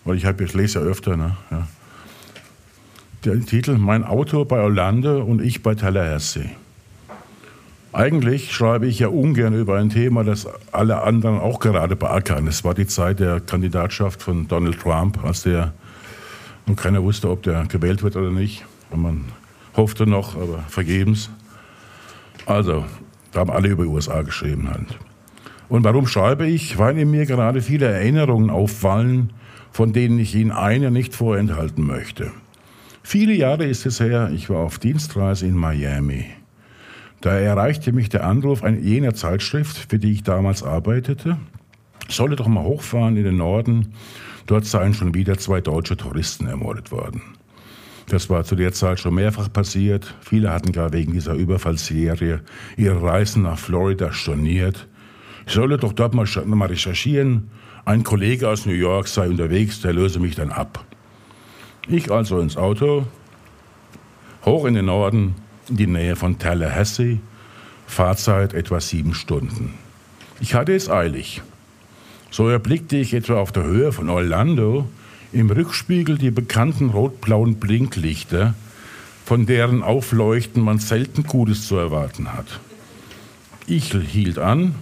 [0.05, 1.17] Weil ich, hab, ich lese ja öfter.
[1.17, 1.37] Ne?
[1.51, 1.69] Ja.
[3.25, 6.51] Der Titel Mein Auto bei Orlando und ich bei Tallahassee.
[7.93, 12.47] Eigentlich schreibe ich ja ungern über ein Thema, das alle anderen auch gerade beackern.
[12.47, 15.73] Es war die Zeit der Kandidatschaft von Donald Trump, als der
[16.67, 18.65] und keiner wusste, ob der gewählt wird oder nicht.
[18.91, 19.25] Und man
[19.75, 21.31] hoffte noch, aber vergebens.
[22.49, 22.87] Also,
[23.33, 24.99] da haben alle über die USA geschrieben halt.
[25.69, 26.79] Und warum schreibe ich?
[26.79, 29.35] Weil in mir gerade viele Erinnerungen auffallen,
[29.71, 32.31] von denen ich Ihnen eine nicht vorenthalten möchte.
[33.03, 36.25] Viele Jahre ist es her, ich war auf Dienstreise in Miami.
[37.21, 41.37] Da erreichte mich der Anruf jener Zeitschrift, für die ich damals arbeitete,
[42.09, 43.93] solle doch mal hochfahren in den Norden,
[44.47, 47.21] dort seien schon wieder zwei deutsche Touristen ermordet worden.
[48.09, 50.15] Das war zu der Zeit schon mehrfach passiert.
[50.23, 52.41] Viele hatten gar wegen dieser Überfallserie
[52.77, 54.89] ihre Reisen nach Florida storniert.
[55.47, 57.51] Ich solle doch dort mal, mal recherchieren.
[57.85, 60.85] Ein Kollege aus New York sei unterwegs, der löse mich dann ab.
[61.87, 63.07] Ich also ins Auto,
[64.45, 65.35] hoch in den Norden,
[65.69, 67.21] in die Nähe von Tallahassee,
[67.87, 69.75] Fahrzeit etwa sieben Stunden.
[70.41, 71.43] Ich hatte es eilig.
[72.31, 74.87] So erblickte ich etwa auf der Höhe von Orlando
[75.33, 78.55] im Rückspiegel die bekannten rot-blauen Blinklichter,
[79.25, 82.61] von deren Aufleuchten man selten Gutes zu erwarten hat.
[83.67, 84.75] Ich hielt an,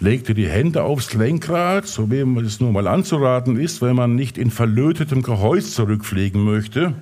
[0.00, 4.38] legte die Hände aufs Lenkrad, so wie es nur mal anzuraten ist, wenn man nicht
[4.38, 6.94] in verlötetem Gehäuse zurückfliegen möchte.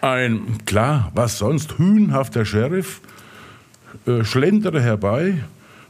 [0.00, 3.00] Ein, klar, was sonst, hühnhafter Sheriff
[4.06, 5.38] äh, schlenderte herbei,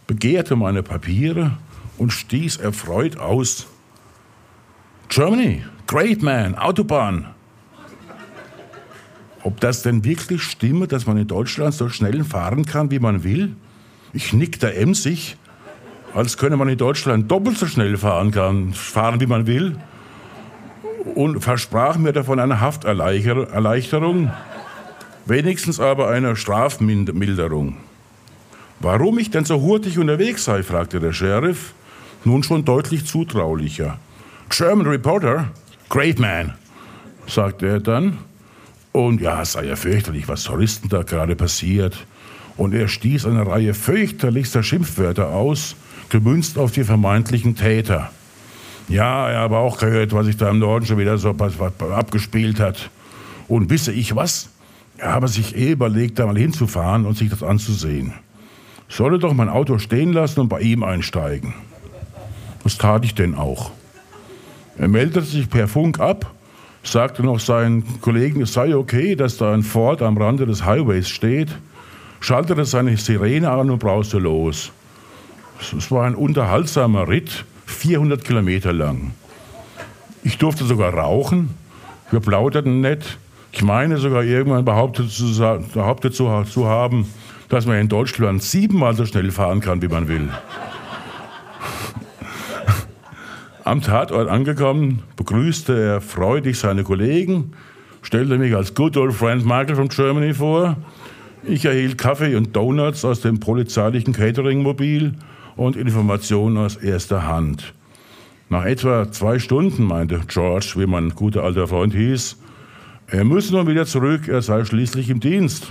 [0.06, 1.52] begehrte meine Papiere
[1.98, 3.66] und stieß erfreut aus.
[5.08, 7.28] Germany, great man, Autobahn.
[9.42, 13.24] Ob das denn wirklich stimme, dass man in Deutschland so schnell fahren kann, wie man
[13.24, 13.56] will?
[14.12, 15.36] Ich nickte emsig,
[16.14, 19.76] als könne man in Deutschland doppelt so schnell fahren kann, fahren, wie man will
[21.14, 24.30] und versprach mir davon eine Hafterleichterung,
[25.24, 27.76] wenigstens aber eine Strafmilderung.
[28.80, 31.72] Warum ich denn so hurtig unterwegs sei, fragte der Sheriff,
[32.24, 33.98] nun schon deutlich zutraulicher.
[34.48, 35.50] German Reporter,
[35.88, 36.54] great man,
[37.26, 38.18] sagte er dann.
[38.92, 42.06] Und ja, es sei ja fürchterlich, was Touristen da gerade passiert.
[42.56, 45.76] Und er stieß eine Reihe fürchterlichster Schimpfwörter aus,
[46.08, 48.10] gemünzt auf die vermeintlichen Täter.
[48.88, 52.90] Ja, er habe auch gehört, was sich da im Norden schon wieder so abgespielt hat.
[53.46, 54.48] Und wisse ich was?
[54.96, 58.14] Er habe sich eh überlegt, da mal hinzufahren und sich das anzusehen.
[58.88, 61.52] Solle doch mein Auto stehen lassen und bei ihm einsteigen.
[62.64, 63.70] Das tat ich denn auch.
[64.78, 66.32] Er meldete sich per Funk ab,
[66.84, 71.08] sagte noch seinen Kollegen, es sei okay, dass da ein Ford am Rande des Highways
[71.08, 71.48] steht,
[72.20, 74.70] schaltete seine Sirene an und brauste los.
[75.76, 79.12] Es war ein unterhaltsamer Ritt, 400 Kilometer lang.
[80.22, 81.50] Ich durfte sogar rauchen.
[82.10, 83.18] Wir plauderten nett.
[83.50, 85.26] Ich meine sogar irgendwann behauptet zu,
[85.74, 87.06] behauptet zu, zu haben,
[87.48, 90.28] dass man in Deutschland siebenmal so schnell fahren kann, wie man will.
[93.68, 97.52] Am Tatort angekommen, begrüßte er freudig seine Kollegen,
[98.00, 100.78] stellte mich als good old friend Michael from Germany vor.
[101.44, 105.12] Ich erhielt Kaffee und Donuts aus dem polizeilichen Cateringmobil
[105.56, 107.74] und Informationen aus erster Hand.
[108.48, 112.38] Nach etwa zwei Stunden meinte George, wie mein guter alter Freund hieß,
[113.08, 115.70] er müsse nun wieder zurück, er sei schließlich im Dienst.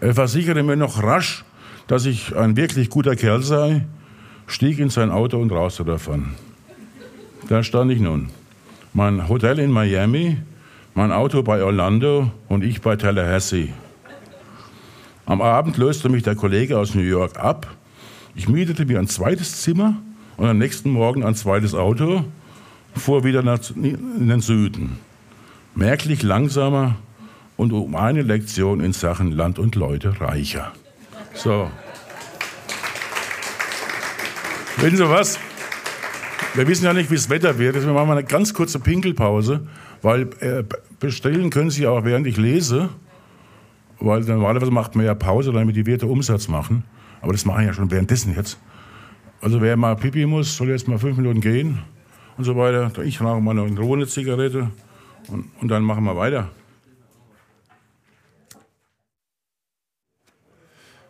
[0.00, 1.44] Er versicherte mir noch rasch,
[1.88, 3.84] dass ich ein wirklich guter Kerl sei,
[4.46, 6.34] stieg in sein Auto und rauste davon.
[7.48, 8.30] Da stand ich nun.
[8.92, 10.38] Mein Hotel in Miami,
[10.94, 13.72] mein Auto bei Orlando und ich bei Tallahassee.
[15.26, 17.66] Am Abend löste mich der Kollege aus New York ab
[18.36, 19.96] ich mietete mir ein zweites Zimmer
[20.36, 22.22] und am nächsten Morgen ein zweites Auto,
[22.94, 24.98] fuhr wieder nach, in den Süden.
[25.74, 26.96] Merklich langsamer
[27.56, 30.72] und um eine Lektion in Sachen Land und Leute reicher.
[31.34, 31.70] So.
[34.78, 35.38] Wissen Sie was?
[36.54, 37.76] Wir wissen ja nicht, wie das Wetter wird.
[37.76, 39.66] Deswegen machen wir eine ganz kurze Pinkelpause,
[40.02, 40.64] weil äh,
[41.00, 42.90] bestellen können Sie auch, während ich lese.
[44.00, 46.84] Weil normalerweise macht man ja Pause, damit die Werte Umsatz machen.
[47.22, 48.58] Aber das mache ich ja schon währenddessen jetzt.
[49.40, 51.78] Also wer mal Pipi muss, soll jetzt mal fünf Minuten gehen
[52.36, 52.92] und so weiter.
[53.02, 54.70] Ich rauche mal eine Zigarette
[55.28, 56.50] und, und dann machen wir weiter.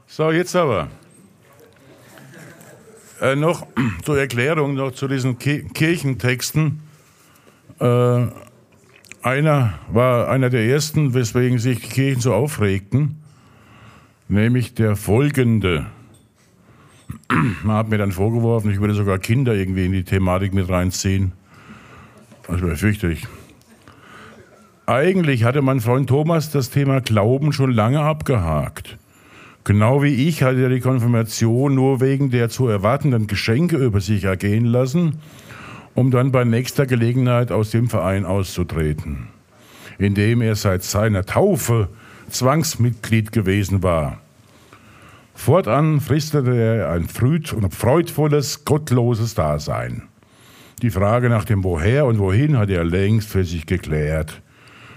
[0.07, 0.89] So, jetzt aber.
[3.21, 3.67] Äh, noch
[4.05, 6.81] zur Erklärung noch zu diesen Ki Kirchentexten.
[7.81, 8.27] Äh,
[9.23, 13.17] einer war einer der ersten, weswegen sich die Kirchen so aufregten,
[14.29, 15.87] nämlich der folgende.
[17.65, 21.33] Man hat mir dann vorgeworfen, ich würde sogar Kinder irgendwie in die Thematik mit reinziehen.
[22.47, 23.27] Das wäre fürchterlich.
[24.87, 28.99] Eigentlich hatte mein Freund Thomas das Thema Glauben schon lange abgehakt.
[29.67, 34.23] Genau wie ich hatte er die Konfirmation nur wegen der zu erwartenden Geschenke über sich
[34.23, 35.17] ergehen lassen,
[35.97, 39.27] um dann bei nächster Gelegenheit aus dem Verein auszutreten,
[39.99, 41.89] in dem er seit seiner Taufe
[42.31, 44.21] Zwangsmitglied gewesen war.
[45.35, 50.03] Fortan fristete er ein freudvolles, gottloses Dasein.
[50.81, 54.43] Die Frage nach dem Woher und Wohin hat er längst für sich geklärt.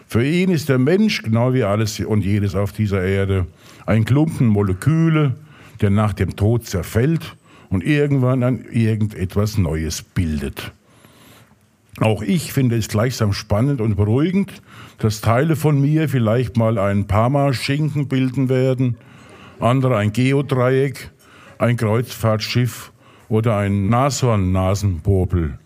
[0.06, 3.48] Für ihn ist der Mensch, genau wie alles und jedes auf dieser Erde,
[3.90, 5.36] ein Klumpen Moleküle,
[5.82, 7.36] der nach dem Tod zerfällt
[7.70, 10.72] und irgendwann an irgendetwas Neues bildet.
[12.00, 14.62] Auch ich finde es gleichsam spannend und beruhigend,
[15.00, 18.96] dass Teile von mir vielleicht mal ein Parma-Schinken bilden werden,
[19.60, 21.10] andere ein Geodreieck,
[21.58, 22.92] ein Kreuzfahrtschiff
[23.28, 25.58] oder ein Nashorn-Nasenpopel.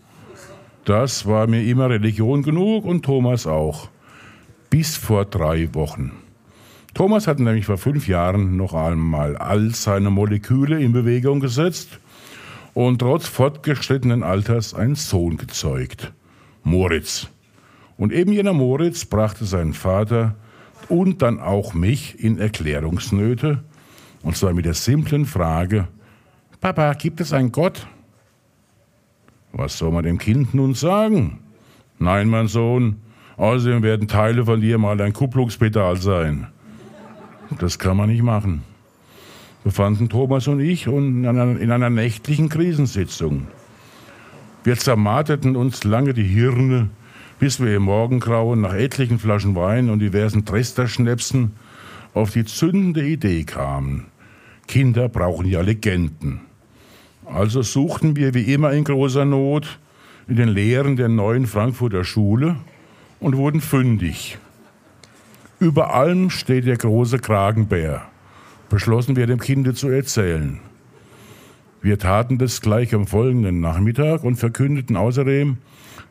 [0.86, 3.90] Das war mir immer Religion genug und Thomas auch.
[4.70, 6.23] Bis vor drei Wochen.
[6.94, 11.98] Thomas hat nämlich vor fünf Jahren noch einmal all seine Moleküle in Bewegung gesetzt
[12.72, 16.12] und trotz fortgeschrittenen Alters einen Sohn gezeugt.
[16.62, 17.28] Moritz.
[17.96, 20.36] Und eben jener Moritz brachte seinen Vater
[20.88, 23.64] und dann auch mich in Erklärungsnöte,
[24.22, 25.88] und zwar mit der simplen Frage,
[26.60, 27.86] Papa, gibt es einen Gott?
[29.52, 31.40] Was soll man dem Kind nun sagen?
[31.98, 32.96] Nein, mein Sohn,
[33.36, 36.48] außerdem werden Teile von dir mal ein Kupplungspedal sein.
[37.58, 38.62] Das kann man nicht machen.
[39.64, 43.48] Befanden Thomas und ich in einer, in einer nächtlichen Krisensitzung.
[44.62, 46.90] Wir zermarterten uns lange die Hirne,
[47.38, 51.52] bis wir im Morgengrauen nach etlichen Flaschen Wein und diversen Tresterschnäpsen
[52.14, 54.06] auf die zündende Idee kamen.
[54.66, 56.40] Kinder brauchen ja Legenden.
[57.24, 59.78] Also suchten wir wie immer in großer Not
[60.28, 62.56] in den Lehren der neuen Frankfurter Schule
[63.20, 64.38] und wurden fündig.
[65.60, 68.02] Über allem steht der große Kragenbär,
[68.68, 70.58] beschlossen wir dem Kinde zu erzählen.
[71.80, 75.58] Wir taten das gleich am folgenden Nachmittag und verkündeten außerdem,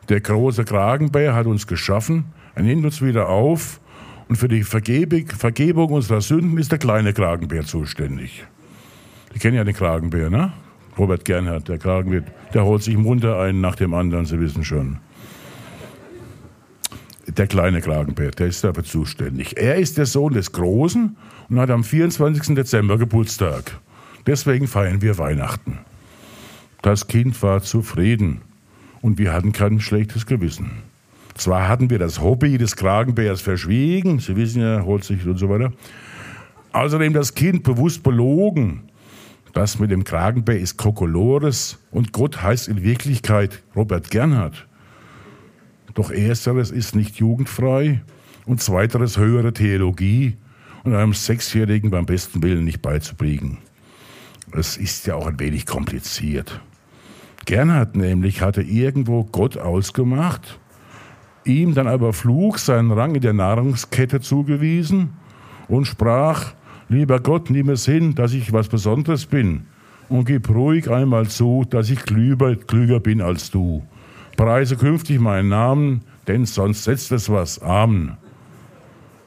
[0.08, 2.24] der große Kragenbär hat uns geschaffen,
[2.54, 3.80] er nimmt uns wieder auf
[4.28, 8.46] und für die Vergebung, unserer Sünden ist der kleine Kragenbär zuständig.
[9.32, 10.52] Sie kennen ja den Kragenbär, ne?
[10.96, 12.22] Robert Gernhardt, der Kragenbär,
[12.54, 15.00] der holt sich munter einen nach dem anderen, Sie wissen schon.
[17.26, 19.56] Der kleine Kragenbär, der ist dafür zuständig.
[19.56, 21.16] Er ist der Sohn des Großen
[21.48, 22.54] und hat am 24.
[22.54, 23.78] Dezember Geburtstag.
[24.26, 25.78] Deswegen feiern wir Weihnachten.
[26.82, 28.42] Das Kind war zufrieden
[29.00, 30.70] und wir hatten kein schlechtes Gewissen.
[31.34, 35.48] Zwar hatten wir das Hobby des Kragenbärs verschwiegen, Sie wissen ja, holt sich und so
[35.48, 35.72] weiter.
[36.72, 38.82] Außerdem das Kind bewusst belogen.
[39.52, 44.66] Das mit dem Kragenbär ist Kokolores und Gott heißt in Wirklichkeit Robert Gernhardt.
[45.94, 48.02] Doch ersteres ist nicht jugendfrei
[48.46, 50.36] und zweiteres höhere Theologie
[50.82, 53.58] und einem Sechsjährigen beim besten Willen nicht beizubringen.
[54.52, 56.60] Es ist ja auch ein wenig kompliziert.
[57.46, 60.58] Gernhard nämlich hatte irgendwo Gott ausgemacht,
[61.44, 65.10] ihm dann aber flug seinen Rang in der Nahrungskette zugewiesen
[65.68, 66.54] und sprach,
[66.88, 69.66] lieber Gott, nimm es hin, dass ich was Besonderes bin
[70.08, 73.82] und gib ruhig einmal zu, dass ich klüger, klüger bin als du.
[74.36, 77.60] Preise künftig meinen Namen, denn sonst setzt es was.
[77.60, 78.16] Amen.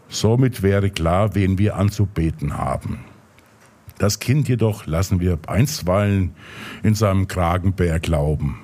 [0.09, 2.99] Somit wäre klar, wen wir anzubeten haben.
[3.99, 6.31] Das Kind jedoch lassen wir einstweilen
[6.83, 8.59] in seinem Kragenbär glauben.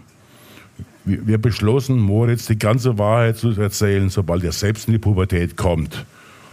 [1.06, 6.06] Wir beschlossen, Moritz die ganze Wahrheit zu erzählen, sobald er selbst in die Pubertät kommt.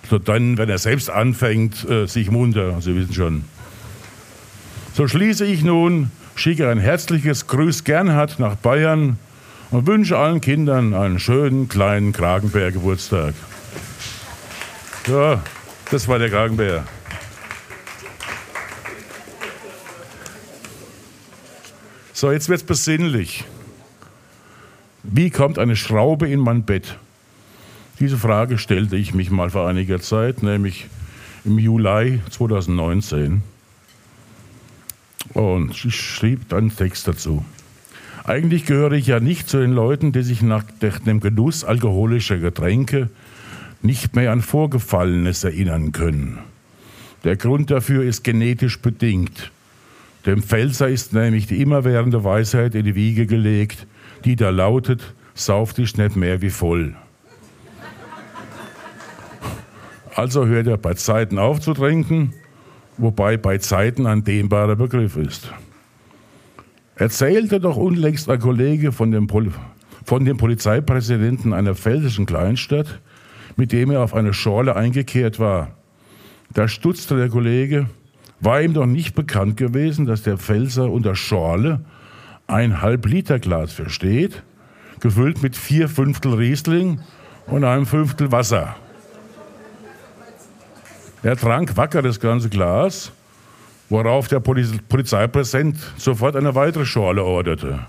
[0.08, 3.44] So dann, wenn er selbst anfängt, äh, sich munter, Sie wissen schon.
[4.92, 9.18] So schließe ich nun, schicke ein herzliches Grüß Gernhard nach Bayern
[9.70, 13.34] und wünsche allen Kindern einen schönen kleinen Kragenbär-Geburtstag.
[15.06, 15.42] Ja,
[15.90, 16.84] das war der Kragenbär.
[22.12, 23.44] So, jetzt wird es besinnlich.
[25.02, 26.98] Wie kommt eine Schraube in mein Bett?
[27.98, 30.86] Diese Frage stellte ich mich mal vor einiger Zeit, nämlich
[31.44, 33.42] im Juli 2019.
[35.32, 37.44] Und ich schrieb einen Text dazu.
[38.24, 43.08] Eigentlich gehöre ich ja nicht zu den Leuten, die sich nach dem Genuss alkoholischer Getränke
[43.82, 46.38] nicht mehr an Vorgefallenes erinnern können.
[47.24, 49.50] Der Grund dafür ist genetisch bedingt.
[50.26, 53.86] Dem Pfälzer ist nämlich die immerwährende Weisheit in die Wiege gelegt,
[54.24, 56.94] die da lautet, sauf dich nicht mehr wie voll.
[60.14, 62.34] Also hört er bei Zeiten auf zu trinken,
[62.98, 65.50] wobei bei Zeiten ein dehnbarer Begriff ist.
[67.00, 69.50] Erzählte doch unlängst ein Kollege von dem, Pol
[70.04, 73.00] von dem Polizeipräsidenten einer pfälzischen Kleinstadt,
[73.56, 75.68] mit dem er auf eine Schorle eingekehrt war.
[76.52, 77.86] Da stutzte der Kollege,
[78.40, 81.80] war ihm doch nicht bekannt gewesen, dass der Pfälzer unter Schorle
[82.46, 84.42] ein Halb-Liter-Glas versteht,
[85.00, 87.00] gefüllt mit vier Fünftel Riesling
[87.46, 88.76] und einem Fünftel Wasser.
[91.22, 93.10] Er trank wacker das ganze Glas,
[93.90, 97.80] worauf der Polizeipräsident sofort eine weitere Schorle orderte.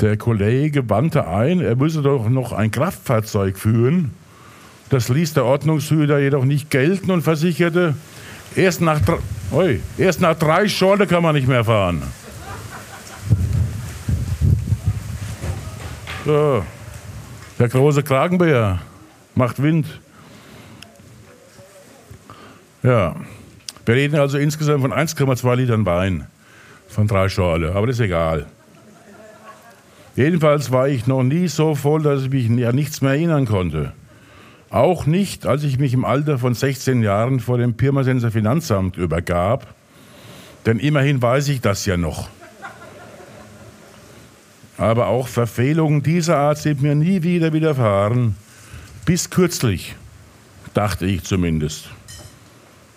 [0.00, 4.12] Der Kollege wandte ein, er müsse doch noch ein Kraftfahrzeug führen.
[4.88, 7.94] Das ließ der Ordnungshüter jedoch nicht gelten und versicherte,
[8.56, 9.00] erst nach,
[9.52, 12.02] oi, erst nach drei Schorle kann man nicht mehr fahren.
[16.24, 16.64] So,
[17.58, 18.80] der große Kragenbär
[19.34, 19.86] macht Wind.
[22.82, 23.14] Ja,
[23.86, 26.26] wir reden also insgesamt von 1,2 Litern Wein
[26.88, 28.46] von drei Schorle, aber das ist egal.
[30.16, 33.92] Jedenfalls war ich noch nie so voll, dass ich mich an nichts mehr erinnern konnte.
[34.68, 39.74] Auch nicht, als ich mich im Alter von 16 Jahren vor dem Pirmasenser Finanzamt übergab,
[40.66, 42.28] denn immerhin weiß ich das ja noch.
[44.76, 48.36] Aber auch Verfehlungen dieser Art sind mir nie wieder widerfahren.
[49.04, 49.94] Bis kürzlich,
[50.74, 51.90] dachte ich zumindest.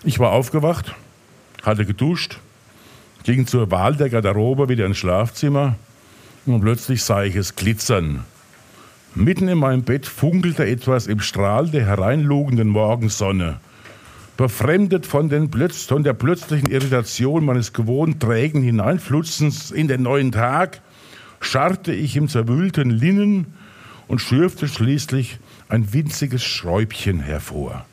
[0.06, 0.94] Ich war aufgewacht,
[1.62, 2.38] hatte geduscht,
[3.22, 5.76] ging zur Wahl der Garderobe wieder ins Schlafzimmer
[6.44, 8.22] und plötzlich sah ich es glitzern.
[9.14, 13.60] Mitten in meinem Bett funkelte etwas im Strahl der hereinlugenden Morgensonne.
[14.36, 20.32] Befremdet von, den Plötz von der plötzlichen Irritation meines gewohnt trägen Hineinflutzens in den neuen
[20.32, 20.82] Tag,
[21.40, 23.54] scharrte ich im zerwühlten Linnen
[24.06, 25.38] und schürfte schließlich
[25.70, 27.86] ein winziges Schräubchen hervor.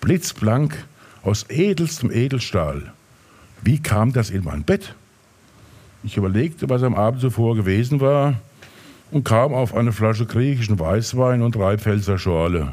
[0.00, 0.86] Blitzblank
[1.22, 2.92] aus edelstem Edelstahl.
[3.62, 4.94] Wie kam das in mein Bett?
[6.02, 8.34] Ich überlegte, was am Abend zuvor gewesen war
[9.12, 11.78] und kam auf eine Flasche griechischen Weißwein und drei
[12.18, 12.72] Schorle.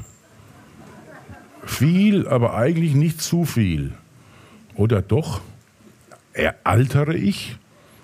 [1.65, 3.91] Viel, aber eigentlich nicht zu viel.
[4.75, 5.41] Oder doch?
[6.33, 7.57] Eraltere ich?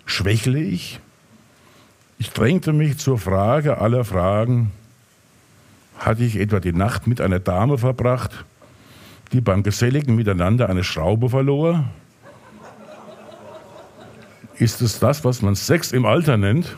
[0.05, 0.99] Schwächle ich?
[2.19, 4.71] Ich drängte mich zur Frage aller Fragen.
[5.97, 8.45] Hatte ich etwa die Nacht mit einer Dame verbracht,
[9.31, 11.85] die beim geselligen Miteinander eine Schraube verlor?
[14.57, 16.77] Ist es das, was man Sex im Alter nennt?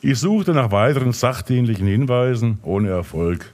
[0.00, 3.52] Ich suchte nach weiteren sachdienlichen Hinweisen, ohne Erfolg.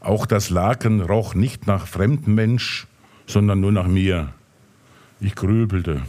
[0.00, 2.86] Auch das Laken roch nicht nach fremdem Mensch,
[3.26, 4.28] sondern nur nach mir.
[5.20, 6.02] Ich grübelte.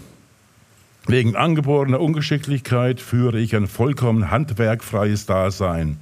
[1.07, 5.97] Wegen angeborener Ungeschicklichkeit führe ich ein vollkommen handwerkfreies Dasein.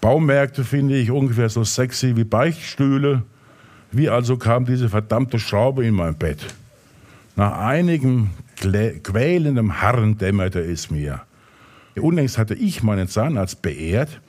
[0.00, 3.22] Baumärkte finde ich ungefähr so sexy wie Beichtstühle.
[3.90, 6.54] Wie also kam diese verdammte Schraube in mein Bett?
[7.36, 11.22] Nach einigem quälendem Harren dämmerte es mir.
[11.96, 14.20] Unlängst hatte ich meinen Zahnarzt beehrt.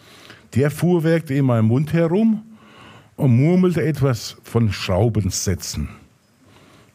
[0.55, 2.43] Der fuhrwerkte in meinem Mund herum
[3.15, 5.89] und murmelte etwas von Schraubensätzen.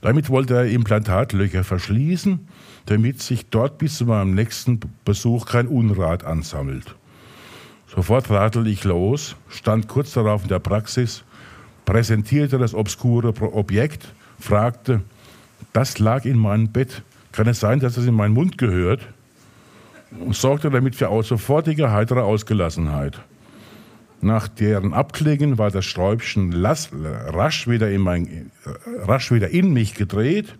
[0.00, 2.48] Damit wollte er Implantatlöcher verschließen,
[2.86, 6.96] damit sich dort bis zu meinem nächsten Besuch kein Unrat ansammelt.
[7.94, 11.22] Sofort radelte ich los, stand kurz darauf in der Praxis,
[11.84, 15.02] präsentierte das obskure Objekt, fragte,
[15.72, 19.00] das lag in meinem Bett, kann es sein, dass es in meinen Mund gehört?
[20.18, 23.20] Und sorgte damit für sofortige heitere Ausgelassenheit.
[24.20, 28.50] Nach deren Abklingen war das Sträubchen rasch wieder, in mein,
[29.02, 30.56] rasch wieder in mich gedreht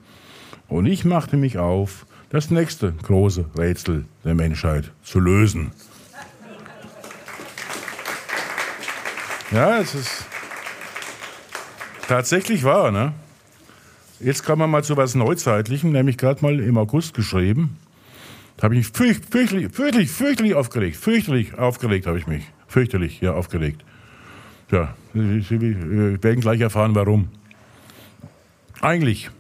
[0.69, 5.71] und ich machte mich auf, das nächste große Rätsel der Menschheit zu lösen.
[9.55, 10.27] Ja, es ist
[12.09, 12.91] tatsächlich wahr.
[12.91, 13.13] Ne?
[14.19, 17.77] Jetzt kommen wir mal zu was Neuzeitlichem, nämlich gerade mal im August geschrieben.
[18.57, 20.97] Da habe ich mich fürchterlich, fürchterlich, fürchterlich aufgeregt.
[20.97, 22.43] Fürchterlich aufgeregt habe ich mich.
[22.67, 23.85] Fürchterlich, ja, aufgeregt.
[24.73, 27.29] Ja, wir werden gleich erfahren, warum.
[28.81, 29.31] Eigentlich,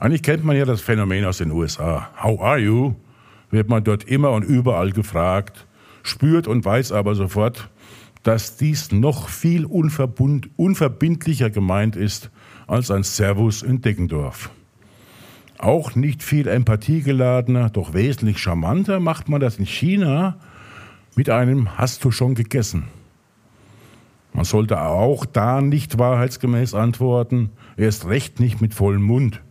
[0.00, 2.10] eigentlich kennt man ja das Phänomen aus den USA.
[2.20, 2.96] How are you?
[3.52, 5.64] Wird man dort immer und überall gefragt,
[6.02, 7.68] spürt und weiß aber sofort,
[8.24, 12.30] dass dies noch viel unverbindlicher gemeint ist
[12.66, 14.50] als ein Servus in Deckendorf.
[15.58, 20.38] Auch nicht viel empathiegeladener, doch wesentlich charmanter macht man das in China
[21.14, 22.84] mit einem Hast du schon gegessen?
[24.32, 29.42] Man sollte auch da nicht wahrheitsgemäß antworten, erst recht nicht mit vollem Mund.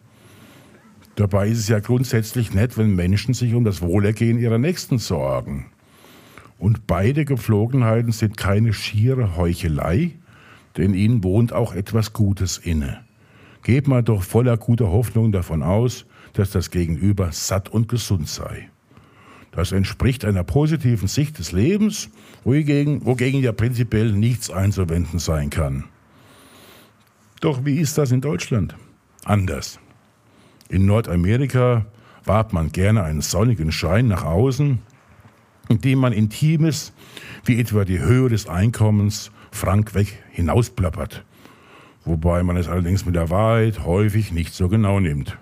[1.16, 5.68] Dabei ist es ja grundsätzlich nett, wenn Menschen sich um das Wohlergehen ihrer Nächsten sorgen.
[6.64, 10.12] Und beide Gepflogenheiten sind keine schiere Heuchelei,
[10.78, 13.04] denn ihnen wohnt auch etwas Gutes inne.
[13.64, 18.70] Geht man doch voller guter Hoffnung davon aus, dass das Gegenüber satt und gesund sei.
[19.52, 22.10] Das entspricht einer positiven Sicht des Lebens,
[22.46, 25.84] wogegen, wogegen ja prinzipiell nichts einzuwenden sein kann.
[27.42, 28.74] Doch wie ist das in Deutschland?
[29.26, 29.82] Anders.
[30.70, 31.88] In Nordamerika
[32.24, 34.80] wahrt man gerne einen sonnigen Schein nach außen,
[35.74, 36.94] indem man Intimes,
[37.46, 41.26] wie etwa die Höhe des Einkommens, frank weg hinausplappert,
[42.06, 45.38] wobei man es allerdings mit der Wahrheit häufig nicht so genau nimmt.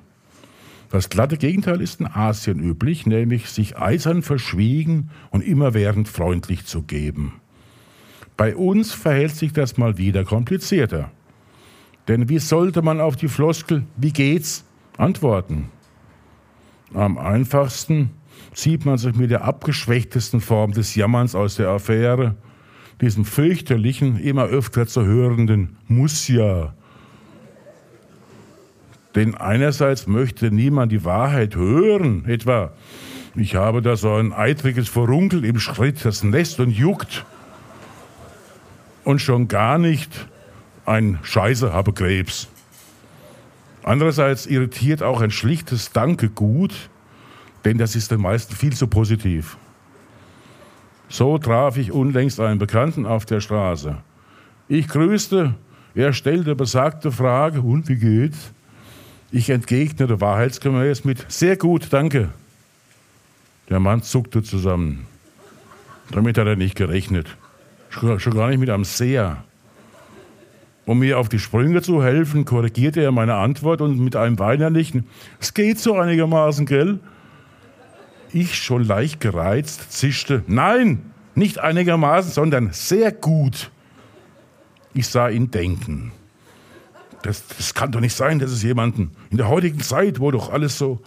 [0.90, 6.82] Das glatte Gegenteil ist in Asien üblich, nämlich sich eisern verschwiegen und immerwährend freundlich zu
[6.82, 7.34] geben.
[8.36, 11.12] Bei uns verhält sich das mal wieder komplizierter.
[12.08, 14.66] Denn wie sollte man auf die Floskel, wie geht's,
[14.98, 15.70] antworten?
[16.94, 18.12] Am einfachsten
[18.54, 22.36] zieht man sich mit der abgeschwächtesten Form des Jammerns aus der Affäre,
[23.00, 26.74] diesem fürchterlichen, immer öfter zu hörenden Muss ja.
[29.16, 32.72] Denn einerseits möchte niemand die Wahrheit hören, etwa,
[33.36, 37.26] ich habe da so ein eitriges Verunkel im Schritt, das nässt und juckt.
[39.04, 40.28] Und schon gar nicht
[40.86, 42.50] ein Scheiße habe Krebs.
[43.84, 46.90] Andererseits irritiert auch ein schlichtes Danke gut,
[47.66, 49.58] denn das ist den meisten viel zu positiv.
[51.10, 53.98] So traf ich unlängst einen Bekannten auf der Straße.
[54.68, 55.56] Ich grüßte,
[55.94, 58.54] er stellte besagte Frage, und wie geht's?
[59.32, 62.30] Ich entgegnete wahrheitsgemäß mit sehr gut, danke.
[63.70, 65.06] Der Mann zuckte zusammen.
[66.12, 67.38] Damit hat er nicht gerechnet.
[67.90, 69.44] Schon gar nicht mit einem sehr.
[70.86, 75.08] Um mir auf die Sprünge zu helfen, korrigierte er meine Antwort und mit einem weinerlichen,
[75.40, 77.00] es geht so einigermaßen, gell?
[78.34, 83.72] Ich schon leicht gereizt zischte, nein, nicht einigermaßen, sondern sehr gut.
[84.94, 86.12] Ich sah ihn denken.
[87.24, 90.52] Das, das kann doch nicht sein, dass es jemanden in der heutigen Zeit, wo doch
[90.52, 91.02] alles so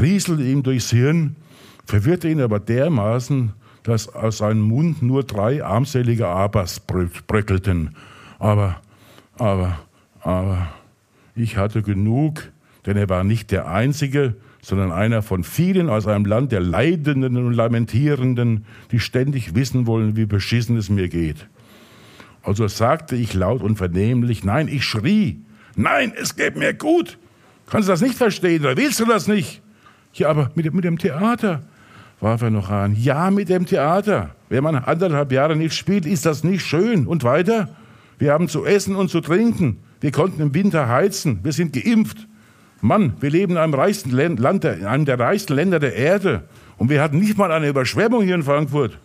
[0.00, 1.36] rieselt ihm durchs Hirn,
[1.84, 3.52] verwirrte ihn aber dermaßen,
[3.82, 7.94] dass aus seinem Mund nur drei armselige Abers bröckelten.
[8.38, 8.80] Aber
[9.38, 9.78] aber,
[10.20, 10.68] aber
[11.34, 12.50] ich hatte genug,
[12.86, 14.34] denn er war nicht der Einzige,
[14.68, 20.14] sondern einer von vielen aus einem Land der Leidenden und Lamentierenden, die ständig wissen wollen,
[20.14, 21.48] wie beschissen es mir geht.
[22.42, 25.40] Also sagte ich laut und vernehmlich, nein, ich schrie,
[25.74, 27.16] nein, es geht mir gut.
[27.70, 29.62] Kannst du das nicht verstehen oder willst du das nicht?
[30.12, 31.62] Ja, aber mit, mit dem Theater,
[32.20, 32.94] warf er noch an.
[32.94, 34.34] Ja, mit dem Theater.
[34.50, 37.06] Wenn man anderthalb Jahre nicht spielt, ist das nicht schön.
[37.06, 37.74] Und weiter?
[38.18, 39.78] Wir haben zu essen und zu trinken.
[40.02, 41.40] Wir konnten im Winter heizen.
[41.42, 42.28] Wir sind geimpft.
[42.80, 46.44] Mann, wir leben in einem, reichsten Land, in einem der reichsten Länder der Erde.
[46.76, 48.98] Und wir hatten nicht mal eine Überschwemmung hier in Frankfurt.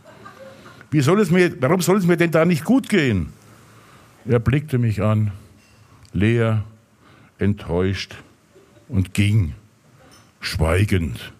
[0.91, 3.33] Wie soll es mir, warum soll es mir denn da nicht gut gehen?
[4.25, 5.31] Er blickte mich an,
[6.13, 6.63] leer,
[7.39, 8.15] enttäuscht
[8.87, 9.53] und ging,
[10.39, 11.33] schweigend,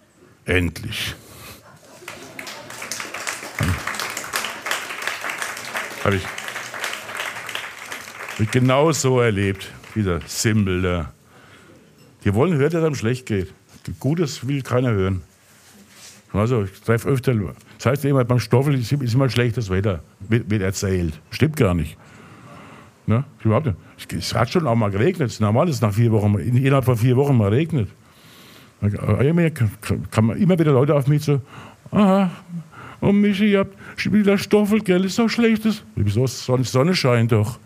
[0.44, 1.14] endlich.
[6.04, 6.22] Habe ich
[8.38, 11.13] wird genau so erlebt, dieser Simbel da.
[12.24, 13.52] Die wollen hören, dass es einem schlecht geht.
[14.00, 15.22] Gutes will keiner hören.
[16.32, 17.34] Also, ich treffe öfter.
[17.78, 21.20] Das heißt immer, beim Stoffel ist immer schlechtes Wetter, wird, erzählt.
[21.30, 21.96] Stimmt gar nicht.
[23.06, 23.24] Ne?
[23.44, 24.12] Überhaupt nicht.
[24.12, 25.28] Es hat schon auch mal geregnet.
[25.28, 27.88] Es ist normal, dass es nach vier Wochen, innerhalb von vier Wochen mal regnet.
[30.10, 31.40] Kann man immer wieder Leute auf mich so,
[31.90, 32.30] aha,
[33.00, 33.76] und Michi, ihr habt
[34.12, 35.82] wieder Stoffel, gell, ist doch schlechtes.
[35.94, 36.26] Wieso?
[36.26, 37.58] Sonne scheint doch.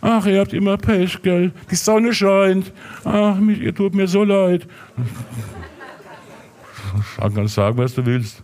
[0.00, 1.52] Ach, ihr habt immer Pech, gell?
[1.70, 2.72] Die Sonne scheint.
[3.04, 4.66] Ach, ihr tut mir so leid.
[7.18, 8.42] Du kannst sagen, was du willst.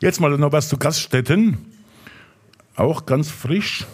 [0.00, 1.58] Jetzt mal noch was zu Gaststätten.
[2.76, 3.86] Auch ganz frisch.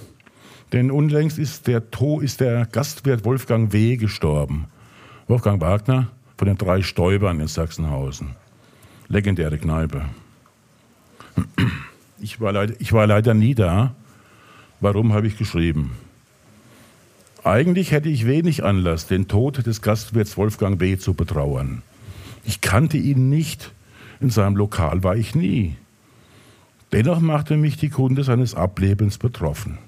[0.73, 3.97] Denn unlängst ist der, to ist der Gastwirt Wolfgang W.
[3.97, 4.67] gestorben.
[5.27, 8.37] Wolfgang Wagner von den drei Stäubern in Sachsenhausen.
[9.09, 10.05] Legendäre Kneipe.
[12.21, 13.95] Ich war leider, ich war leider nie da,
[14.81, 15.93] Warum habe ich geschrieben?
[17.45, 20.97] Eigentlich hätte ich wenig Anlass, den Tod des Gastwirts Wolfgang B.
[20.97, 21.83] zu betrauern.
[22.45, 23.73] Ich kannte ihn nicht,
[24.21, 25.77] in seinem Lokal war ich nie.
[26.93, 29.79] Dennoch machte mich die Kunde seines Ablebens betroffen.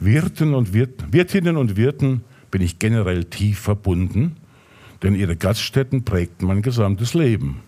[0.00, 4.36] Wirten und Wirt, Wirtinnen und Wirten bin ich generell tief verbunden,
[5.02, 7.60] denn ihre Gaststätten prägten mein gesamtes Leben.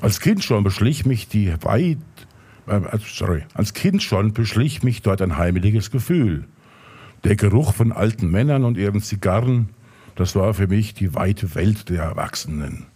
[0.00, 1.98] Als Kind schon beschlich mich die weit
[2.66, 6.44] äh, sorry, als Kind schon beschlich mich dort ein heimeliges Gefühl.
[7.24, 9.70] Der Geruch von alten Männern und ihren Zigarren,
[10.14, 12.86] das war für mich die weite Welt der Erwachsenen.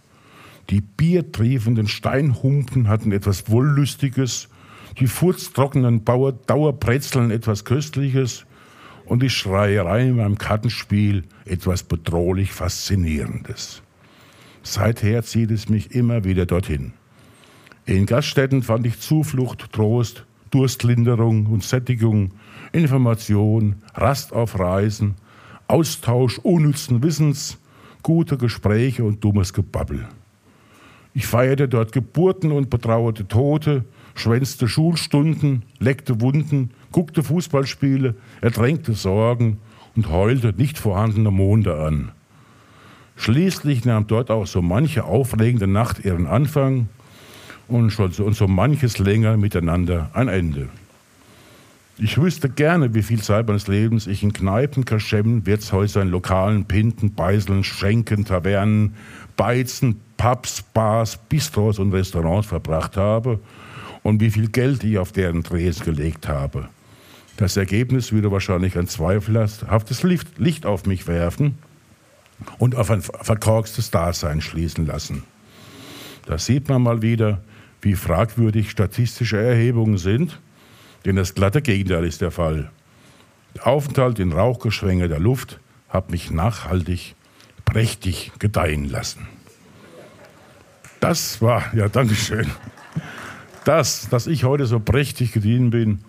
[0.69, 4.49] Die biertriefenden Steinhumpen hatten etwas Wollüstiges,
[4.99, 8.45] die furztrockenen Dauerbrezeln etwas Köstliches
[9.05, 13.81] und die Schreierei beim Kartenspiel etwas bedrohlich Faszinierendes.
[14.61, 16.93] Seither zieht es mich immer wieder dorthin.
[17.89, 22.33] In Gaststätten fand ich Zuflucht, Trost, Durstlinderung und Sättigung,
[22.71, 25.15] Information, Rast auf Reisen,
[25.67, 27.57] Austausch unnützen Wissens,
[28.03, 30.07] gute Gespräche und dummes Gebabbel.
[31.15, 39.57] Ich feierte dort Geburten und betrauerte Tote, schwänzte Schulstunden, leckte Wunden, guckte Fußballspiele, ertränkte Sorgen
[39.95, 42.11] und heulte nicht vorhandene Monde an.
[43.15, 46.87] Schließlich nahm dort auch so manche aufregende Nacht ihren Anfang
[47.69, 50.69] und, schon so, und so manches länger miteinander ein Ende.
[51.97, 57.13] Ich wüsste gerne, wie viel Zeit meines Lebens ich in Kneipen, Kaschemmen, Wirtshäusern, Lokalen, Pinten,
[57.13, 58.95] Beiseln, Schenken, Tavernen,
[59.35, 63.39] Beizen, Pubs, Bars, Bistros und Restaurants verbracht habe
[64.01, 66.69] und wie viel Geld ich auf deren Drehs gelegt habe.
[67.35, 71.57] Das Ergebnis würde wahrscheinlich ein zweifelhaftes Licht auf mich werfen
[72.57, 75.23] und auf ein verkorkstes Dasein schließen lassen.
[76.25, 77.41] Da sieht man mal wieder,
[77.81, 80.39] wie fragwürdig statistische Erhebungen sind,
[81.05, 82.69] denn das glatte Gegenteil ist der Fall.
[83.55, 87.15] Der Aufenthalt in Rauchgeschwänge der Luft hat mich nachhaltig,
[87.65, 89.27] prächtig gedeihen lassen.
[90.99, 92.47] Das war, ja, Dankeschön.
[93.63, 95.99] Das, dass ich heute so prächtig gedient bin,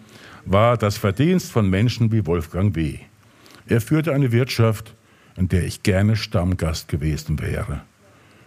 [0.45, 2.99] war das Verdienst von Menschen wie Wolfgang W.
[3.67, 4.95] Er führte eine Wirtschaft,
[5.37, 7.83] in der ich gerne Stammgast gewesen wäre.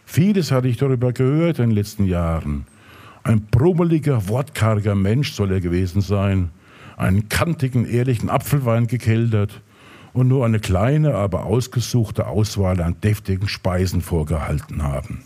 [0.06, 2.68] Vieles hatte ich darüber gehört in den letzten Jahren.
[3.24, 6.50] Ein brummeliger, wortkarger Mensch soll er gewesen sein,
[6.98, 9.62] einen kantigen, ehrlichen Apfelwein gekeltert
[10.12, 15.24] und nur eine kleine, aber ausgesuchte Auswahl an deftigen Speisen vorgehalten haben.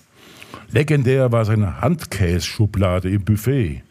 [0.69, 3.83] Legendär war seine Handkässchublade im Buffet.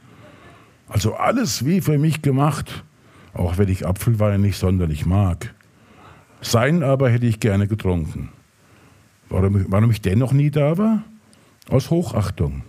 [0.89, 2.85] Also alles wie für mich gemacht,
[3.35, 5.53] auch wenn ich Apfelwein nicht sonderlich mag.
[6.41, 8.31] Sein aber hätte ich gerne getrunken.
[9.29, 11.03] Warum, warum ich dennoch nie da war?
[11.69, 12.63] Aus Hochachtung.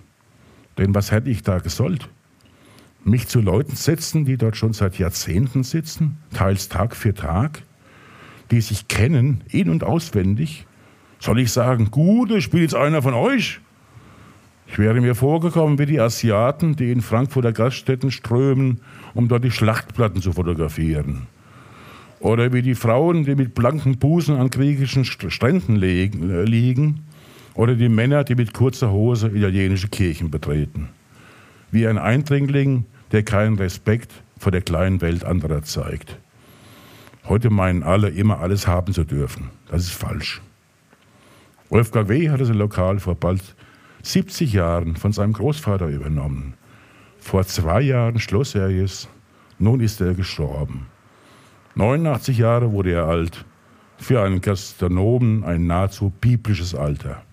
[0.77, 2.09] Denn was hätte ich da gesollt?
[3.03, 7.63] Mich zu Leuten setzen, die dort schon seit Jahrzehnten sitzen, teils Tag für Tag,
[8.51, 10.65] die sich kennen, in- und auswendig?
[11.19, 13.59] Soll ich sagen, gut, ich bin jetzt einer von euch?
[14.67, 18.81] Ich wäre mir vorgekommen wie die Asiaten, die in Frankfurter Gaststätten strömen,
[19.13, 21.27] um dort die Schlachtplatten zu fotografieren.
[22.19, 27.03] Oder wie die Frauen, die mit blanken Busen an griechischen Stränden äh, liegen.
[27.57, 30.89] Oder die Männer, die mit kurzer Hose italienische Kirchen betreten.
[31.71, 36.19] Wie ein Eindringling, der keinen Respekt vor der kleinen Welt anderer zeigt.
[37.25, 39.49] Heute meinen alle, immer alles haben zu dürfen.
[39.69, 40.39] Das ist falsch.
[41.69, 42.29] Wolfgang W.
[42.29, 43.41] hatte sein Lokal vor bald
[44.03, 46.53] 70 Jahren von seinem Großvater übernommen.
[47.17, 49.09] Vor zwei Jahren schloss er es.
[49.57, 50.85] Nun ist er gestorben.
[51.73, 53.45] 89 Jahre wurde er alt.
[53.97, 57.23] Für einen Gastronomen ein nahezu biblisches Alter.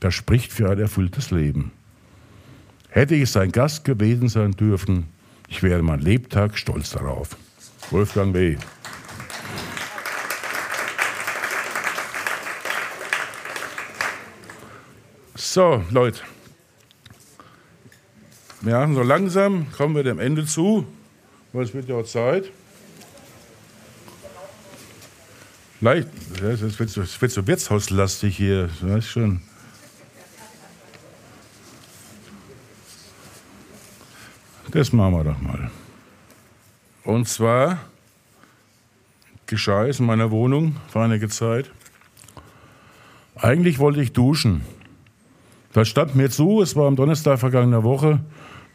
[0.00, 1.72] Das spricht für ein erfülltes Leben.
[2.88, 5.06] Hätte ich sein Gast gewesen sein dürfen,
[5.48, 7.36] ich wäre mein Lebtag stolz darauf.
[7.90, 8.56] Wolfgang W.
[15.34, 16.20] So, Leute.
[18.62, 20.86] Ja, so langsam kommen wir dem Ende zu,
[21.52, 22.50] weil es wird ja auch Zeit.
[25.80, 26.08] Leicht,
[26.42, 29.40] es wird, so, so wirtshauslastig hier, weißt schon.
[34.72, 35.70] Das machen wir doch mal.
[37.04, 37.78] Und zwar
[39.46, 41.70] geschah es in meiner Wohnung vor einiger Zeit.
[43.34, 44.62] Eigentlich wollte ich duschen.
[45.72, 48.20] Das stand mir zu, es war am Donnerstag vergangener Woche,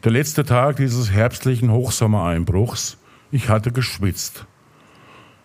[0.02, 2.98] der letzte Tag dieses herbstlichen Hochsommereinbruchs.
[3.30, 4.46] Ich hatte geschwitzt.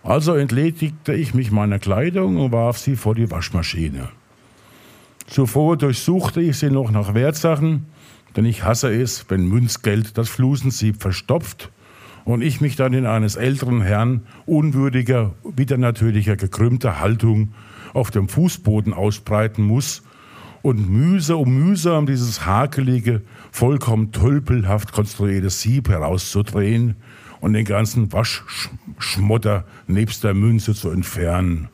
[0.03, 4.09] Also entledigte ich mich meiner Kleidung und warf sie vor die Waschmaschine.
[5.27, 7.85] Zuvor durchsuchte ich sie noch nach Wertsachen,
[8.35, 11.71] denn ich hasse es, wenn Münzgeld das Flusensieb verstopft
[12.25, 17.53] und ich mich dann in eines älteren Herrn unwürdiger, widernatürlicher, gekrümmter Haltung
[17.93, 20.03] auf dem Fußboden ausbreiten muss
[20.61, 26.97] und mühsam um mühsam dieses hakelige, vollkommen tölpelhaft konstruierte Sieb herauszudrehen
[27.39, 31.69] und den ganzen Waschschmotter nebst der Münze zu entfernen.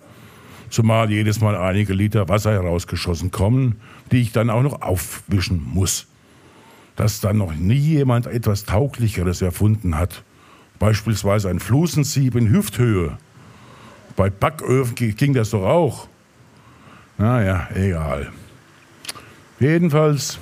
[0.70, 3.76] Zumal jedes Mal einige Liter Wasser herausgeschossen kommen,
[4.12, 6.08] die ich dann auch noch aufwischen muss.
[6.96, 10.24] Dass dann noch nie jemand etwas Tauglicheres erfunden hat.
[10.80, 13.18] Beispielsweise ein Flusensieb in Hüfthöhe.
[14.16, 16.08] Bei Backöfen ging das doch auch.
[17.18, 18.32] Naja, egal.
[19.60, 20.40] Jedenfalls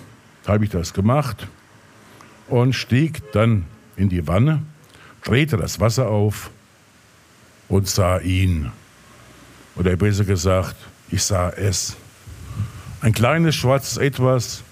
[0.47, 1.47] habe ich das gemacht
[2.47, 3.65] und stieg dann
[3.95, 4.63] in die Wanne,
[5.23, 6.49] drehte das Wasser auf
[7.69, 8.71] und sah ihn.
[9.75, 10.75] Oder besser gesagt,
[11.09, 11.95] ich sah es.
[13.01, 14.63] Ein kleines schwarzes Etwas,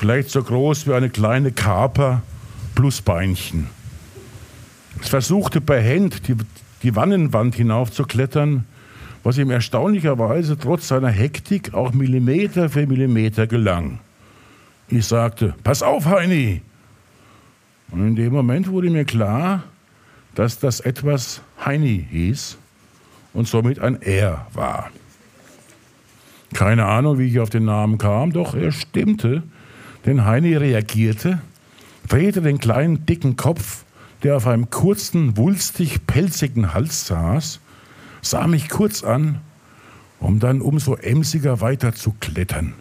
[0.00, 2.22] vielleicht so groß wie eine kleine Kaper
[2.74, 3.66] plus Beinchen.
[4.98, 6.36] Es versuchte behend die,
[6.82, 8.64] die Wannenwand hinaufzuklettern,
[9.22, 13.98] was ihm erstaunlicherweise trotz seiner Hektik auch Millimeter für Millimeter gelang.
[14.88, 16.62] Ich sagte, pass auf, Heini!
[17.90, 19.64] Und in dem Moment wurde mir klar,
[20.34, 22.56] dass das etwas Heini hieß
[23.34, 24.90] und somit ein Er war.
[26.54, 29.42] Keine Ahnung, wie ich auf den Namen kam, doch er stimmte,
[30.06, 31.40] denn Heini reagierte,
[32.08, 33.84] drehte den kleinen dicken Kopf,
[34.22, 37.60] der auf einem kurzen, wulstig pelzigen Hals saß,
[38.22, 39.40] sah mich kurz an,
[40.18, 42.74] um dann umso emsiger weiter zu klettern.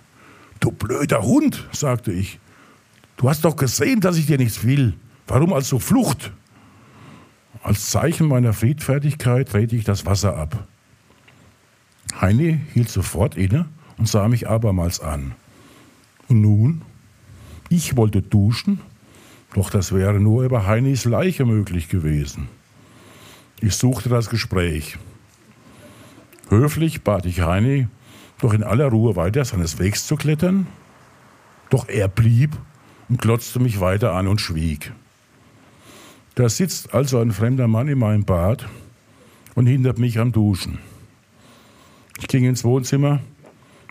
[0.60, 2.40] Du blöder Hund, sagte ich.
[3.16, 4.94] Du hast doch gesehen, dass ich dir nichts will.
[5.28, 6.32] Warum also Flucht?
[7.64, 10.68] Als Zeichen meiner Friedfertigkeit drehte ich das Wasser ab.
[12.20, 13.66] Heini hielt sofort inne
[13.98, 15.34] und sah mich abermals an.
[16.28, 16.82] Und nun?
[17.70, 18.80] Ich wollte duschen,
[19.54, 22.50] doch das wäre nur über Heinis Leiche möglich gewesen.
[23.62, 24.98] Ich suchte das Gespräch.
[26.50, 27.88] Höflich bat ich Heini,
[28.40, 30.66] doch in aller Ruhe weiter seines Wegs zu klettern.
[31.70, 32.58] Doch er blieb
[33.08, 34.92] und glotzte mich weiter an und schwieg.
[36.34, 38.68] Da sitzt also ein fremder Mann in meinem Bad
[39.56, 40.80] und hindert mich am Duschen.
[42.20, 43.20] Ich ging ins Wohnzimmer,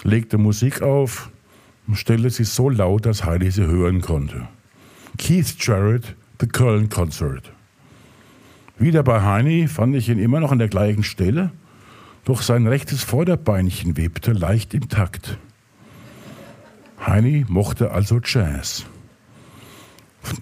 [0.02, 1.30] legte Musik auf
[1.88, 4.46] und stellte sie so laut, dass Heidi sie hören konnte.
[5.16, 7.50] Keith Jarrett, The Köln Concert.
[8.78, 11.50] Wieder bei Heini fand ich ihn immer noch an der gleichen Stelle
[12.28, 15.38] doch sein rechtes Vorderbeinchen webte leicht im Takt.
[17.06, 18.84] Heini mochte also Jazz.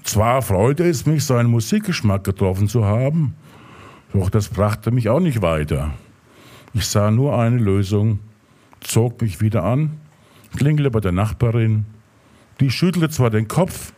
[0.03, 3.37] Zwar freute es mich, seinen Musikgeschmack getroffen zu haben,
[4.13, 5.93] doch das brachte mich auch nicht weiter.
[6.75, 8.19] Ich sah nur eine Lösung,
[8.81, 9.93] zog mich wieder an,
[10.57, 11.87] klingelte bei der Nachbarin.
[12.61, 13.93] Die schüttelte zwar den Kopf,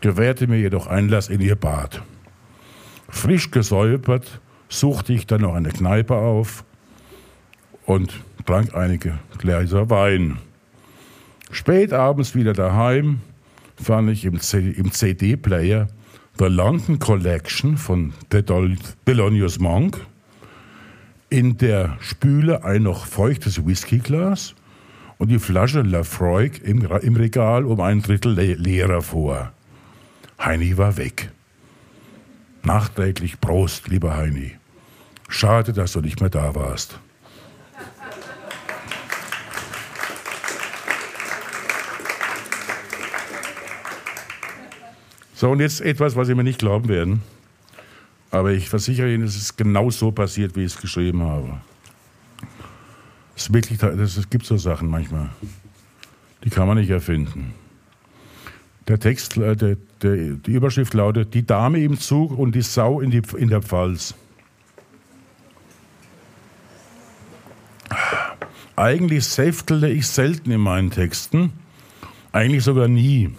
[0.00, 2.02] gewährte mir jedoch Einlass in ihr Bad.
[3.08, 6.64] Frisch gesäubert suchte ich dann noch eine Kneipe auf,
[7.86, 8.14] und
[8.46, 10.38] trank einige Gläser Wein.
[11.50, 13.20] Spät abends wieder daheim
[13.76, 15.88] fand ich im, im CD-Player
[16.38, 20.00] The London Collection von Thelonious Monk.
[21.30, 24.54] In der Spüle ein noch feuchtes Whiskyglas
[25.24, 29.54] und die Flasche Lafroig im, im Regal um ein Drittel le leerer vor.
[30.38, 31.30] Heini war weg.
[32.62, 34.52] Nachträglich Prost, lieber Heini.
[35.30, 36.98] Schade, dass du nicht mehr da warst.
[45.34, 47.22] So, und jetzt etwas, was Sie mir nicht glauben werden.
[48.30, 51.62] Aber ich versichere Ihnen, es ist genau so passiert, wie ich es geschrieben habe.
[53.36, 55.30] Es, ist wirklich, es gibt so Sachen manchmal,
[56.44, 57.54] die kann man nicht erfinden.
[58.86, 63.00] Der Text, äh, der, der, die Überschrift lautet: Die Dame im Zug und die Sau
[63.00, 64.14] in, die, in der Pfalz.
[68.76, 71.52] Eigentlich säftelte ich selten in meinen Texten,
[72.32, 73.30] eigentlich sogar nie.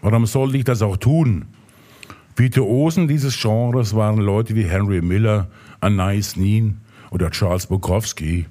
[0.00, 1.44] Warum sollte ich das auch tun?
[2.36, 5.48] Virtuosen dieses Genres waren Leute wie Henry Miller,
[5.80, 6.78] Anais Nin
[7.10, 8.46] oder Charles Bukowski.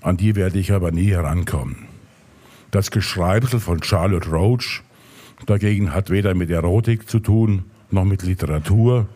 [0.00, 1.76] An die werde ich aber nie herankommen.
[2.70, 4.82] Das Geschreibsel von Charlotte Roach
[5.46, 9.06] dagegen hat weder mit Erotik zu tun, noch mit Literatur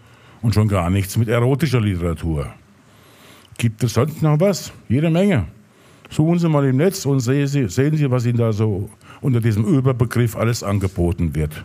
[0.42, 2.52] und schon gar nichts mit erotischer Literatur.
[3.56, 4.72] Gibt es sonst noch was?
[4.88, 5.46] Jede Menge.
[6.10, 8.90] Suchen Sie mal im Netz und sehen Sie, sehen Sie was Ihnen da so
[9.20, 11.64] unter diesem Überbegriff alles angeboten wird.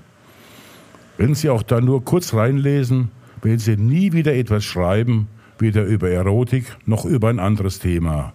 [1.17, 3.09] Wenn Sie auch da nur kurz reinlesen,
[3.41, 5.27] werden Sie nie wieder etwas schreiben,
[5.57, 8.33] weder über Erotik noch über ein anderes Thema.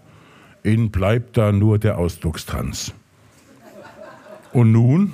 [0.64, 2.92] Ihnen bleibt da nur der Ausdruckstanz.
[4.52, 5.12] Und nun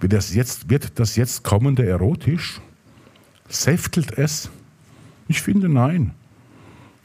[0.00, 2.60] wird das jetzt, wird das jetzt kommende erotisch?
[3.48, 4.50] Säftelt es?
[5.28, 6.12] Ich finde nein.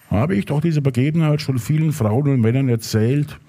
[0.09, 3.39] Habe ich doch diese Begebenheit schon vielen Frauen und Männern erzählt,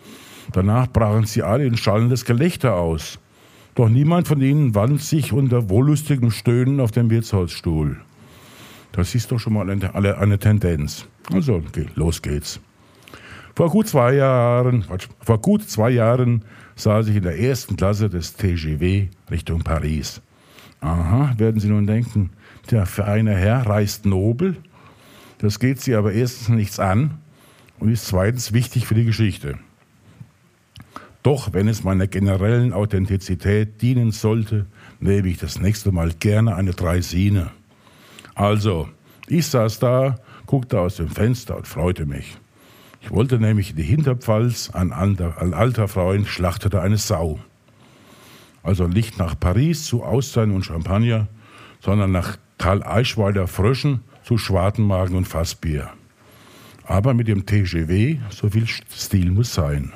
[0.51, 3.19] Danach brachen sie alle in schallendes Gelächter aus.
[3.74, 7.97] Doch niemand von ihnen wand sich unter wohlustigem Stöhnen auf den Wirtshausstuhl.
[8.93, 11.06] Das ist doch schon mal eine, eine Tendenz.
[11.32, 11.62] Also,
[11.94, 12.60] los geht's.
[13.55, 14.85] Vor gut zwei Jahren,
[15.20, 16.45] vor gut zwei Jahren
[16.77, 20.23] saß ich in der ersten Klasse des TGW Richtung Paris.
[20.81, 22.31] Aha, werden Sie nun denken,
[22.70, 24.57] der feine Herr reist nobel.
[25.39, 27.19] Das geht Sie aber erstens nichts an
[27.79, 29.59] und ist zweitens wichtig für die Geschichte.
[31.23, 34.66] Doch wenn es meiner generellen Authentizität dienen sollte,
[34.99, 37.51] nehme ich das nächste Mal gerne eine Dreisine.
[38.35, 38.89] Also,
[39.29, 40.16] ich saß da,
[40.47, 42.39] guckte aus dem Fenster und freute mich.
[43.03, 47.41] Ich wollte nämlich in die Hinterpfalz, ein alter, ein alter Freund schlachtete eine Sau.
[48.62, 51.27] Also nicht nach Paris zu Austern und Champagner,
[51.81, 55.91] sondern nach Tal Eichwalder Fröschen zu Schwartenmagen und Fassbier.
[56.85, 59.93] Aber mit dem TGW, so viel Stil muss sein.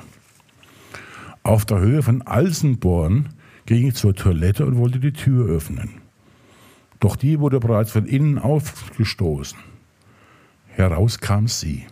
[1.43, 3.29] Auf der Höhe von Alsenborn
[3.65, 6.01] ging ich zur Toilette und wollte die Tür öffnen.
[6.99, 9.59] Doch die wurde bereits von innen aufgestoßen.
[10.67, 11.85] Heraus kam sie.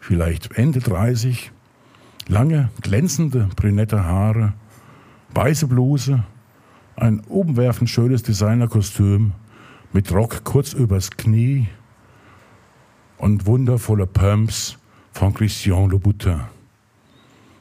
[0.00, 1.52] Vielleicht Ende 30,
[2.26, 4.54] lange, glänzende, brünette Haare,
[5.34, 6.24] weiße Bluse,
[6.96, 9.32] ein umwerfend schönes Designerkostüm
[9.92, 11.68] mit Rock kurz übers Knie
[13.18, 14.78] und wundervolle Pumps
[15.12, 16.40] von Christian Louboutin.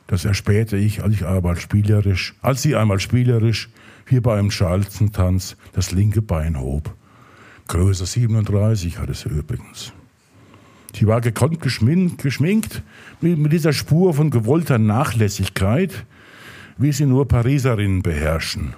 [0.08, 3.70] Das erspähte ich, als ich einmal spielerisch, als sie einmal spielerisch
[4.08, 6.96] hier bei einem Charleston-Tanz das linke Bein hob.
[7.68, 9.94] Größe 37 hatte sie übrigens.
[10.96, 12.84] Sie war gekonnt geschminkt,
[13.22, 16.06] mit, mit dieser Spur von gewollter Nachlässigkeit,
[16.78, 18.74] wie sie nur Pariserinnen beherrschen.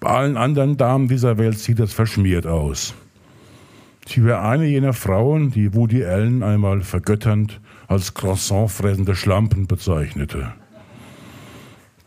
[0.00, 2.94] Bei allen anderen Damen dieser Welt sieht das verschmiert aus.
[4.06, 10.52] Sie wäre eine jener Frauen, die Woody Allen einmal vergötternd als croissant fressende Schlampen bezeichnete.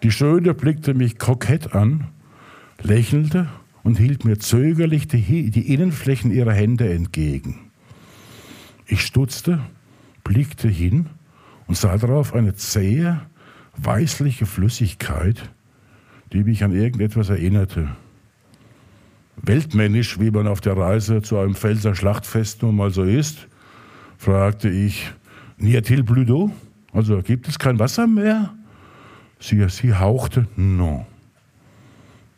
[0.03, 2.07] Die Schöne blickte mich kokett an,
[2.81, 3.49] lächelte
[3.83, 7.70] und hielt mir zögerlich die, die Innenflächen ihrer Hände entgegen.
[8.91, 9.61] Ich stutzte,
[10.25, 11.05] blickte hin
[11.65, 13.21] und sah darauf eine zähe,
[13.77, 15.49] weißliche Flüssigkeit,
[16.33, 17.87] die mich an irgendetwas erinnerte.
[19.37, 23.47] Weltmännisch, wie man auf der Reise zu einem Pfälzer Schlachtfest nun mal so ist,
[24.17, 25.09] fragte ich,
[25.55, 26.51] Niatil Blüdo?
[26.91, 28.53] Also gibt es kein Wasser mehr?
[29.39, 31.05] Sie, sie hauchte Non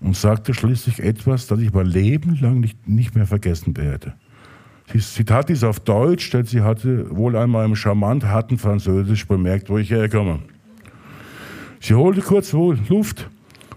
[0.02, 4.14] und sagte schließlich etwas, das ich mein Leben lang nicht, nicht mehr vergessen werde.
[4.92, 9.28] Sie, sie tat dies auf Deutsch, denn sie hatte wohl einmal im charmant harten Französisch
[9.28, 10.40] bemerkt, wo ich herkomme.
[11.80, 13.30] Sie holte kurz Luft,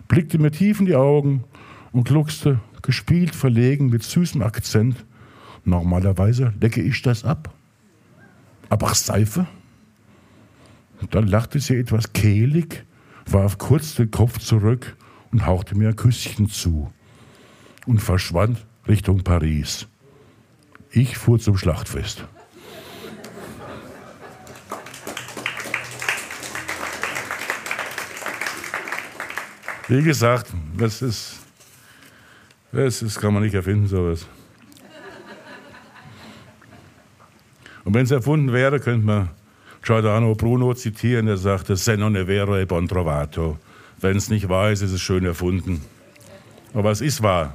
[0.09, 1.45] blickte mir tief in die Augen
[1.93, 5.05] und gluckste, gespielt, verlegen, mit süßem Akzent.
[5.65, 7.53] Normalerweise lecke ich das ab.
[8.69, 9.47] Aber Seife?
[11.01, 12.85] Und dann lachte sie etwas kehlig,
[13.29, 14.97] warf kurz den Kopf zurück
[15.33, 16.91] und hauchte mir ein Küsschen zu
[17.87, 19.89] und verschwand Richtung Paris.
[20.97, 22.25] Ich fuhr zum Schlachtfest.
[29.89, 31.41] Wie gesagt, das ist,
[32.73, 34.27] das ist, kann man nicht erfinden, sowas.
[37.85, 39.29] Und wenn es erfunden wäre, könnte man
[39.83, 43.59] Giordano Bruno zitieren, der sagte, se non è vero e bon trovato.
[44.01, 45.83] Wenn es nicht wahr ist, ist es schön erfunden.
[46.73, 47.53] Aber es ist wahr.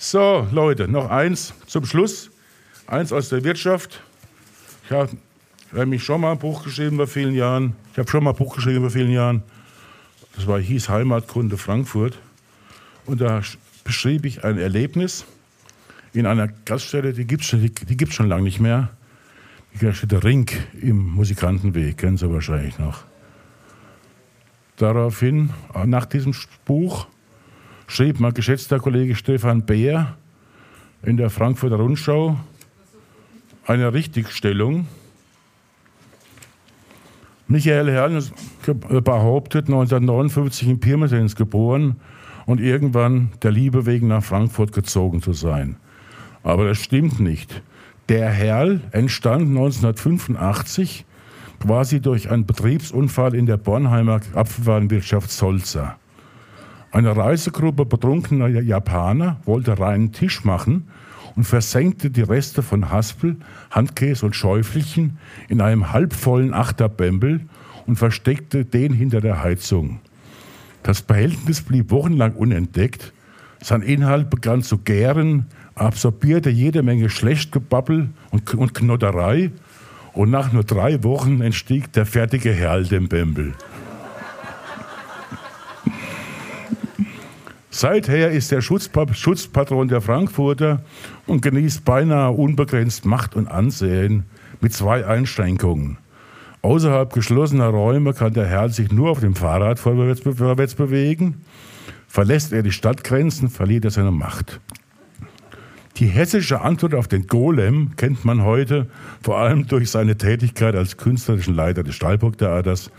[0.00, 2.30] So, Leute, noch eins zum Schluss.
[2.86, 4.00] Eins aus der Wirtschaft.
[4.84, 5.10] Ich habe
[5.72, 7.76] nämlich schon mal ein Buch geschrieben vor vielen Jahren.
[7.92, 9.42] Ich habe schon mal ein Buch geschrieben vor vielen Jahren
[10.38, 12.16] das war, hieß Heimatkunde Frankfurt.
[13.06, 13.42] Und da
[13.82, 15.24] beschrieb ich ein Erlebnis
[16.12, 18.90] in einer Gaststätte, die gibt es die, die schon lange nicht mehr.
[19.74, 23.02] Die Gaststätte Rink im Musikantenweg, kennen Sie wahrscheinlich noch.
[24.76, 25.50] Daraufhin,
[25.86, 27.08] nach diesem Buch,
[27.88, 30.16] schrieb mein geschätzter Kollege Stefan Beer
[31.02, 32.38] in der Frankfurter Rundschau
[33.66, 34.86] eine Richtigstellung
[37.50, 38.22] Michael Herrn
[39.02, 41.96] behauptet, 1959 in Pirmasens geboren
[42.44, 45.76] und irgendwann der Liebe wegen nach Frankfurt gezogen zu sein.
[46.42, 47.62] Aber das stimmt nicht.
[48.10, 51.06] Der Herrl entstand 1985
[51.58, 55.96] quasi durch einen Betriebsunfall in der Bornheimer Apfelwarenwirtschaft Solza.
[56.90, 60.88] Eine Reisegruppe betrunkener Japaner wollte reinen Tisch machen
[61.36, 63.36] und versenkte die Reste von Haspel,
[63.70, 67.42] Handkäse und Schäufelchen in einem halbvollen Achterbämbel
[67.86, 70.00] und versteckte den hinter der Heizung.
[70.82, 73.12] Das Behältnis blieb wochenlang unentdeckt.
[73.60, 79.50] Sein Inhalt begann zu gären, absorbierte jede Menge Schlechtgebabbel und, und Knodderei
[80.14, 83.54] und nach nur drei Wochen entstieg der fertige Herr dem Bämbel.
[87.78, 90.82] Seither ist er Schutzpatron der Frankfurter
[91.28, 94.24] und genießt beinahe unbegrenzt Macht und Ansehen
[94.60, 95.96] mit zwei Einschränkungen.
[96.62, 101.42] Außerhalb geschlossener Räume kann der Herr sich nur auf dem Fahrrad vorwärts, vorwärts bewegen.
[102.08, 104.58] Verlässt er die Stadtgrenzen, verliert er seine Macht.
[105.98, 108.88] Die hessische Antwort auf den Golem kennt man heute
[109.22, 112.90] vor allem durch seine Tätigkeit als künstlerischen Leiter des Stahlburg-Theaters,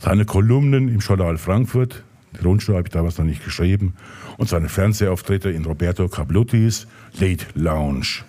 [0.00, 2.02] seine Kolumnen im Journal Frankfurt,
[2.38, 3.94] die Rundschau habe ich damals noch nicht geschrieben,
[4.36, 6.86] und seine Fernsehauftritte in Roberto Cabluttis
[7.18, 8.24] Late Lounge.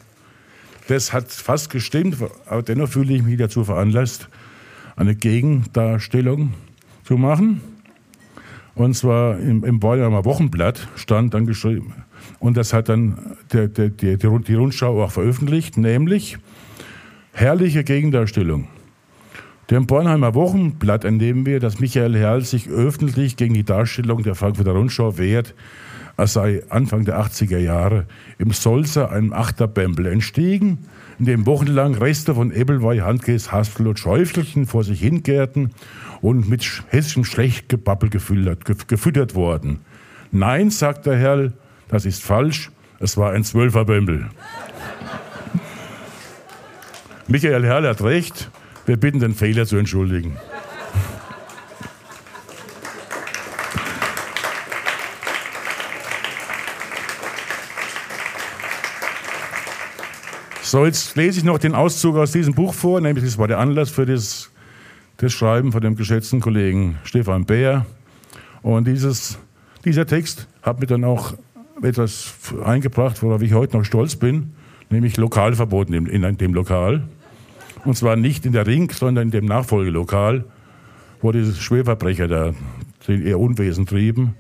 [0.88, 4.30] Das hat fast gestimmt, aber dennoch fühle ich mich dazu veranlasst,
[4.96, 6.54] eine Gegendarstellung
[7.04, 7.62] zu machen.
[8.76, 11.94] Und zwar im, im Bornholmer Wochenblatt stand dann geschrieben,
[12.40, 16.38] und das hat dann der, der, der, die Rundschau auch veröffentlicht, nämlich
[17.34, 18.68] herrliche Gegendarstellung.
[19.72, 24.74] Dem Bornheimer Wochenblatt entnehmen wir, dass Michael Herrl sich öffentlich gegen die Darstellung der Frankfurter
[24.74, 25.56] Rundschau wehrt,
[26.18, 28.06] er sei Anfang der 80er Jahre
[28.38, 30.88] im Solzer einem Achterbämbel entstiegen,
[31.20, 35.72] in dem wochenlang Reste von Ebbelwei, Handkäse, Haspel und Schäufelchen vor sich hingärten
[36.22, 39.80] und mit hessischem Schlechtgebabbel gefüttert, gefüttert worden.
[40.32, 41.52] Nein, sagt der Herr,
[41.88, 44.30] das ist falsch, es war ein Zwölferbämbel.
[47.28, 48.50] Michael Herrl hat recht,
[48.86, 50.38] wir bitten den Fehler zu entschuldigen.
[60.62, 63.60] So, jetzt lese ich noch den Auszug aus diesem Buch vor, nämlich das war der
[63.60, 64.52] Anlass für das,
[65.18, 67.86] das Schreiben von dem geschätzten Kollegen Stefan Beer.
[68.62, 69.38] Und dieses,
[69.86, 71.36] dieser Text hat mir dann auch
[71.82, 72.34] etwas
[72.64, 74.54] eingebracht, worauf ich heute noch stolz bin,
[74.90, 77.08] nämlich Lokalverboten in, in dem Lokal.
[77.86, 80.44] Und zwar nicht in der Ring, sondern in dem Nachfolgelokal,
[81.22, 82.54] wo die Schwerverbrecher da
[83.08, 84.36] ihr Unwesen trieben.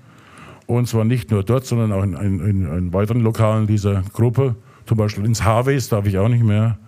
[0.65, 4.55] Und zwar nicht nur dort, sondern auch in, in, in weiteren Lokalen dieser Gruppe.
[4.87, 6.79] Zum Beispiel ins Harveys darf ich auch nicht mehr.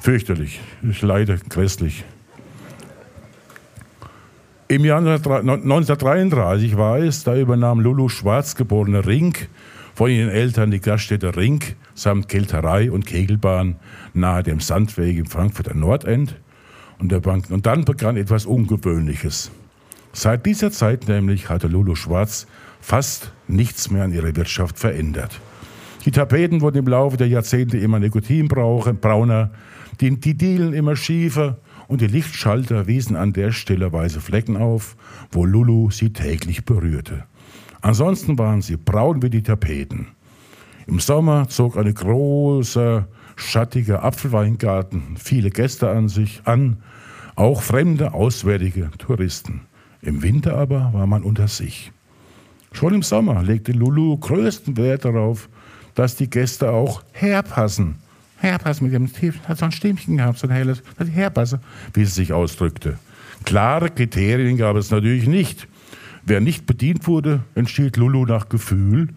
[0.00, 0.60] Fürchterlich.
[0.88, 2.04] Ich leide grässlich.
[4.68, 9.48] Im Jahr 1933 war es, da übernahm Lulu Schwarz, geborene Rink,
[9.96, 13.76] von ihren Eltern die Gaststätte Rink samt Kelterei und Kegelbahn
[14.12, 16.36] nahe dem Sandweg im Frankfurter Nordend.
[16.98, 19.50] Und, der Bank und dann begann etwas Ungewöhnliches.
[20.12, 22.46] Seit dieser Zeit nämlich hatte Lulu Schwarz
[22.80, 25.40] fast nichts mehr an ihrer Wirtschaft verändert.
[26.04, 29.50] Die Tapeten wurden im Laufe der Jahrzehnte immer nikotinbrauner,
[30.02, 31.56] die, die Dielen immer schiefer
[31.88, 34.94] und die Lichtschalter wiesen an der Stelle weiße Flecken auf,
[35.30, 37.24] wo Lulu sie täglich berührte.
[37.86, 40.08] Ansonsten waren sie braun wie die Tapeten.
[40.88, 43.06] Im Sommer zog ein großer,
[43.36, 46.78] schattiger Apfelweingarten viele Gäste an sich an,
[47.36, 49.60] auch fremde, auswärtige Touristen.
[50.02, 51.92] Im Winter aber war man unter sich.
[52.72, 55.48] Schon im Sommer legte Lulu größten Wert darauf,
[55.94, 57.98] dass die Gäste auch herpassen.
[58.38, 61.60] Herpassen mit dem Stiefel, hat so ein Stimmchen gehabt, so ein helles, herpassen,
[61.94, 62.98] wie sie sich ausdrückte.
[63.44, 65.68] Klare Kriterien gab es natürlich nicht.
[66.28, 69.10] Wer nicht bedient wurde, entschied Lulu nach Gefühl,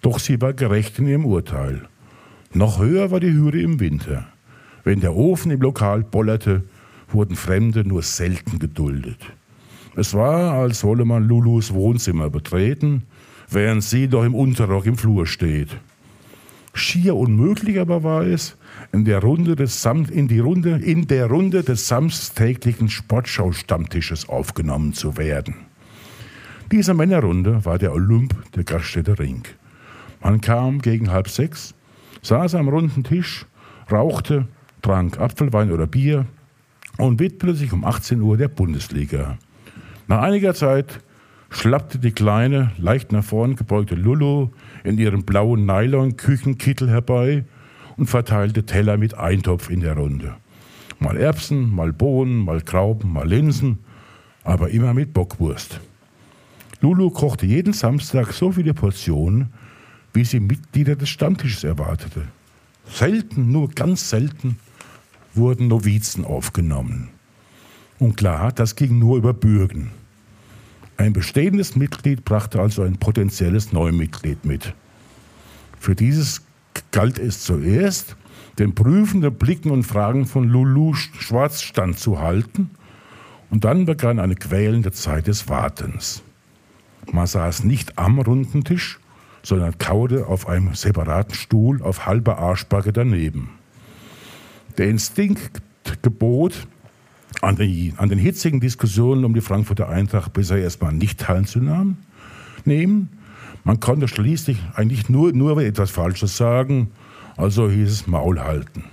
[0.00, 1.82] doch sie war gerecht in ihrem Urteil.
[2.52, 4.26] Noch höher war die Hürde im Winter.
[4.82, 6.64] Wenn der Ofen im Lokal bollerte,
[7.12, 9.18] wurden Fremde nur selten geduldet.
[9.94, 13.04] Es war, als wolle man Lulus Wohnzimmer betreten,
[13.48, 15.68] während sie doch im Unterrock im Flur steht.
[16.74, 18.56] Schier unmöglich aber war es,
[18.92, 24.92] in der Runde des, Sam in die Runde, in der Runde des samstäglichen Sportschau-Stammtisches aufgenommen
[24.92, 25.67] zu werden.
[26.70, 29.44] Diese Männerrunde war der Olymp der Gaststätte Ring.
[30.22, 31.74] Man kam gegen halb sechs,
[32.20, 33.46] saß am runden Tisch,
[33.90, 34.46] rauchte,
[34.82, 36.26] trank Apfelwein oder Bier
[36.98, 39.38] und widmete sich um 18 Uhr der Bundesliga.
[40.08, 41.00] Nach einiger Zeit
[41.48, 44.50] schlappte die kleine, leicht nach vorn gebeugte Lulu
[44.84, 47.46] in ihrem blauen Nylon-Küchenkittel herbei
[47.96, 50.34] und verteilte Teller mit Eintopf in der Runde.
[50.98, 53.78] Mal Erbsen, mal Bohnen, mal Graupen, mal Linsen,
[54.44, 55.80] aber immer mit Bockwurst.
[56.80, 59.52] Lulu kochte jeden Samstag so viele Portionen,
[60.12, 62.22] wie sie Mitglieder des Stammtisches erwartete.
[62.88, 64.58] Selten, nur ganz selten,
[65.34, 67.08] wurden Novizen aufgenommen.
[67.98, 69.90] Und klar, das ging nur über Bürgen.
[70.96, 74.74] Ein bestehendes Mitglied brachte also ein potenzielles Neumitglied mit.
[75.78, 76.42] Für dieses
[76.90, 78.16] galt es zuerst,
[78.58, 82.70] den prüfenden Blicken und Fragen von Lulu Schwarz standzuhalten,
[83.50, 86.22] und dann begann eine quälende Zeit des Wartens.
[87.12, 88.98] Man saß nicht am runden Tisch,
[89.42, 93.50] sondern kauerte auf einem separaten Stuhl auf halber Arschbacke daneben.
[94.76, 95.62] Der Instinkt
[96.02, 96.66] gebot,
[97.40, 101.96] an, die, an den hitzigen Diskussionen um die Frankfurter Eintracht besser erstmal nicht teilzunehmen.
[103.64, 106.90] Man konnte schließlich eigentlich nur, nur etwas Falsches sagen,
[107.36, 108.84] also hieß es Maul halten.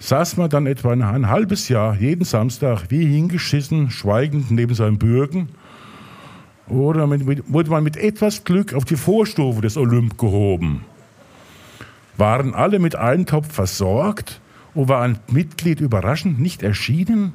[0.00, 5.48] Saß man dann etwa ein halbes Jahr jeden Samstag wie hingeschissen, schweigend neben seinem Bürgen
[6.68, 10.84] oder mit, wurde man mit etwas Glück auf die Vorstufe des Olymp gehoben.
[12.16, 14.40] Waren alle mit Eintopf versorgt
[14.74, 17.32] und war ein Mitglied überraschend nicht erschienen?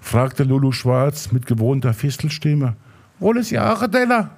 [0.00, 2.76] fragte Lulu Schwarz mit gewohnter Fistelstimme.
[3.18, 4.30] Wohl es Jahre, Teller?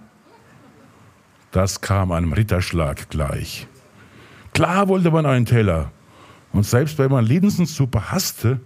[1.51, 3.67] Das kam einem Ritterschlag gleich.
[4.53, 5.91] Klar wollte man einen Teller.
[6.53, 8.61] Und selbst wenn man Linsenssuppe hasste,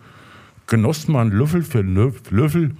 [0.66, 2.74] genoss man Löffel für Löffel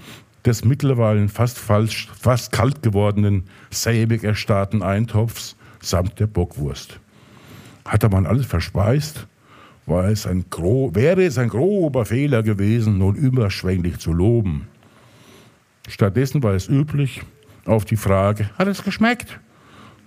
[0.45, 6.99] des mittlerweile fast, falsch, fast kalt gewordenen, sämig erstarrten Eintopfs samt der Bockwurst.
[7.85, 9.27] Hatte man alles verspeist,
[9.87, 14.69] war es ein wäre es ein grober Fehler gewesen, nun überschwänglich zu loben.
[15.89, 17.23] Stattdessen war es üblich,
[17.65, 19.41] auf die Frage, hat es geschmeckt?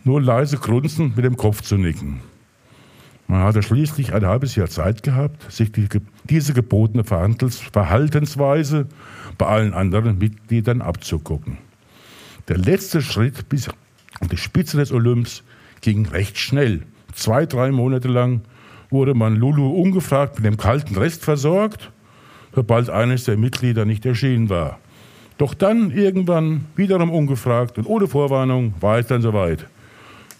[0.04, 2.22] Nur leise grunzend mit dem Kopf zu nicken.
[3.28, 5.88] Man hatte schließlich ein halbes Jahr Zeit gehabt, sich die,
[6.26, 8.88] diese gebotene Verhaltensweise
[9.38, 11.58] bei allen anderen Mitgliedern abzugucken.
[12.48, 13.70] Der letzte Schritt bis
[14.20, 15.44] an die Spitze des Olymps
[15.82, 16.84] ging recht schnell.
[17.14, 18.42] Zwei, drei Monate lang
[18.90, 21.92] wurde man Lulu ungefragt mit dem kalten Rest versorgt,
[22.54, 24.80] sobald eines der Mitglieder nicht erschienen war.
[25.38, 29.66] Doch dann irgendwann wiederum ungefragt und ohne Vorwarnung war es dann soweit.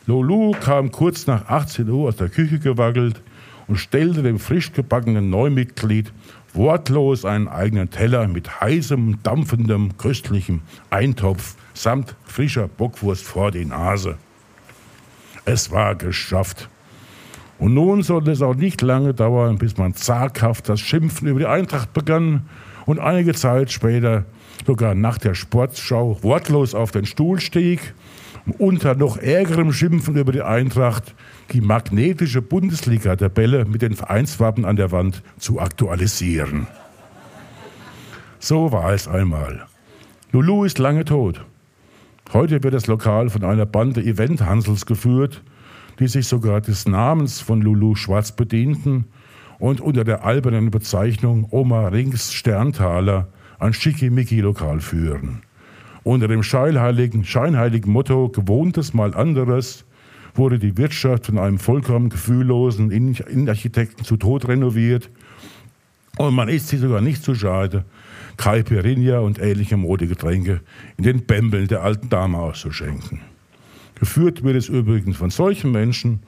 [0.08, 3.22] Lulu kam kurz nach 18 Uhr aus der Küche gewackelt
[3.68, 6.14] und stellte dem frisch gebackenen Neumitglied
[6.54, 10.62] wortlos einen eigenen Teller mit heißem, dampfendem, köstlichem
[10.92, 14.18] Eintopf samt frischer Bockwurst vor die Nase.
[15.44, 16.70] Es war geschafft.
[17.58, 21.46] Und nun sollte es auch nicht lange dauern, bis man zaghaft das Schimpfen über die
[21.48, 22.48] Eintracht begann
[22.86, 24.26] und einige Zeit später
[24.68, 27.94] sogar nach der Sportschau wortlos auf den Stuhl stieg
[28.58, 31.16] unter noch ärgerem Schimpfen über die Eintracht
[31.52, 36.68] die magnetische Bundesliga-Tabelle mit den Vereinswappen an der Wand zu aktualisieren.
[38.40, 39.66] So war es einmal.
[40.32, 41.44] Lulu ist lange tot.
[42.34, 45.44] Heute wird das Lokal von einer Bande Event-Hansels geführt,
[46.00, 49.06] die sich sogar des Namens von Lulu Schwarz bedienten
[49.60, 53.28] und unter der albernen Bezeichnung Oma Rings Sterntaler
[53.60, 55.45] ein Schickimicki-Lokal führen.
[56.06, 59.86] Unter dem scheinheiligen, scheinheiligen Motto Gewohntes mal anderes
[60.36, 65.10] wurde die Wirtschaft von einem vollkommen gefühllosen Innenarchitekten zu Tod renoviert.
[66.20, 67.86] Und man ist sich sogar nicht zu schade,
[68.38, 70.62] Caipirinha und ähnliche Modegetränke
[70.98, 73.22] in den Bämbeln der alten Dame auszuschenken.
[73.96, 76.20] Geführt wird es übrigens von solchen Menschen,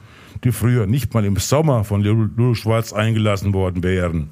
[0.43, 4.31] die früher nicht mal im Sommer von Lulu Schwarz eingelassen worden wären,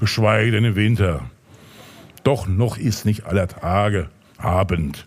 [0.00, 1.20] geschweige denn im Winter.
[2.24, 5.06] Doch noch ist nicht aller Tage Abend.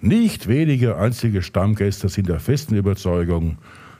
[0.00, 3.58] Nicht wenige einzige Stammgäste sind der festen Überzeugung,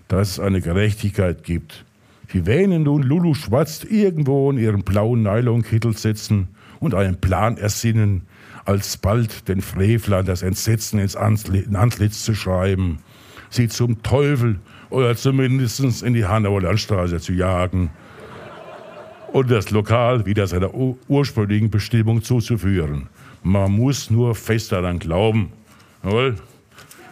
[0.09, 1.85] dass es eine Gerechtigkeit gibt.
[2.33, 6.49] Sie wähnen nun Lulu Schwarz irgendwo in ihren blauen Nylonkittel sitzen
[6.79, 8.23] und einen Plan ersinnen,
[8.65, 13.01] alsbald den Frevler das Entsetzen ins Antlitz zu schreiben,
[13.51, 17.91] sie zum Teufel oder zumindest in die Hanauer Landstraße zu jagen
[19.33, 20.73] und das Lokal wieder seiner
[21.09, 23.09] ursprünglichen Bestimmung zuzuführen.
[23.43, 25.53] Man muss nur fest daran glauben.
[26.03, 26.37] Jawohl.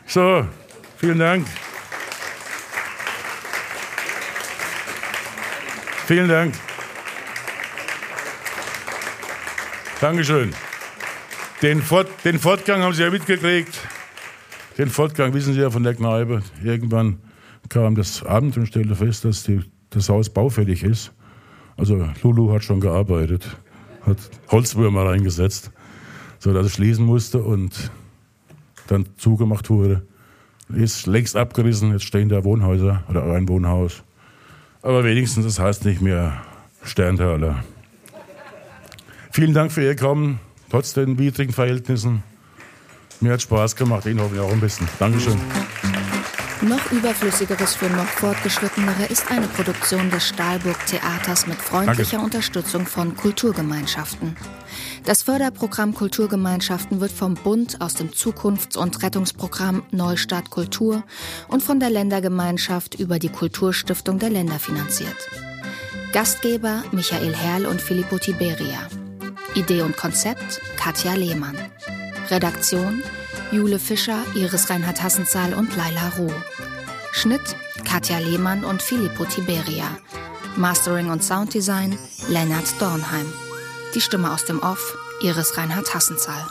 [0.07, 0.47] So,
[0.97, 1.47] vielen Dank.
[6.07, 6.55] Vielen Dank.
[10.01, 10.53] Dankeschön.
[11.61, 13.79] Den, Fort, den Fortgang haben Sie ja mitgekriegt.
[14.79, 16.43] Den Fortgang wissen Sie ja von der Kneipe.
[16.63, 17.19] Irgendwann
[17.69, 19.61] kam das Abend und stellte fest, dass die,
[19.91, 21.13] das Haus baufällig ist.
[21.77, 23.57] Also Lulu hat schon gearbeitet,
[24.07, 24.19] hat
[24.51, 25.73] Holzwürmer reingesetzt
[26.39, 27.91] so dass ich schließen musste und
[28.87, 30.03] dann zugemacht wurde.
[30.69, 34.03] Ist längst abgerissen, jetzt stehen da Wohnhäuser oder ein Wohnhaus.
[34.83, 36.43] Aber wenigstens, das heißt nicht mehr
[36.83, 37.65] Sterntaler.
[39.31, 40.41] Vielen Dank für Ihr Kommen,
[40.71, 42.23] trotz den widrigen Verhältnissen.
[43.21, 44.89] Mir hat Spaß gemacht, Ihnen hoffentlich auch ein bisschen.
[44.99, 45.39] Dankeschön.
[46.63, 52.25] Noch überflüssigeres für noch fortgeschrittenere ist eine Produktion des Stahlburg Theaters mit freundlicher Danke.
[52.25, 54.37] Unterstützung von Kulturgemeinschaften.
[55.05, 61.05] Das Förderprogramm Kulturgemeinschaften wird vom Bund aus dem Zukunfts- und Rettungsprogramm Neustart Kultur
[61.47, 65.29] und von der Ländergemeinschaft über die Kulturstiftung der Länder finanziert.
[66.13, 68.89] Gastgeber Michael Herrl und Filippo Tiberia.
[69.55, 71.57] Idee und Konzept Katja Lehmann.
[72.31, 73.03] Redaktion
[73.51, 76.33] Jule Fischer, Iris Reinhard Hassenzahl und Laila Ruh.
[77.13, 79.97] Schnitt Katja Lehmann und Filippo Tiberia.
[80.57, 81.99] Mastering und Sounddesign
[82.29, 83.33] Lennart Dornheim.
[83.95, 86.45] Die Stimme aus dem Off Iris Reinhard Hassenzahl.